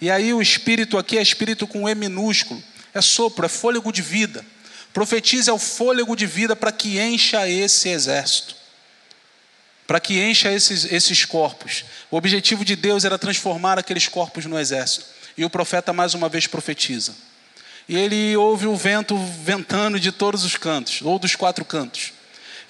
E 0.01 0.11
aí 0.11 0.33
o 0.33 0.41
Espírito 0.41 0.97
aqui 0.97 1.17
é 1.17 1.21
Espírito 1.21 1.65
com 1.65 1.87
E 1.87 1.95
minúsculo 1.95 2.61
é 2.99 3.01
sopro, 3.01 3.45
é 3.45 3.49
fôlego 3.49 3.91
de 3.91 4.01
vida. 4.01 4.45
Profetize 4.93 5.49
ao 5.49 5.57
fôlego 5.57 6.15
de 6.15 6.25
vida 6.25 6.55
para 6.55 6.71
que 6.71 6.99
encha 6.99 7.47
esse 7.47 7.89
exército, 7.89 8.55
para 9.87 9.99
que 9.99 10.19
encha 10.19 10.51
esses, 10.51 10.85
esses 10.91 11.25
corpos. 11.25 11.85
O 12.11 12.17
objetivo 12.17 12.65
de 12.65 12.75
Deus 12.75 13.05
era 13.05 13.17
transformar 13.17 13.79
aqueles 13.79 14.07
corpos 14.07 14.45
no 14.45 14.59
exército. 14.59 15.05
E 15.37 15.45
o 15.45 15.49
profeta 15.49 15.93
mais 15.93 16.13
uma 16.13 16.27
vez 16.27 16.47
profetiza. 16.47 17.15
E 17.87 17.95
ele 17.95 18.35
ouve 18.35 18.67
o 18.67 18.75
vento 18.75 19.17
ventando 19.43 19.99
de 19.99 20.11
todos 20.11 20.43
os 20.43 20.55
cantos, 20.55 21.01
ou 21.01 21.17
dos 21.17 21.35
quatro 21.35 21.63
cantos. 21.65 22.13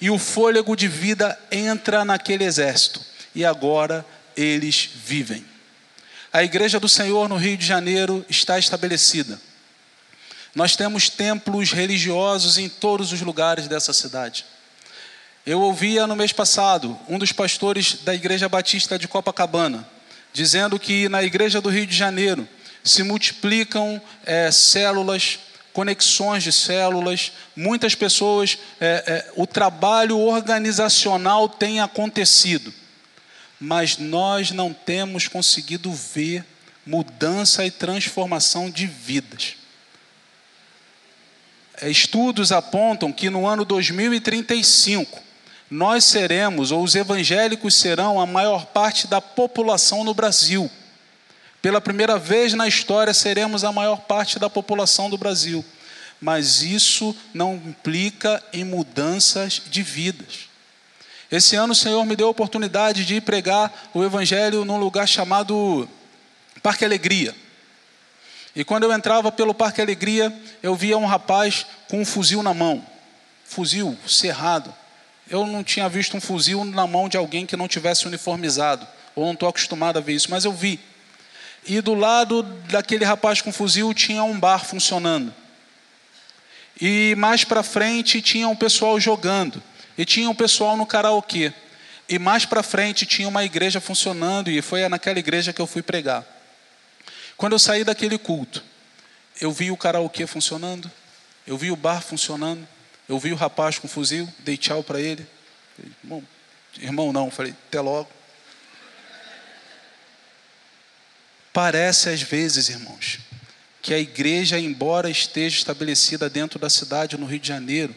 E 0.00 0.08
o 0.08 0.18
fôlego 0.18 0.74
de 0.76 0.88
vida 0.88 1.38
entra 1.50 2.04
naquele 2.04 2.44
exército. 2.44 3.00
E 3.34 3.44
agora 3.44 4.04
eles 4.36 4.88
vivem. 5.04 5.44
A 6.32 6.44
igreja 6.44 6.78
do 6.78 6.88
Senhor 6.88 7.28
no 7.28 7.36
Rio 7.36 7.56
de 7.56 7.66
Janeiro 7.66 8.24
está 8.28 8.58
estabelecida. 8.58 9.38
Nós 10.54 10.76
temos 10.76 11.08
templos 11.08 11.72
religiosos 11.72 12.58
em 12.58 12.68
todos 12.68 13.12
os 13.12 13.20
lugares 13.20 13.68
dessa 13.68 13.92
cidade. 13.92 14.44
Eu 15.46 15.60
ouvia 15.60 16.06
no 16.06 16.16
mês 16.16 16.32
passado 16.32 16.98
um 17.08 17.18
dos 17.18 17.32
pastores 17.32 17.94
da 18.02 18.14
Igreja 18.14 18.48
Batista 18.48 18.98
de 18.98 19.08
Copacabana 19.08 19.88
dizendo 20.32 20.78
que 20.78 21.08
na 21.08 21.22
Igreja 21.22 21.60
do 21.60 21.68
Rio 21.68 21.86
de 21.86 21.96
Janeiro 21.96 22.48
se 22.82 23.02
multiplicam 23.02 24.00
é, 24.24 24.50
células, 24.50 25.38
conexões 25.72 26.42
de 26.42 26.52
células, 26.52 27.32
muitas 27.54 27.94
pessoas, 27.94 28.58
é, 28.80 29.04
é, 29.06 29.32
o 29.36 29.46
trabalho 29.46 30.18
organizacional 30.18 31.48
tem 31.48 31.80
acontecido, 31.80 32.72
mas 33.60 33.98
nós 33.98 34.50
não 34.50 34.72
temos 34.72 35.28
conseguido 35.28 35.92
ver 35.92 36.44
mudança 36.86 37.64
e 37.64 37.70
transformação 37.70 38.70
de 38.70 38.86
vidas. 38.86 39.59
Estudos 41.82 42.52
apontam 42.52 43.12
que 43.12 43.30
no 43.30 43.46
ano 43.46 43.64
2035 43.64 45.20
nós 45.70 46.04
seremos, 46.04 46.72
ou 46.72 46.82
os 46.82 46.94
evangélicos 46.94 47.74
serão, 47.74 48.20
a 48.20 48.26
maior 48.26 48.66
parte 48.66 49.06
da 49.06 49.20
população 49.20 50.02
no 50.02 50.12
Brasil. 50.12 50.68
Pela 51.62 51.80
primeira 51.80 52.18
vez 52.18 52.54
na 52.54 52.66
história, 52.66 53.14
seremos 53.14 53.62
a 53.62 53.70
maior 53.70 54.00
parte 54.00 54.38
da 54.38 54.50
população 54.50 55.08
do 55.08 55.16
Brasil. 55.16 55.64
Mas 56.20 56.62
isso 56.62 57.16
não 57.32 57.54
implica 57.54 58.42
em 58.52 58.64
mudanças 58.64 59.62
de 59.70 59.82
vidas. 59.82 60.50
Esse 61.30 61.54
ano 61.54 61.72
o 61.72 61.76
Senhor 61.76 62.04
me 62.04 62.16
deu 62.16 62.26
a 62.26 62.30
oportunidade 62.30 63.04
de 63.04 63.20
pregar 63.20 63.72
o 63.94 64.02
Evangelho 64.02 64.64
num 64.64 64.78
lugar 64.78 65.06
chamado 65.06 65.88
Parque 66.62 66.84
Alegria. 66.84 67.34
E 68.54 68.64
quando 68.64 68.84
eu 68.84 68.92
entrava 68.92 69.30
pelo 69.30 69.54
Parque 69.54 69.80
Alegria, 69.80 70.34
eu 70.62 70.74
via 70.74 70.98
um 70.98 71.06
rapaz 71.06 71.66
com 71.88 72.00
um 72.00 72.04
fuzil 72.04 72.42
na 72.42 72.52
mão. 72.52 72.84
Fuzil 73.44 73.96
cerrado. 74.06 74.74
Eu 75.28 75.46
não 75.46 75.62
tinha 75.62 75.88
visto 75.88 76.16
um 76.16 76.20
fuzil 76.20 76.64
na 76.64 76.86
mão 76.86 77.08
de 77.08 77.16
alguém 77.16 77.46
que 77.46 77.56
não 77.56 77.68
tivesse 77.68 78.06
uniformizado. 78.06 78.86
Ou 79.14 79.24
não 79.26 79.34
estou 79.34 79.48
acostumado 79.48 79.98
a 79.98 80.00
ver 80.00 80.14
isso, 80.14 80.30
mas 80.30 80.44
eu 80.44 80.52
vi. 80.52 80.80
E 81.64 81.80
do 81.80 81.94
lado 81.94 82.42
daquele 82.42 83.04
rapaz 83.04 83.40
com 83.40 83.52
fuzil 83.52 83.94
tinha 83.94 84.24
um 84.24 84.38
bar 84.38 84.64
funcionando. 84.64 85.32
E 86.80 87.14
mais 87.16 87.44
para 87.44 87.62
frente 87.62 88.20
tinha 88.20 88.48
um 88.48 88.56
pessoal 88.56 88.98
jogando. 88.98 89.62
E 89.96 90.04
tinha 90.04 90.28
um 90.28 90.34
pessoal 90.34 90.76
no 90.76 90.86
karaokê. 90.86 91.52
E 92.08 92.18
mais 92.18 92.44
para 92.44 92.62
frente 92.62 93.06
tinha 93.06 93.28
uma 93.28 93.44
igreja 93.44 93.80
funcionando. 93.80 94.50
E 94.50 94.60
foi 94.60 94.88
naquela 94.88 95.18
igreja 95.20 95.52
que 95.52 95.60
eu 95.60 95.66
fui 95.66 95.82
pregar. 95.82 96.24
Quando 97.40 97.54
eu 97.54 97.58
saí 97.58 97.84
daquele 97.84 98.18
culto, 98.18 98.62
eu 99.40 99.50
vi 99.50 99.70
o 99.70 99.76
karaokê 99.76 100.26
funcionando, 100.26 100.90
eu 101.46 101.56
vi 101.56 101.70
o 101.70 101.76
bar 101.76 102.02
funcionando, 102.02 102.68
eu 103.08 103.18
vi 103.18 103.32
o 103.32 103.34
rapaz 103.34 103.78
com 103.78 103.88
fuzil, 103.88 104.28
dei 104.40 104.58
tchau 104.58 104.84
para 104.84 105.00
ele. 105.00 105.26
Irmão, 106.04 106.22
irmão 106.78 107.12
não, 107.14 107.30
falei, 107.30 107.54
até 107.66 107.80
logo. 107.80 108.10
Parece 111.50 112.10
às 112.10 112.20
vezes, 112.20 112.68
irmãos, 112.68 113.20
que 113.80 113.94
a 113.94 113.98
igreja, 113.98 114.58
embora 114.58 115.08
esteja 115.08 115.56
estabelecida 115.56 116.28
dentro 116.28 116.58
da 116.58 116.68
cidade, 116.68 117.16
no 117.16 117.24
Rio 117.24 117.40
de 117.40 117.48
Janeiro, 117.48 117.96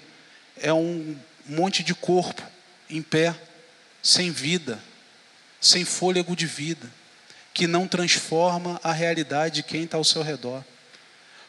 é 0.55 0.71
um 0.71 1.17
monte 1.45 1.83
de 1.83 1.93
corpo 1.93 2.41
em 2.89 3.01
pé, 3.01 3.35
sem 4.01 4.31
vida, 4.31 4.81
sem 5.59 5.83
fôlego 5.83 6.33
de 6.33 6.45
vida 6.45 6.89
que 7.53 7.67
não 7.67 7.87
transforma 7.87 8.79
a 8.83 8.91
realidade 8.91 9.55
de 9.55 9.63
quem 9.63 9.83
está 9.83 9.97
ao 9.97 10.03
seu 10.03 10.21
redor. 10.21 10.63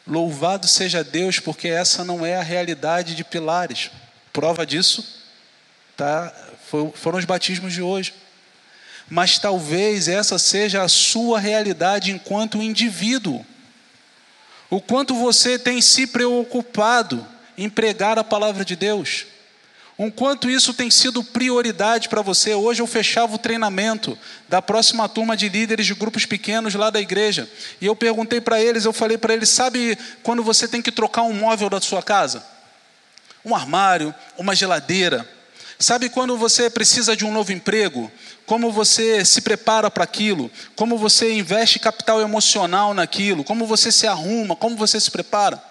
Louvado 0.05 0.67
seja 0.67 1.03
Deus, 1.03 1.39
porque 1.39 1.67
essa 1.67 2.03
não 2.03 2.25
é 2.25 2.35
a 2.35 2.43
realidade 2.43 3.15
de 3.15 3.23
Pilares. 3.23 3.89
Prova 4.31 4.65
disso 4.65 5.23
tá, 5.95 6.33
foram 6.93 7.17
os 7.17 7.25
batismos 7.25 7.73
de 7.73 7.81
hoje. 7.81 8.13
Mas 9.09 9.37
talvez 9.37 10.07
essa 10.07 10.37
seja 10.37 10.83
a 10.83 10.87
sua 10.87 11.39
realidade 11.39 12.11
enquanto 12.11 12.61
indivíduo. 12.61 13.45
O 14.69 14.81
quanto 14.81 15.15
você 15.15 15.59
tem 15.59 15.81
se 15.81 16.07
preocupado 16.07 17.25
em 17.57 17.69
pregar 17.69 18.17
a 18.17 18.23
palavra 18.23 18.65
de 18.65 18.75
Deus. 18.75 19.25
Um 19.97 20.11
quanto 20.11 20.49
isso 20.49 20.73
tem 20.73 20.91
sido 20.91 21.23
prioridade 21.23 22.09
para 22.09 22.21
você. 22.21 22.53
Hoje 22.53 22.81
eu 22.81 22.87
fechava 22.87 23.33
o 23.33 23.37
treinamento 23.37 24.17
da 24.49 24.61
próxima 24.61 25.07
turma 25.07 25.37
de 25.37 25.47
líderes 25.47 25.85
de 25.85 25.93
grupos 25.93 26.25
pequenos 26.25 26.75
lá 26.75 26.89
da 26.89 26.99
igreja. 26.99 27.49
E 27.79 27.85
eu 27.85 27.95
perguntei 27.95 28.41
para 28.41 28.61
eles, 28.61 28.83
eu 28.83 28.91
falei 28.91 29.17
para 29.17 29.33
eles, 29.33 29.47
sabe 29.47 29.97
quando 30.21 30.43
você 30.43 30.67
tem 30.67 30.81
que 30.81 30.91
trocar 30.91 31.21
um 31.21 31.33
móvel 31.33 31.69
da 31.69 31.79
sua 31.79 32.03
casa? 32.03 32.45
Um 33.45 33.55
armário, 33.55 34.13
uma 34.37 34.53
geladeira. 34.53 35.27
Sabe 35.79 36.09
quando 36.09 36.37
você 36.37 36.69
precisa 36.69 37.15
de 37.15 37.23
um 37.23 37.31
novo 37.31 37.53
emprego? 37.53 38.11
Como 38.45 38.71
você 38.73 39.23
se 39.23 39.41
prepara 39.41 39.89
para 39.89 40.03
aquilo? 40.03 40.51
Como 40.75 40.97
você 40.97 41.33
investe 41.33 41.79
capital 41.79 42.19
emocional 42.19 42.93
naquilo? 42.93 43.45
Como 43.45 43.65
você 43.65 43.93
se 43.93 44.05
arruma? 44.07 44.57
Como 44.57 44.75
você 44.75 44.99
se 44.99 45.09
prepara? 45.09 45.61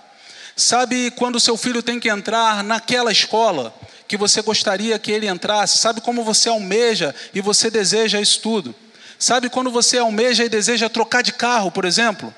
Sabe 0.56 1.10
quando 1.10 1.40
seu 1.40 1.56
filho 1.56 1.82
tem 1.82 2.00
que 2.00 2.08
entrar 2.08 2.62
naquela 2.64 3.12
escola? 3.12 3.74
Que 4.14 4.18
você 4.18 4.42
gostaria 4.42 4.96
que 4.96 5.10
ele 5.10 5.26
entrasse, 5.26 5.78
sabe 5.78 6.00
como 6.00 6.22
você 6.22 6.48
almeja 6.48 7.12
e 7.34 7.40
você 7.40 7.68
deseja 7.68 8.20
isso 8.20 8.40
tudo. 8.40 8.72
Sabe 9.18 9.50
quando 9.50 9.70
você 9.70 9.98
almeja 9.98 10.44
e 10.44 10.48
deseja 10.48 10.88
trocar 10.88 11.22
de 11.22 11.32
carro, 11.32 11.70
por 11.72 11.84
exemplo? 11.84 12.32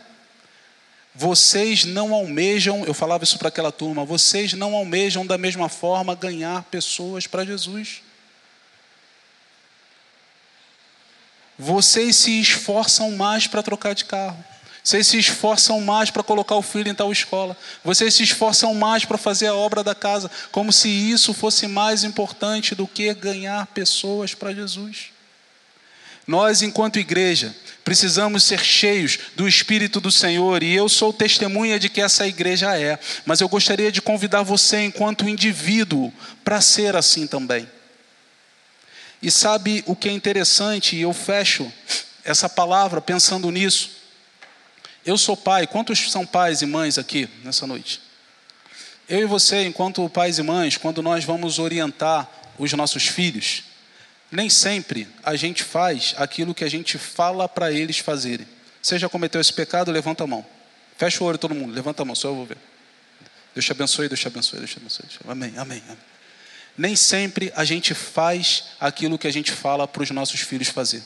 vocês 1.18 1.86
não 1.86 2.12
almejam, 2.12 2.84
eu 2.84 2.92
falava 2.92 3.24
isso 3.24 3.38
para 3.38 3.48
aquela 3.48 3.72
turma, 3.72 4.04
vocês 4.04 4.52
não 4.52 4.74
almejam 4.74 5.24
da 5.24 5.38
mesma 5.38 5.66
forma 5.66 6.14
ganhar 6.14 6.62
pessoas 6.64 7.26
para 7.26 7.42
Jesus. 7.42 8.02
Vocês 11.58 12.16
se 12.16 12.38
esforçam 12.38 13.12
mais 13.12 13.46
para 13.46 13.62
trocar 13.62 13.94
de 13.94 14.04
carro. 14.04 14.44
Vocês 14.86 15.08
se 15.08 15.18
esforçam 15.18 15.80
mais 15.80 16.12
para 16.12 16.22
colocar 16.22 16.54
o 16.54 16.62
filho 16.62 16.88
em 16.88 16.94
tal 16.94 17.10
escola. 17.10 17.56
Vocês 17.82 18.14
se 18.14 18.22
esforçam 18.22 18.72
mais 18.72 19.04
para 19.04 19.18
fazer 19.18 19.48
a 19.48 19.54
obra 19.54 19.82
da 19.82 19.96
casa, 19.96 20.30
como 20.52 20.72
se 20.72 20.88
isso 20.88 21.34
fosse 21.34 21.66
mais 21.66 22.04
importante 22.04 22.72
do 22.72 22.86
que 22.86 23.12
ganhar 23.12 23.66
pessoas 23.66 24.32
para 24.32 24.54
Jesus. 24.54 25.06
Nós, 26.24 26.62
enquanto 26.62 27.00
igreja, 27.00 27.52
precisamos 27.84 28.44
ser 28.44 28.64
cheios 28.64 29.18
do 29.34 29.48
Espírito 29.48 30.00
do 30.00 30.12
Senhor 30.12 30.62
e 30.62 30.72
eu 30.72 30.88
sou 30.88 31.12
testemunha 31.12 31.80
de 31.80 31.88
que 31.88 32.00
essa 32.00 32.24
igreja 32.24 32.78
é, 32.78 32.96
mas 33.24 33.40
eu 33.40 33.48
gostaria 33.48 33.90
de 33.90 34.00
convidar 34.00 34.44
você, 34.44 34.84
enquanto 34.84 35.28
indivíduo, 35.28 36.12
para 36.44 36.60
ser 36.60 36.94
assim 36.94 37.26
também. 37.26 37.68
E 39.20 39.32
sabe 39.32 39.82
o 39.84 39.96
que 39.96 40.08
é 40.08 40.12
interessante, 40.12 40.94
e 40.94 41.00
eu 41.02 41.12
fecho 41.12 41.72
essa 42.24 42.48
palavra 42.48 43.00
pensando 43.00 43.50
nisso. 43.50 43.95
Eu 45.06 45.16
sou 45.16 45.36
pai, 45.36 45.68
quantos 45.68 46.10
são 46.10 46.26
pais 46.26 46.62
e 46.62 46.66
mães 46.66 46.98
aqui 46.98 47.28
nessa 47.44 47.64
noite? 47.64 48.02
Eu 49.08 49.20
e 49.20 49.24
você, 49.24 49.64
enquanto 49.64 50.08
pais 50.10 50.36
e 50.40 50.42
mães, 50.42 50.76
quando 50.76 51.00
nós 51.00 51.24
vamos 51.24 51.60
orientar 51.60 52.28
os 52.58 52.72
nossos 52.72 53.06
filhos, 53.06 53.62
nem 54.32 54.50
sempre 54.50 55.06
a 55.22 55.36
gente 55.36 55.62
faz 55.62 56.12
aquilo 56.16 56.52
que 56.52 56.64
a 56.64 56.68
gente 56.68 56.98
fala 56.98 57.48
para 57.48 57.70
eles 57.70 57.98
fazerem. 57.98 58.48
Você 58.82 58.98
já 58.98 59.08
cometeu 59.08 59.40
esse 59.40 59.52
pecado? 59.52 59.92
Levanta 59.92 60.24
a 60.24 60.26
mão. 60.26 60.44
Fecha 60.98 61.22
o 61.22 61.26
olho 61.28 61.38
todo 61.38 61.54
mundo, 61.54 61.72
levanta 61.72 62.02
a 62.02 62.04
mão, 62.04 62.16
só 62.16 62.26
eu 62.26 62.34
vou 62.34 62.46
ver. 62.46 62.58
Deus 63.54 63.64
te 63.64 63.70
abençoe, 63.70 64.08
Deus 64.08 64.18
te 64.18 64.26
abençoe, 64.26 64.58
Deus 64.58 64.70
te 64.72 64.78
abençoe. 64.78 65.06
Amém, 65.28 65.52
amém, 65.56 65.82
amém. 65.86 65.98
Nem 66.76 66.96
sempre 66.96 67.52
a 67.54 67.64
gente 67.64 67.94
faz 67.94 68.64
aquilo 68.80 69.16
que 69.16 69.28
a 69.28 69.32
gente 69.32 69.52
fala 69.52 69.86
para 69.86 70.02
os 70.02 70.10
nossos 70.10 70.40
filhos 70.40 70.66
fazer. 70.66 71.02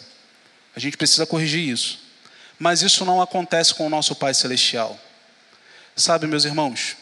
A 0.75 0.81
gente 0.81 0.97
precisa 0.97 1.27
corrigir 1.27 1.69
isso. 1.69 2.10
Mas 2.61 2.83
isso 2.83 3.05
não 3.05 3.21
acontece 3.21 3.75
com 3.75 3.85
o 3.85 3.91
nosso 3.91 4.15
Pai 4.15 4.33
Celestial. 4.33 4.97
Sabe, 5.97 6.29
meus 6.29 6.45
irmãos, 6.45 6.97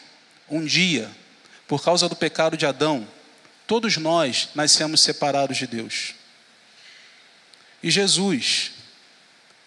um 0.49 0.65
dia, 0.65 1.07
por 1.67 1.83
causa 1.83 2.09
do 2.09 2.15
pecado 2.15 2.57
de 2.57 2.65
Adão, 2.65 3.07
Todos 3.69 3.97
nós 3.97 4.49
nascemos 4.55 4.99
separados 4.99 5.55
de 5.55 5.67
Deus. 5.67 6.15
E 7.83 7.91
Jesus, 7.91 8.71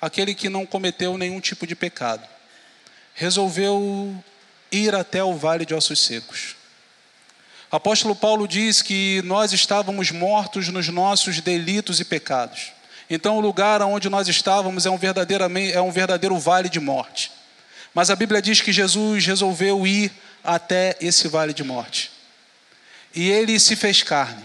aquele 0.01 0.35
que 0.35 0.49
não 0.49 0.67
cometeu 0.67 1.17
nenhum 1.17 1.39
tipo 1.39 1.65
de 1.69 1.77
pecado, 1.77 2.27
resolveu 3.15 4.13
ir 4.73 4.93
até 4.93 5.23
o 5.23 5.37
vale 5.37 5.65
de 5.65 5.73
ossos 5.73 6.01
secos. 6.01 6.57
O 7.71 7.77
apóstolo 7.77 8.17
Paulo 8.17 8.49
diz 8.49 8.83
que 8.83 9.23
nós 9.25 9.53
estávamos 9.53 10.11
mortos 10.11 10.67
nos 10.67 10.89
nossos 10.89 11.41
delitos 11.41 12.01
e 12.01 12.05
pecados. 12.05 12.73
Então, 13.15 13.37
o 13.37 13.41
lugar 13.43 13.83
onde 13.83 14.09
nós 14.09 14.27
estávamos 14.27 14.87
é 14.87 14.91
um, 14.91 14.99
é 15.75 15.83
um 15.83 15.91
verdadeiro 15.91 16.39
vale 16.39 16.71
de 16.71 16.81
morte. 16.81 17.31
Mas 17.93 18.09
a 18.09 18.17
Bíblia 18.17 18.41
diz 18.41 18.63
que 18.63 18.73
Jesus 18.73 19.27
resolveu 19.27 19.87
ir 19.87 20.11
até 20.43 20.97
esse 20.99 21.29
vale 21.29 21.53
de 21.53 21.63
morte. 21.63 22.11
E 23.15 23.29
ele 23.29 23.61
se 23.61 23.77
fez 23.77 24.03
carne. 24.03 24.43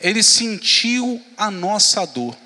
Ele 0.00 0.22
sentiu 0.22 1.20
a 1.36 1.50
nossa 1.50 2.06
dor, 2.06 2.36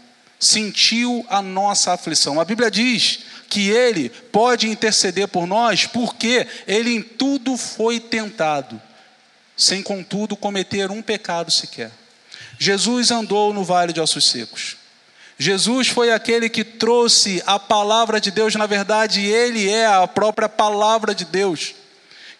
sentiu 0.41 1.23
a 1.29 1.43
nossa 1.43 1.93
aflição. 1.93 2.41
A 2.41 2.45
Bíblia 2.47 2.71
diz 2.71 3.19
que 3.51 3.69
ele 3.69 4.09
pode 4.09 4.71
interceder 4.71 5.29
por 5.29 5.47
nós 5.47 5.85
porque 5.85 6.47
ele 6.67 6.95
em 6.95 7.03
tudo 7.03 7.59
foi 7.59 8.01
tentado, 8.01 8.81
sem 9.55 9.83
contudo 9.83 10.35
cometer 10.35 10.91
um 10.91 11.03
pecado 11.03 11.51
sequer. 11.51 11.91
Jesus 12.59 13.11
andou 13.11 13.53
no 13.53 13.65
vale 13.65 13.93
de 13.93 14.01
ossos 14.01 14.31
secos. 14.31 14.86
Jesus 15.39 15.89
foi 15.89 16.11
aquele 16.11 16.49
que 16.49 16.65
trouxe 16.65 17.43
a 17.47 17.59
palavra 17.59 18.21
de 18.21 18.31
Deus, 18.31 18.55
na 18.55 18.67
verdade, 18.67 19.21
ele 19.27 19.69
é 19.69 19.87
a 19.87 20.07
própria 20.07 20.49
palavra 20.49 21.15
de 21.15 21.27
Deus, 21.27 21.75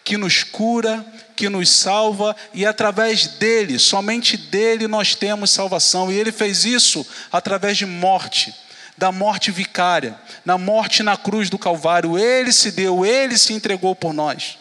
que 0.03 0.17
nos 0.17 0.43
cura, 0.43 1.05
que 1.35 1.47
nos 1.47 1.69
salva 1.69 2.35
e 2.53 2.65
através 2.65 3.27
dele, 3.27 3.77
somente 3.77 4.35
dele 4.35 4.87
nós 4.87 5.13
temos 5.13 5.51
salvação. 5.51 6.11
E 6.11 6.15
ele 6.15 6.31
fez 6.31 6.65
isso 6.65 7.05
através 7.31 7.77
de 7.77 7.85
morte, 7.85 8.51
da 8.97 9.11
morte 9.11 9.51
vicária, 9.51 10.19
na 10.43 10.57
morte 10.57 11.03
na 11.03 11.15
cruz 11.15 11.51
do 11.51 11.59
Calvário. 11.59 12.17
Ele 12.17 12.51
se 12.51 12.71
deu, 12.71 13.05
ele 13.05 13.37
se 13.37 13.53
entregou 13.53 13.95
por 13.95 14.11
nós. 14.11 14.57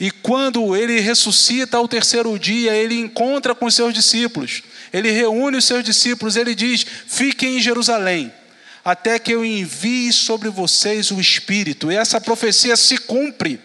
E 0.00 0.10
quando 0.10 0.74
ele 0.74 0.98
ressuscita 0.98 1.76
ao 1.76 1.86
terceiro 1.86 2.36
dia, 2.36 2.74
ele 2.74 2.98
encontra 2.98 3.54
com 3.54 3.66
os 3.66 3.74
seus 3.76 3.94
discípulos. 3.94 4.62
Ele 4.92 5.10
reúne 5.10 5.56
os 5.56 5.64
seus 5.64 5.82
discípulos, 5.82 6.36
ele 6.36 6.54
diz: 6.54 6.84
"Fiquem 7.06 7.56
em 7.56 7.60
Jerusalém, 7.60 8.32
até 8.84 9.18
que 9.18 9.32
eu 9.32 9.44
envie 9.44 10.12
sobre 10.12 10.48
vocês 10.48 11.10
o 11.10 11.20
Espírito". 11.20 11.90
E 11.90 11.96
essa 11.96 12.20
profecia 12.20 12.76
se 12.76 12.98
cumpre 12.98 13.60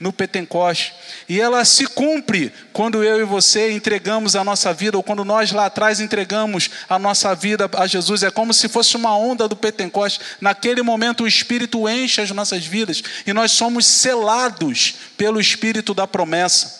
no 0.00 0.10
Pentecoste. 0.10 0.94
E 1.28 1.38
ela 1.38 1.62
se 1.66 1.86
cumpre 1.86 2.50
quando 2.72 3.04
eu 3.04 3.20
e 3.20 3.24
você 3.24 3.70
entregamos 3.70 4.34
a 4.34 4.42
nossa 4.42 4.72
vida, 4.72 4.96
ou 4.96 5.02
quando 5.02 5.26
nós 5.26 5.52
lá 5.52 5.66
atrás 5.66 6.00
entregamos 6.00 6.70
a 6.88 6.98
nossa 6.98 7.34
vida 7.34 7.70
a 7.76 7.86
Jesus. 7.86 8.22
É 8.22 8.30
como 8.30 8.54
se 8.54 8.66
fosse 8.66 8.96
uma 8.96 9.14
onda 9.14 9.46
do 9.46 9.54
Pentecoste. 9.54 10.20
Naquele 10.40 10.80
momento 10.80 11.24
o 11.24 11.28
Espírito 11.28 11.86
enche 11.86 12.22
as 12.22 12.30
nossas 12.30 12.64
vidas 12.64 13.02
e 13.26 13.32
nós 13.34 13.52
somos 13.52 13.84
selados 13.84 14.94
pelo 15.18 15.38
Espírito 15.38 15.92
da 15.92 16.06
promessa. 16.06 16.79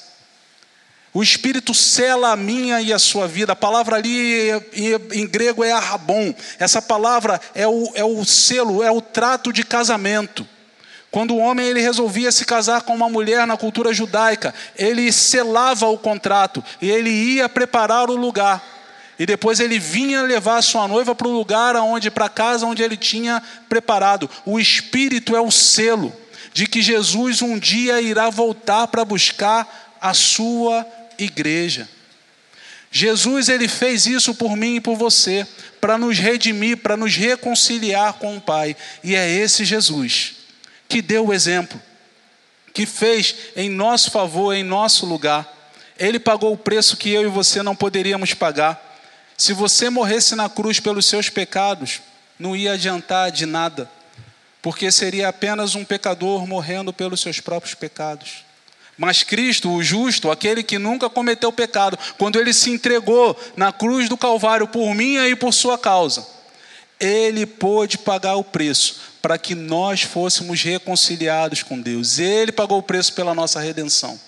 O 1.13 1.23
Espírito 1.23 1.75
sela 1.75 2.31
a 2.31 2.37
minha 2.37 2.81
e 2.81 2.93
a 2.93 2.99
sua 2.99 3.27
vida. 3.27 3.53
A 3.53 3.57
palavra 3.57 3.97
ali 3.97 4.51
em 5.13 5.27
grego 5.27 5.65
é 5.65 5.73
arrabon. 5.73 6.33
Essa 6.59 6.81
palavra 6.81 7.41
é 7.53 7.67
o, 7.67 7.91
é 7.95 8.05
o 8.05 8.25
selo, 8.25 8.83
é 8.83 8.91
o 8.91 9.01
trato 9.01 9.53
de 9.53 9.65
casamento. 9.65 10.47
Quando 11.11 11.35
o 11.35 11.39
homem 11.39 11.67
ele 11.67 11.81
resolvia 11.81 12.31
se 12.31 12.45
casar 12.45 12.83
com 12.83 12.95
uma 12.95 13.09
mulher 13.09 13.45
na 13.45 13.57
cultura 13.57 13.93
judaica, 13.93 14.55
ele 14.79 15.11
selava 15.11 15.89
o 15.89 15.99
contrato 15.99 16.63
e 16.81 16.89
ele 16.89 17.11
ia 17.11 17.49
preparar 17.49 18.09
o 18.09 18.15
lugar. 18.15 18.63
E 19.19 19.27
depois 19.27 19.59
ele 19.59 19.81
vinha 19.81 20.23
levar 20.23 20.63
sua 20.63 20.87
noiva 20.87 21.13
para 21.13 21.27
o 21.27 21.33
lugar 21.33 21.75
onde 21.77 22.11
para 22.11 22.27
a 22.27 22.31
casa 22.31 22.65
onde 22.65 22.85
ele 22.85 22.97
tinha 22.97 23.43
preparado. 23.69 24.31
O 24.47 24.61
espírito 24.61 25.35
é 25.35 25.41
o 25.41 25.51
selo 25.51 26.13
de 26.53 26.67
que 26.69 26.81
Jesus 26.81 27.43
um 27.43 27.59
dia 27.59 28.01
irá 28.01 28.31
voltar 28.31 28.87
para 28.87 29.05
buscar 29.05 29.97
a 30.01 30.15
sua 30.15 30.87
igreja. 31.23 31.89
Jesus 32.91 33.49
ele 33.49 33.69
fez 33.69 34.07
isso 34.07 34.35
por 34.35 34.57
mim 34.57 34.77
e 34.77 34.81
por 34.81 34.97
você, 34.97 35.47
para 35.81 35.97
nos 35.97 36.19
redimir, 36.19 36.79
para 36.79 36.97
nos 36.97 37.15
reconciliar 37.15 38.15
com 38.15 38.37
o 38.37 38.41
Pai. 38.41 38.77
E 39.05 39.15
é 39.15 39.29
esse 39.31 39.65
Jesus 39.65 40.35
que 40.89 41.01
deu 41.01 41.29
o 41.29 41.33
exemplo, 41.33 41.81
que 42.75 42.85
fez 42.85 43.37
em 43.55 43.71
nosso 43.71 44.11
favor, 44.11 44.53
em 44.53 44.65
nosso 44.65 45.07
lugar. 45.07 45.49
Ele 45.97 46.19
pagou 46.19 46.53
o 46.53 46.59
preço 46.59 46.97
que 46.97 47.11
eu 47.11 47.23
e 47.23 47.29
você 47.29 47.63
não 47.63 47.77
poderíamos 47.77 48.35
pagar. 48.35 48.99
Se 49.39 49.53
você 49.53 49.89
morresse 49.89 50.35
na 50.35 50.49
cruz 50.49 50.81
pelos 50.81 51.07
seus 51.07 51.29
pecados, 51.29 52.01
não 52.37 52.57
ia 52.57 52.73
adiantar 52.73 53.31
de 53.31 53.47
nada, 53.47 53.89
porque 54.61 54.91
seria 54.91 55.29
apenas 55.29 55.77
um 55.77 55.85
pecador 55.85 56.45
morrendo 56.45 56.93
pelos 56.93 57.21
seus 57.21 57.39
próprios 57.39 57.75
pecados. 57.75 58.45
Mas 59.01 59.23
Cristo, 59.23 59.73
o 59.73 59.83
justo, 59.83 60.31
aquele 60.31 60.63
que 60.63 60.79
nunca 60.79 61.09
cometeu 61.09 61.51
pecado, 61.51 61.99
quando 62.19 62.39
ele 62.39 62.53
se 62.53 62.69
entregou 62.69 63.35
na 63.57 63.73
cruz 63.73 64.11
do 64.11 64.17
Calvário 64.17 64.69
por 64.69 64.95
minha 64.95 65.27
e 65.27 65.35
por 65.35 65.55
sua 65.55 65.79
causa, 65.79 66.27
ele 67.01 67.47
pôde 67.47 67.97
pagar 67.97 68.37
o 68.37 68.45
preço 68.45 69.01
para 69.23 69.39
que 69.39 69.55
nós 69.55 70.03
fôssemos 70.03 70.63
reconciliados 70.63 71.63
com 71.63 71.81
Deus. 71.81 72.19
Ele 72.19 72.53
pagou 72.53 72.77
o 72.77 72.83
preço 72.83 73.15
pela 73.15 73.35
nossa 73.35 73.59
redenção. 73.59 74.21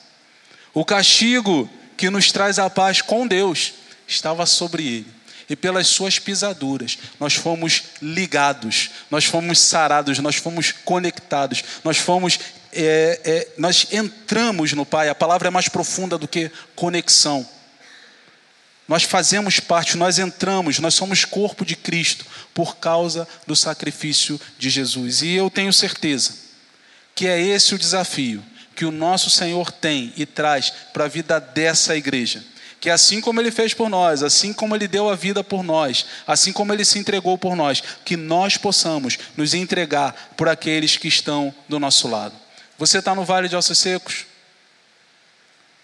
O 0.72 0.86
castigo 0.86 1.68
que 1.94 2.08
nos 2.08 2.32
traz 2.32 2.58
a 2.58 2.70
paz 2.70 3.02
com 3.02 3.26
Deus 3.26 3.74
estava 4.08 4.46
sobre 4.46 4.86
ele. 4.86 5.06
E 5.50 5.54
pelas 5.54 5.86
suas 5.86 6.18
pisaduras, 6.18 6.96
nós 7.20 7.34
fomos 7.34 7.82
ligados, 8.00 8.88
nós 9.10 9.26
fomos 9.26 9.58
sarados, 9.58 10.18
nós 10.18 10.36
fomos 10.36 10.72
conectados, 10.72 11.62
nós 11.84 11.98
fomos, 11.98 12.38
é, 12.72 13.20
é, 13.24 13.48
nós 13.58 13.86
entramos 13.92 14.72
no 14.72 14.86
Pai. 14.86 15.08
A 15.08 15.14
palavra 15.14 15.48
é 15.48 15.50
mais 15.50 15.68
profunda 15.68 16.16
do 16.16 16.26
que 16.26 16.50
conexão. 16.74 17.46
Nós 18.88 19.04
fazemos 19.04 19.60
parte, 19.60 19.96
nós 19.96 20.18
entramos, 20.18 20.78
nós 20.78 20.94
somos 20.94 21.24
corpo 21.24 21.64
de 21.64 21.76
Cristo 21.76 22.26
por 22.52 22.76
causa 22.76 23.28
do 23.46 23.54
sacrifício 23.54 24.40
de 24.58 24.68
Jesus. 24.68 25.22
E 25.22 25.30
eu 25.34 25.48
tenho 25.48 25.72
certeza 25.72 26.34
que 27.14 27.26
é 27.26 27.40
esse 27.40 27.74
o 27.74 27.78
desafio 27.78 28.42
que 28.74 28.84
o 28.84 28.90
nosso 28.90 29.30
Senhor 29.30 29.70
tem 29.70 30.12
e 30.16 30.26
traz 30.26 30.72
para 30.92 31.04
a 31.04 31.08
vida 31.08 31.38
dessa 31.38 31.96
igreja. 31.96 32.42
Que 32.80 32.90
assim 32.90 33.20
como 33.20 33.40
ele 33.40 33.52
fez 33.52 33.72
por 33.72 33.88
nós, 33.88 34.24
assim 34.24 34.52
como 34.52 34.74
ele 34.74 34.88
deu 34.88 35.08
a 35.08 35.14
vida 35.14 35.44
por 35.44 35.62
nós, 35.62 36.04
assim 36.26 36.52
como 36.52 36.72
ele 36.72 36.84
se 36.84 36.98
entregou 36.98 37.38
por 37.38 37.54
nós, 37.54 37.80
que 38.04 38.16
nós 38.16 38.56
possamos 38.56 39.18
nos 39.36 39.54
entregar 39.54 40.32
por 40.36 40.48
aqueles 40.48 40.96
que 40.96 41.06
estão 41.06 41.54
do 41.68 41.78
nosso 41.78 42.08
lado. 42.08 42.41
Você 42.82 42.98
está 42.98 43.14
no 43.14 43.24
vale 43.24 43.48
de 43.48 43.54
ossos 43.54 43.78
secos? 43.78 44.26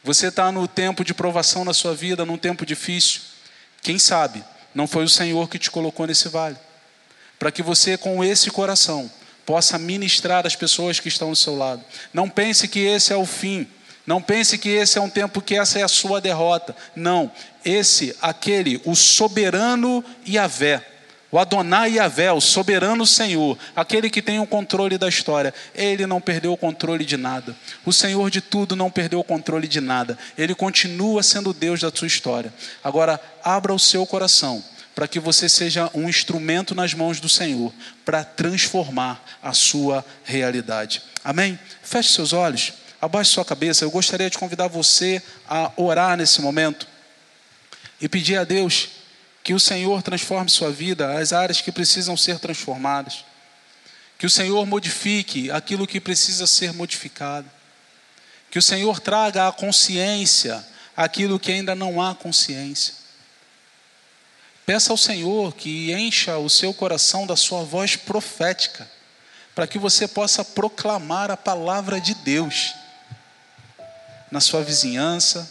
Você 0.02 0.26
está 0.26 0.50
no 0.50 0.66
tempo 0.66 1.04
de 1.04 1.14
provação 1.14 1.64
na 1.64 1.72
sua 1.72 1.94
vida, 1.94 2.24
num 2.24 2.36
tempo 2.36 2.66
difícil? 2.66 3.20
Quem 3.80 4.00
sabe 4.00 4.42
não 4.74 4.84
foi 4.88 5.04
o 5.04 5.08
Senhor 5.08 5.48
que 5.48 5.60
te 5.60 5.70
colocou 5.70 6.08
nesse 6.08 6.28
vale? 6.28 6.56
Para 7.38 7.52
que 7.52 7.62
você, 7.62 7.96
com 7.96 8.24
esse 8.24 8.50
coração, 8.50 9.08
possa 9.46 9.78
ministrar 9.78 10.44
as 10.44 10.56
pessoas 10.56 10.98
que 10.98 11.06
estão 11.06 11.28
ao 11.28 11.36
seu 11.36 11.56
lado. 11.56 11.84
Não 12.12 12.28
pense 12.28 12.66
que 12.66 12.80
esse 12.80 13.12
é 13.12 13.16
o 13.16 13.24
fim. 13.24 13.64
Não 14.04 14.20
pense 14.20 14.58
que 14.58 14.68
esse 14.68 14.98
é 14.98 15.00
um 15.00 15.08
tempo 15.08 15.40
que 15.40 15.54
essa 15.54 15.78
é 15.78 15.84
a 15.84 15.88
sua 15.88 16.20
derrota. 16.20 16.74
Não. 16.96 17.30
Esse, 17.64 18.16
aquele, 18.20 18.82
o 18.84 18.96
soberano 18.96 20.04
Yahvé 20.28 20.84
o 21.30 21.38
Adonai 21.38 21.94
Yahvé, 21.94 22.32
o 22.32 22.40
soberano 22.40 23.06
Senhor, 23.06 23.58
aquele 23.76 24.08
que 24.08 24.22
tem 24.22 24.40
o 24.40 24.46
controle 24.46 24.96
da 24.96 25.08
história, 25.08 25.52
ele 25.74 26.06
não 26.06 26.20
perdeu 26.20 26.52
o 26.52 26.56
controle 26.56 27.04
de 27.04 27.18
nada. 27.18 27.54
O 27.84 27.92
Senhor 27.92 28.30
de 28.30 28.40
tudo 28.40 28.74
não 28.74 28.90
perdeu 28.90 29.20
o 29.20 29.24
controle 29.24 29.68
de 29.68 29.80
nada. 29.80 30.18
Ele 30.38 30.54
continua 30.54 31.22
sendo 31.22 31.52
Deus 31.52 31.80
da 31.80 31.90
sua 31.94 32.06
história. 32.06 32.52
Agora, 32.82 33.20
abra 33.44 33.74
o 33.74 33.78
seu 33.78 34.06
coração 34.06 34.64
para 34.94 35.06
que 35.06 35.20
você 35.20 35.48
seja 35.48 35.90
um 35.94 36.08
instrumento 36.08 36.74
nas 36.74 36.94
mãos 36.94 37.20
do 37.20 37.28
Senhor 37.28 37.72
para 38.04 38.24
transformar 38.24 39.22
a 39.42 39.52
sua 39.52 40.04
realidade. 40.24 41.02
Amém? 41.22 41.58
Feche 41.82 42.14
seus 42.14 42.32
olhos, 42.32 42.72
abaixe 43.00 43.32
sua 43.32 43.44
cabeça. 43.44 43.84
Eu 43.84 43.90
gostaria 43.90 44.30
de 44.30 44.38
convidar 44.38 44.66
você 44.66 45.22
a 45.48 45.70
orar 45.76 46.16
nesse 46.16 46.40
momento 46.40 46.88
e 48.00 48.08
pedir 48.08 48.38
a 48.38 48.44
Deus 48.44 48.97
que 49.48 49.54
o 49.54 49.58
Senhor 49.58 50.02
transforme 50.02 50.50
sua 50.50 50.70
vida, 50.70 51.18
as 51.18 51.32
áreas 51.32 51.62
que 51.62 51.72
precisam 51.72 52.18
ser 52.18 52.38
transformadas. 52.38 53.24
Que 54.18 54.26
o 54.26 54.30
Senhor 54.30 54.66
modifique 54.66 55.50
aquilo 55.50 55.86
que 55.86 55.98
precisa 55.98 56.46
ser 56.46 56.74
modificado. 56.74 57.50
Que 58.50 58.58
o 58.58 58.62
Senhor 58.62 59.00
traga 59.00 59.48
à 59.48 59.52
consciência 59.52 60.62
aquilo 60.94 61.40
que 61.40 61.50
ainda 61.50 61.74
não 61.74 61.98
há 61.98 62.14
consciência. 62.14 62.92
Peça 64.66 64.92
ao 64.92 64.98
Senhor 64.98 65.54
que 65.54 65.94
encha 65.94 66.36
o 66.36 66.50
seu 66.50 66.74
coração 66.74 67.26
da 67.26 67.34
sua 67.34 67.62
voz 67.62 67.96
profética, 67.96 68.86
para 69.54 69.66
que 69.66 69.78
você 69.78 70.06
possa 70.06 70.44
proclamar 70.44 71.30
a 71.30 71.38
palavra 71.38 71.98
de 71.98 72.14
Deus 72.16 72.74
na 74.30 74.42
sua 74.42 74.62
vizinhança, 74.62 75.50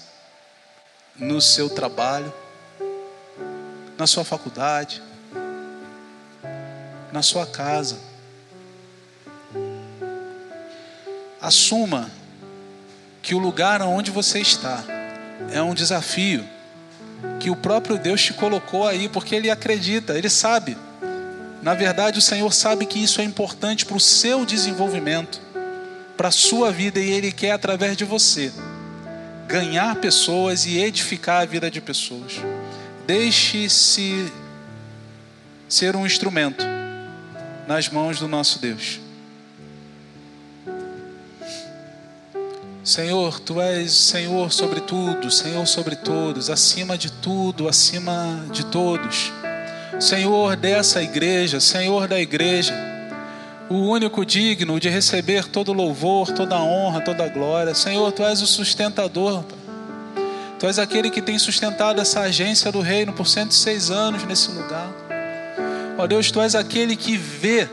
no 1.16 1.42
seu 1.42 1.68
trabalho 1.68 2.32
na 3.98 4.06
sua 4.06 4.24
faculdade, 4.24 5.02
na 7.12 7.22
sua 7.22 7.46
casa. 7.46 7.98
Assuma 11.42 12.10
que 13.22 13.34
o 13.34 13.40
lugar 13.40 13.82
onde 13.82 14.12
você 14.12 14.40
está 14.40 14.84
é 15.52 15.62
um 15.62 15.74
desafio 15.74 16.48
que 17.40 17.50
o 17.50 17.56
próprio 17.56 17.98
Deus 17.98 18.22
te 18.22 18.34
colocou 18.34 18.88
aí, 18.88 19.10
porque 19.10 19.36
Ele 19.36 19.50
acredita, 19.50 20.18
Ele 20.18 20.30
sabe. 20.30 20.78
Na 21.62 21.74
verdade, 21.74 22.20
o 22.20 22.22
Senhor 22.22 22.54
sabe 22.54 22.86
que 22.86 23.04
isso 23.04 23.20
é 23.20 23.24
importante 23.24 23.86
para 23.86 23.98
o 23.98 24.00
seu 24.00 24.46
desenvolvimento, 24.46 25.42
para 26.16 26.28
a 26.28 26.32
sua 26.32 26.72
vida, 26.72 27.00
e 27.00 27.10
Ele 27.10 27.32
quer, 27.32 27.52
através 27.52 27.98
de 27.98 28.06
você, 28.06 28.52
ganhar 29.48 29.96
pessoas 29.96 30.66
e 30.66 30.78
edificar 30.78 31.42
a 31.42 31.46
vida 31.46 31.72
de 31.72 31.82
pessoas. 31.82 32.34
Deixe-se 33.08 34.30
ser 35.70 35.96
um 35.96 36.06
instrumento 36.06 36.66
nas 37.66 37.88
mãos 37.88 38.20
do 38.20 38.28
nosso 38.28 38.60
Deus. 38.60 39.00
Senhor, 42.84 43.40
tu 43.40 43.62
és 43.62 43.94
Senhor 43.94 44.52
sobre 44.52 44.82
tudo, 44.82 45.32
Senhor 45.32 45.66
sobre 45.66 45.96
todos, 45.96 46.50
acima 46.50 46.98
de 46.98 47.10
tudo, 47.10 47.70
acima 47.70 48.46
de 48.52 48.66
todos. 48.66 49.32
Senhor 50.02 50.58
dessa 50.58 51.02
igreja, 51.02 51.62
Senhor 51.62 52.10
da 52.10 52.20
igreja, 52.20 52.74
o 53.70 53.76
único 53.76 54.26
digno 54.26 54.82
de 54.82 54.90
receber 54.90 55.48
todo 55.48 55.72
louvor, 55.72 56.34
toda 56.34 56.60
honra, 56.60 57.00
toda 57.00 57.30
glória. 57.30 57.74
Senhor, 57.74 58.12
tu 58.12 58.22
és 58.22 58.42
o 58.42 58.48
sustentador. 58.48 59.46
Tu 60.60 60.66
és 60.66 60.80
aquele 60.80 61.12
que 61.12 61.22
tem 61.22 61.38
sustentado 61.38 62.02
essa 62.02 62.22
agência 62.22 62.72
do 62.72 62.82
reino 62.82 63.14
por 63.14 63.28
106 63.28 63.92
anos 63.92 64.24
nesse 64.24 64.52
lugar. 64.52 64.90
Ó 65.98 66.08
Deus, 66.08 66.32
tu 66.32 66.42
és 66.42 66.56
aquele 66.56 66.96
que 66.96 67.16
vê 67.16 67.70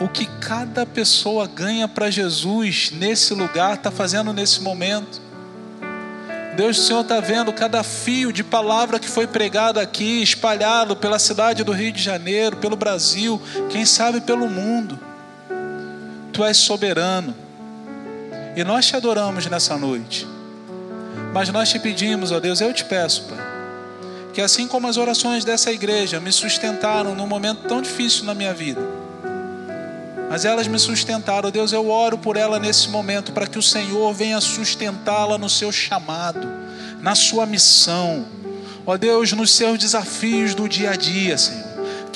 o 0.00 0.08
que 0.08 0.26
cada 0.40 0.84
pessoa 0.84 1.46
ganha 1.46 1.86
para 1.86 2.10
Jesus 2.10 2.90
nesse 2.92 3.32
lugar, 3.32 3.74
está 3.74 3.90
fazendo 3.90 4.32
nesse 4.32 4.60
momento. 4.60 5.20
Deus, 6.56 6.78
o 6.78 6.82
Senhor 6.82 7.02
está 7.02 7.20
vendo 7.20 7.52
cada 7.52 7.82
fio 7.82 8.32
de 8.32 8.42
palavra 8.42 8.98
que 8.98 9.08
foi 9.08 9.26
pregado 9.26 9.78
aqui, 9.78 10.22
espalhado 10.22 10.96
pela 10.96 11.18
cidade 11.18 11.62
do 11.62 11.72
Rio 11.72 11.92
de 11.92 12.02
Janeiro, 12.02 12.56
pelo 12.56 12.76
Brasil, 12.76 13.40
quem 13.70 13.84
sabe 13.84 14.20
pelo 14.20 14.48
mundo. 14.48 14.98
Tu 16.32 16.44
és 16.44 16.56
soberano. 16.56 17.34
E 18.56 18.64
nós 18.64 18.86
te 18.86 18.96
adoramos 18.96 19.46
nessa 19.46 19.76
noite. 19.76 20.35
Mas 21.36 21.50
nós 21.50 21.68
te 21.68 21.78
pedimos, 21.78 22.32
ó 22.32 22.40
Deus, 22.40 22.62
eu 22.62 22.72
te 22.72 22.82
peço, 22.82 23.24
Pai, 23.24 23.38
que 24.32 24.40
assim 24.40 24.66
como 24.66 24.88
as 24.88 24.96
orações 24.96 25.44
dessa 25.44 25.70
igreja 25.70 26.18
me 26.18 26.32
sustentaram 26.32 27.14
num 27.14 27.26
momento 27.26 27.68
tão 27.68 27.82
difícil 27.82 28.24
na 28.24 28.32
minha 28.32 28.54
vida, 28.54 28.80
mas 30.30 30.46
elas 30.46 30.66
me 30.66 30.78
sustentaram, 30.78 31.48
ó 31.48 31.50
Deus, 31.50 31.74
eu 31.74 31.90
oro 31.90 32.16
por 32.16 32.38
ela 32.38 32.58
nesse 32.58 32.88
momento, 32.88 33.32
para 33.32 33.46
que 33.46 33.58
o 33.58 33.62
Senhor 33.62 34.14
venha 34.14 34.40
sustentá-la 34.40 35.36
no 35.36 35.50
seu 35.50 35.70
chamado, 35.70 36.48
na 37.02 37.14
sua 37.14 37.44
missão, 37.44 38.24
ó 38.86 38.96
Deus, 38.96 39.30
nos 39.34 39.50
seus 39.50 39.78
desafios 39.78 40.54
do 40.54 40.66
dia 40.66 40.92
a 40.92 40.96
dia, 40.96 41.36
Senhor 41.36 41.65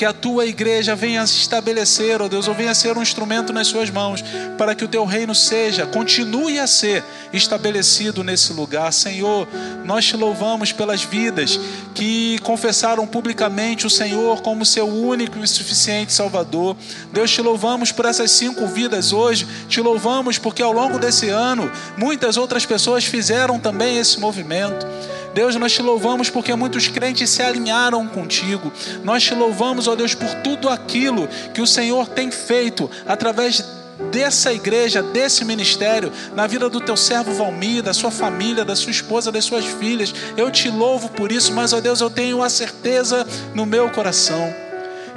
que 0.01 0.05
a 0.07 0.15
tua 0.15 0.47
igreja 0.47 0.97
venha 0.97 1.27
se 1.27 1.41
estabelecer, 1.41 2.23
ó 2.23 2.27
Deus, 2.27 2.49
ou 2.49 2.55
venha 2.55 2.75
ser 2.75 2.97
um 2.97 3.03
instrumento 3.03 3.53
nas 3.53 3.67
suas 3.67 3.91
mãos, 3.91 4.25
para 4.57 4.75
que 4.75 4.83
o 4.83 4.89
teu 4.89 5.05
reino 5.05 5.35
seja, 5.35 5.85
continue 5.85 6.59
a 6.59 6.67
ser 6.67 7.05
estabelecido 7.35 8.25
nesse 8.25 8.55
lugar. 8.55 8.91
Senhor, 8.95 9.47
nós 9.85 10.07
te 10.07 10.17
louvamos 10.17 10.73
pelas 10.73 11.03
vidas 11.03 11.61
que 11.95 12.39
confessaram 12.39 13.07
publicamente 13.07 13.87
o 13.87 13.91
Senhor 13.91 14.41
como 14.41 14.65
seu 14.65 14.89
único 14.89 15.39
e 15.39 15.47
suficiente 15.47 16.15
Salvador. 16.15 16.79
Deus, 17.13 17.31
te 17.31 17.43
louvamos 17.43 17.93
por 17.93 18.07
essas 18.07 18.31
cinco 18.31 18.67
vidas 18.67 19.13
hoje, 19.13 19.47
te 19.69 19.83
louvamos 19.83 20.39
porque 20.39 20.63
ao 20.63 20.73
longo 20.73 20.99
desse 20.99 21.29
ano 21.29 21.71
muitas 21.99 22.39
outras 22.39 22.65
pessoas 22.65 23.05
fizeram 23.05 23.59
também 23.59 23.99
esse 23.99 24.19
movimento. 24.19 24.87
Deus, 25.35 25.55
nós 25.57 25.73
te 25.73 25.83
louvamos 25.83 26.29
porque 26.29 26.55
muitos 26.55 26.89
crentes 26.89 27.31
se 27.31 27.43
alinharam 27.43 28.07
contigo. 28.07 28.73
Nós 29.05 29.23
te 29.23 29.35
louvamos, 29.35 29.87
ó 29.87 29.95
Deus, 29.95 30.15
por 30.15 30.35
tudo 30.37 30.69
aquilo 30.69 31.29
que 31.55 31.61
o 31.61 31.67
Senhor 31.67 32.09
tem 32.09 32.31
feito 32.31 32.91
através 33.07 33.65
dessa 34.11 34.53
igreja, 34.53 35.03
desse 35.03 35.45
ministério, 35.45 36.11
na 36.35 36.47
vida 36.47 36.69
do 36.69 36.81
teu 36.81 36.97
servo 36.97 37.35
Valmir, 37.35 37.83
da 37.83 37.93
sua 37.93 38.11
família, 38.11 38.65
da 38.65 38.75
sua 38.75 38.91
esposa, 38.91 39.31
das 39.31 39.45
suas 39.45 39.65
filhas. 39.65 40.15
Eu 40.37 40.51
te 40.51 40.71
louvo 40.71 41.11
por 41.11 41.31
isso, 41.31 41.53
mas, 41.53 41.73
ó 41.73 41.81
Deus, 41.81 42.01
eu 42.01 42.11
tenho 42.11 42.43
a 42.43 42.49
certeza 42.49 43.27
no 43.55 43.67
meu 43.67 43.91
coração 43.91 44.53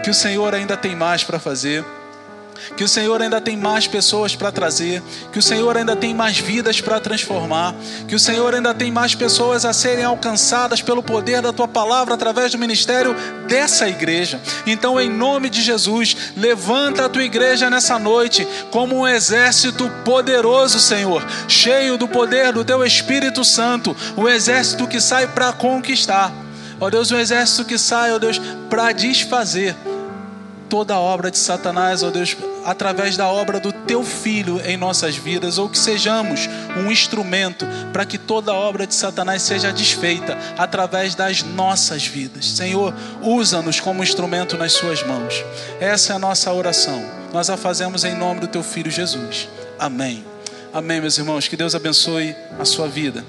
que 0.03 0.09
o 0.09 0.13
Senhor 0.13 0.53
ainda 0.53 0.75
tem 0.75 0.95
mais 0.95 1.23
para 1.23 1.39
fazer 1.39 1.85
que 2.75 2.83
o 2.83 2.87
Senhor 2.87 3.21
ainda 3.21 3.39
tem 3.39 3.55
mais 3.55 3.87
pessoas 3.87 4.35
para 4.35 4.51
trazer, 4.51 5.01
que 5.31 5.39
o 5.39 5.41
Senhor 5.41 5.75
ainda 5.77 5.95
tem 5.95 6.13
mais 6.13 6.37
vidas 6.37 6.81
para 6.81 6.99
transformar, 6.99 7.75
que 8.07 8.15
o 8.15 8.19
Senhor 8.19 8.53
ainda 8.53 8.73
tem 8.73 8.91
mais 8.91 9.15
pessoas 9.15 9.65
a 9.65 9.73
serem 9.73 10.03
alcançadas 10.03 10.81
pelo 10.81 11.03
poder 11.03 11.41
da 11.41 11.53
tua 11.53 11.67
palavra 11.67 12.13
através 12.13 12.51
do 12.51 12.57
ministério 12.57 13.15
dessa 13.47 13.87
igreja. 13.87 14.39
Então, 14.65 14.99
em 14.99 15.09
nome 15.09 15.49
de 15.49 15.61
Jesus, 15.61 16.15
levanta 16.35 17.05
a 17.05 17.09
tua 17.09 17.23
igreja 17.23 17.69
nessa 17.69 17.99
noite 17.99 18.47
como 18.71 18.99
um 18.99 19.07
exército 19.07 19.89
poderoso, 20.03 20.79
Senhor, 20.79 21.25
cheio 21.47 21.97
do 21.97 22.07
poder 22.07 22.51
do 22.53 22.65
teu 22.65 22.83
Espírito 22.83 23.43
Santo, 23.43 23.95
um 24.17 24.27
exército 24.27 24.87
que 24.87 24.99
sai 24.99 25.27
para 25.27 25.51
conquistar. 25.53 26.31
Ó 26.79 26.89
Deus, 26.89 27.11
um 27.11 27.17
exército 27.17 27.65
que 27.65 27.77
sai, 27.77 28.11
ó 28.11 28.19
Deus, 28.19 28.41
para 28.69 28.91
desfazer 28.91 29.75
toda 30.73 30.95
a 30.95 30.99
obra 30.99 31.29
de 31.29 31.37
Satanás, 31.37 32.01
ó 32.01 32.09
Deus, 32.09 32.35
através 32.65 33.15
da 33.15 33.27
obra 33.27 33.59
do 33.59 33.71
teu 33.71 34.03
filho 34.03 34.59
em 34.65 34.75
nossas 34.75 35.15
vidas, 35.15 35.59
ou 35.59 35.69
que 35.69 35.77
sejamos 35.77 36.49
um 36.75 36.91
instrumento 36.91 37.63
para 37.91 38.03
que 38.07 38.17
toda 38.17 38.51
a 38.51 38.55
obra 38.55 38.87
de 38.87 38.95
Satanás 38.95 39.43
seja 39.43 39.71
desfeita 39.71 40.35
através 40.57 41.13
das 41.13 41.43
nossas 41.43 42.07
vidas. 42.07 42.47
Senhor, 42.47 42.91
usa-nos 43.21 43.79
como 43.79 44.01
instrumento 44.01 44.57
nas 44.57 44.73
suas 44.73 45.03
mãos. 45.03 45.45
Essa 45.79 46.13
é 46.13 46.15
a 46.15 46.19
nossa 46.19 46.51
oração. 46.51 47.05
Nós 47.31 47.51
a 47.51 47.55
fazemos 47.55 48.03
em 48.03 48.15
nome 48.15 48.39
do 48.39 48.47
teu 48.47 48.63
filho 48.63 48.89
Jesus. 48.89 49.47
Amém. 49.77 50.25
Amém, 50.73 50.99
meus 50.99 51.19
irmãos. 51.19 51.47
Que 51.47 51.55
Deus 51.55 51.75
abençoe 51.75 52.35
a 52.59 52.65
sua 52.65 52.87
vida. 52.87 53.23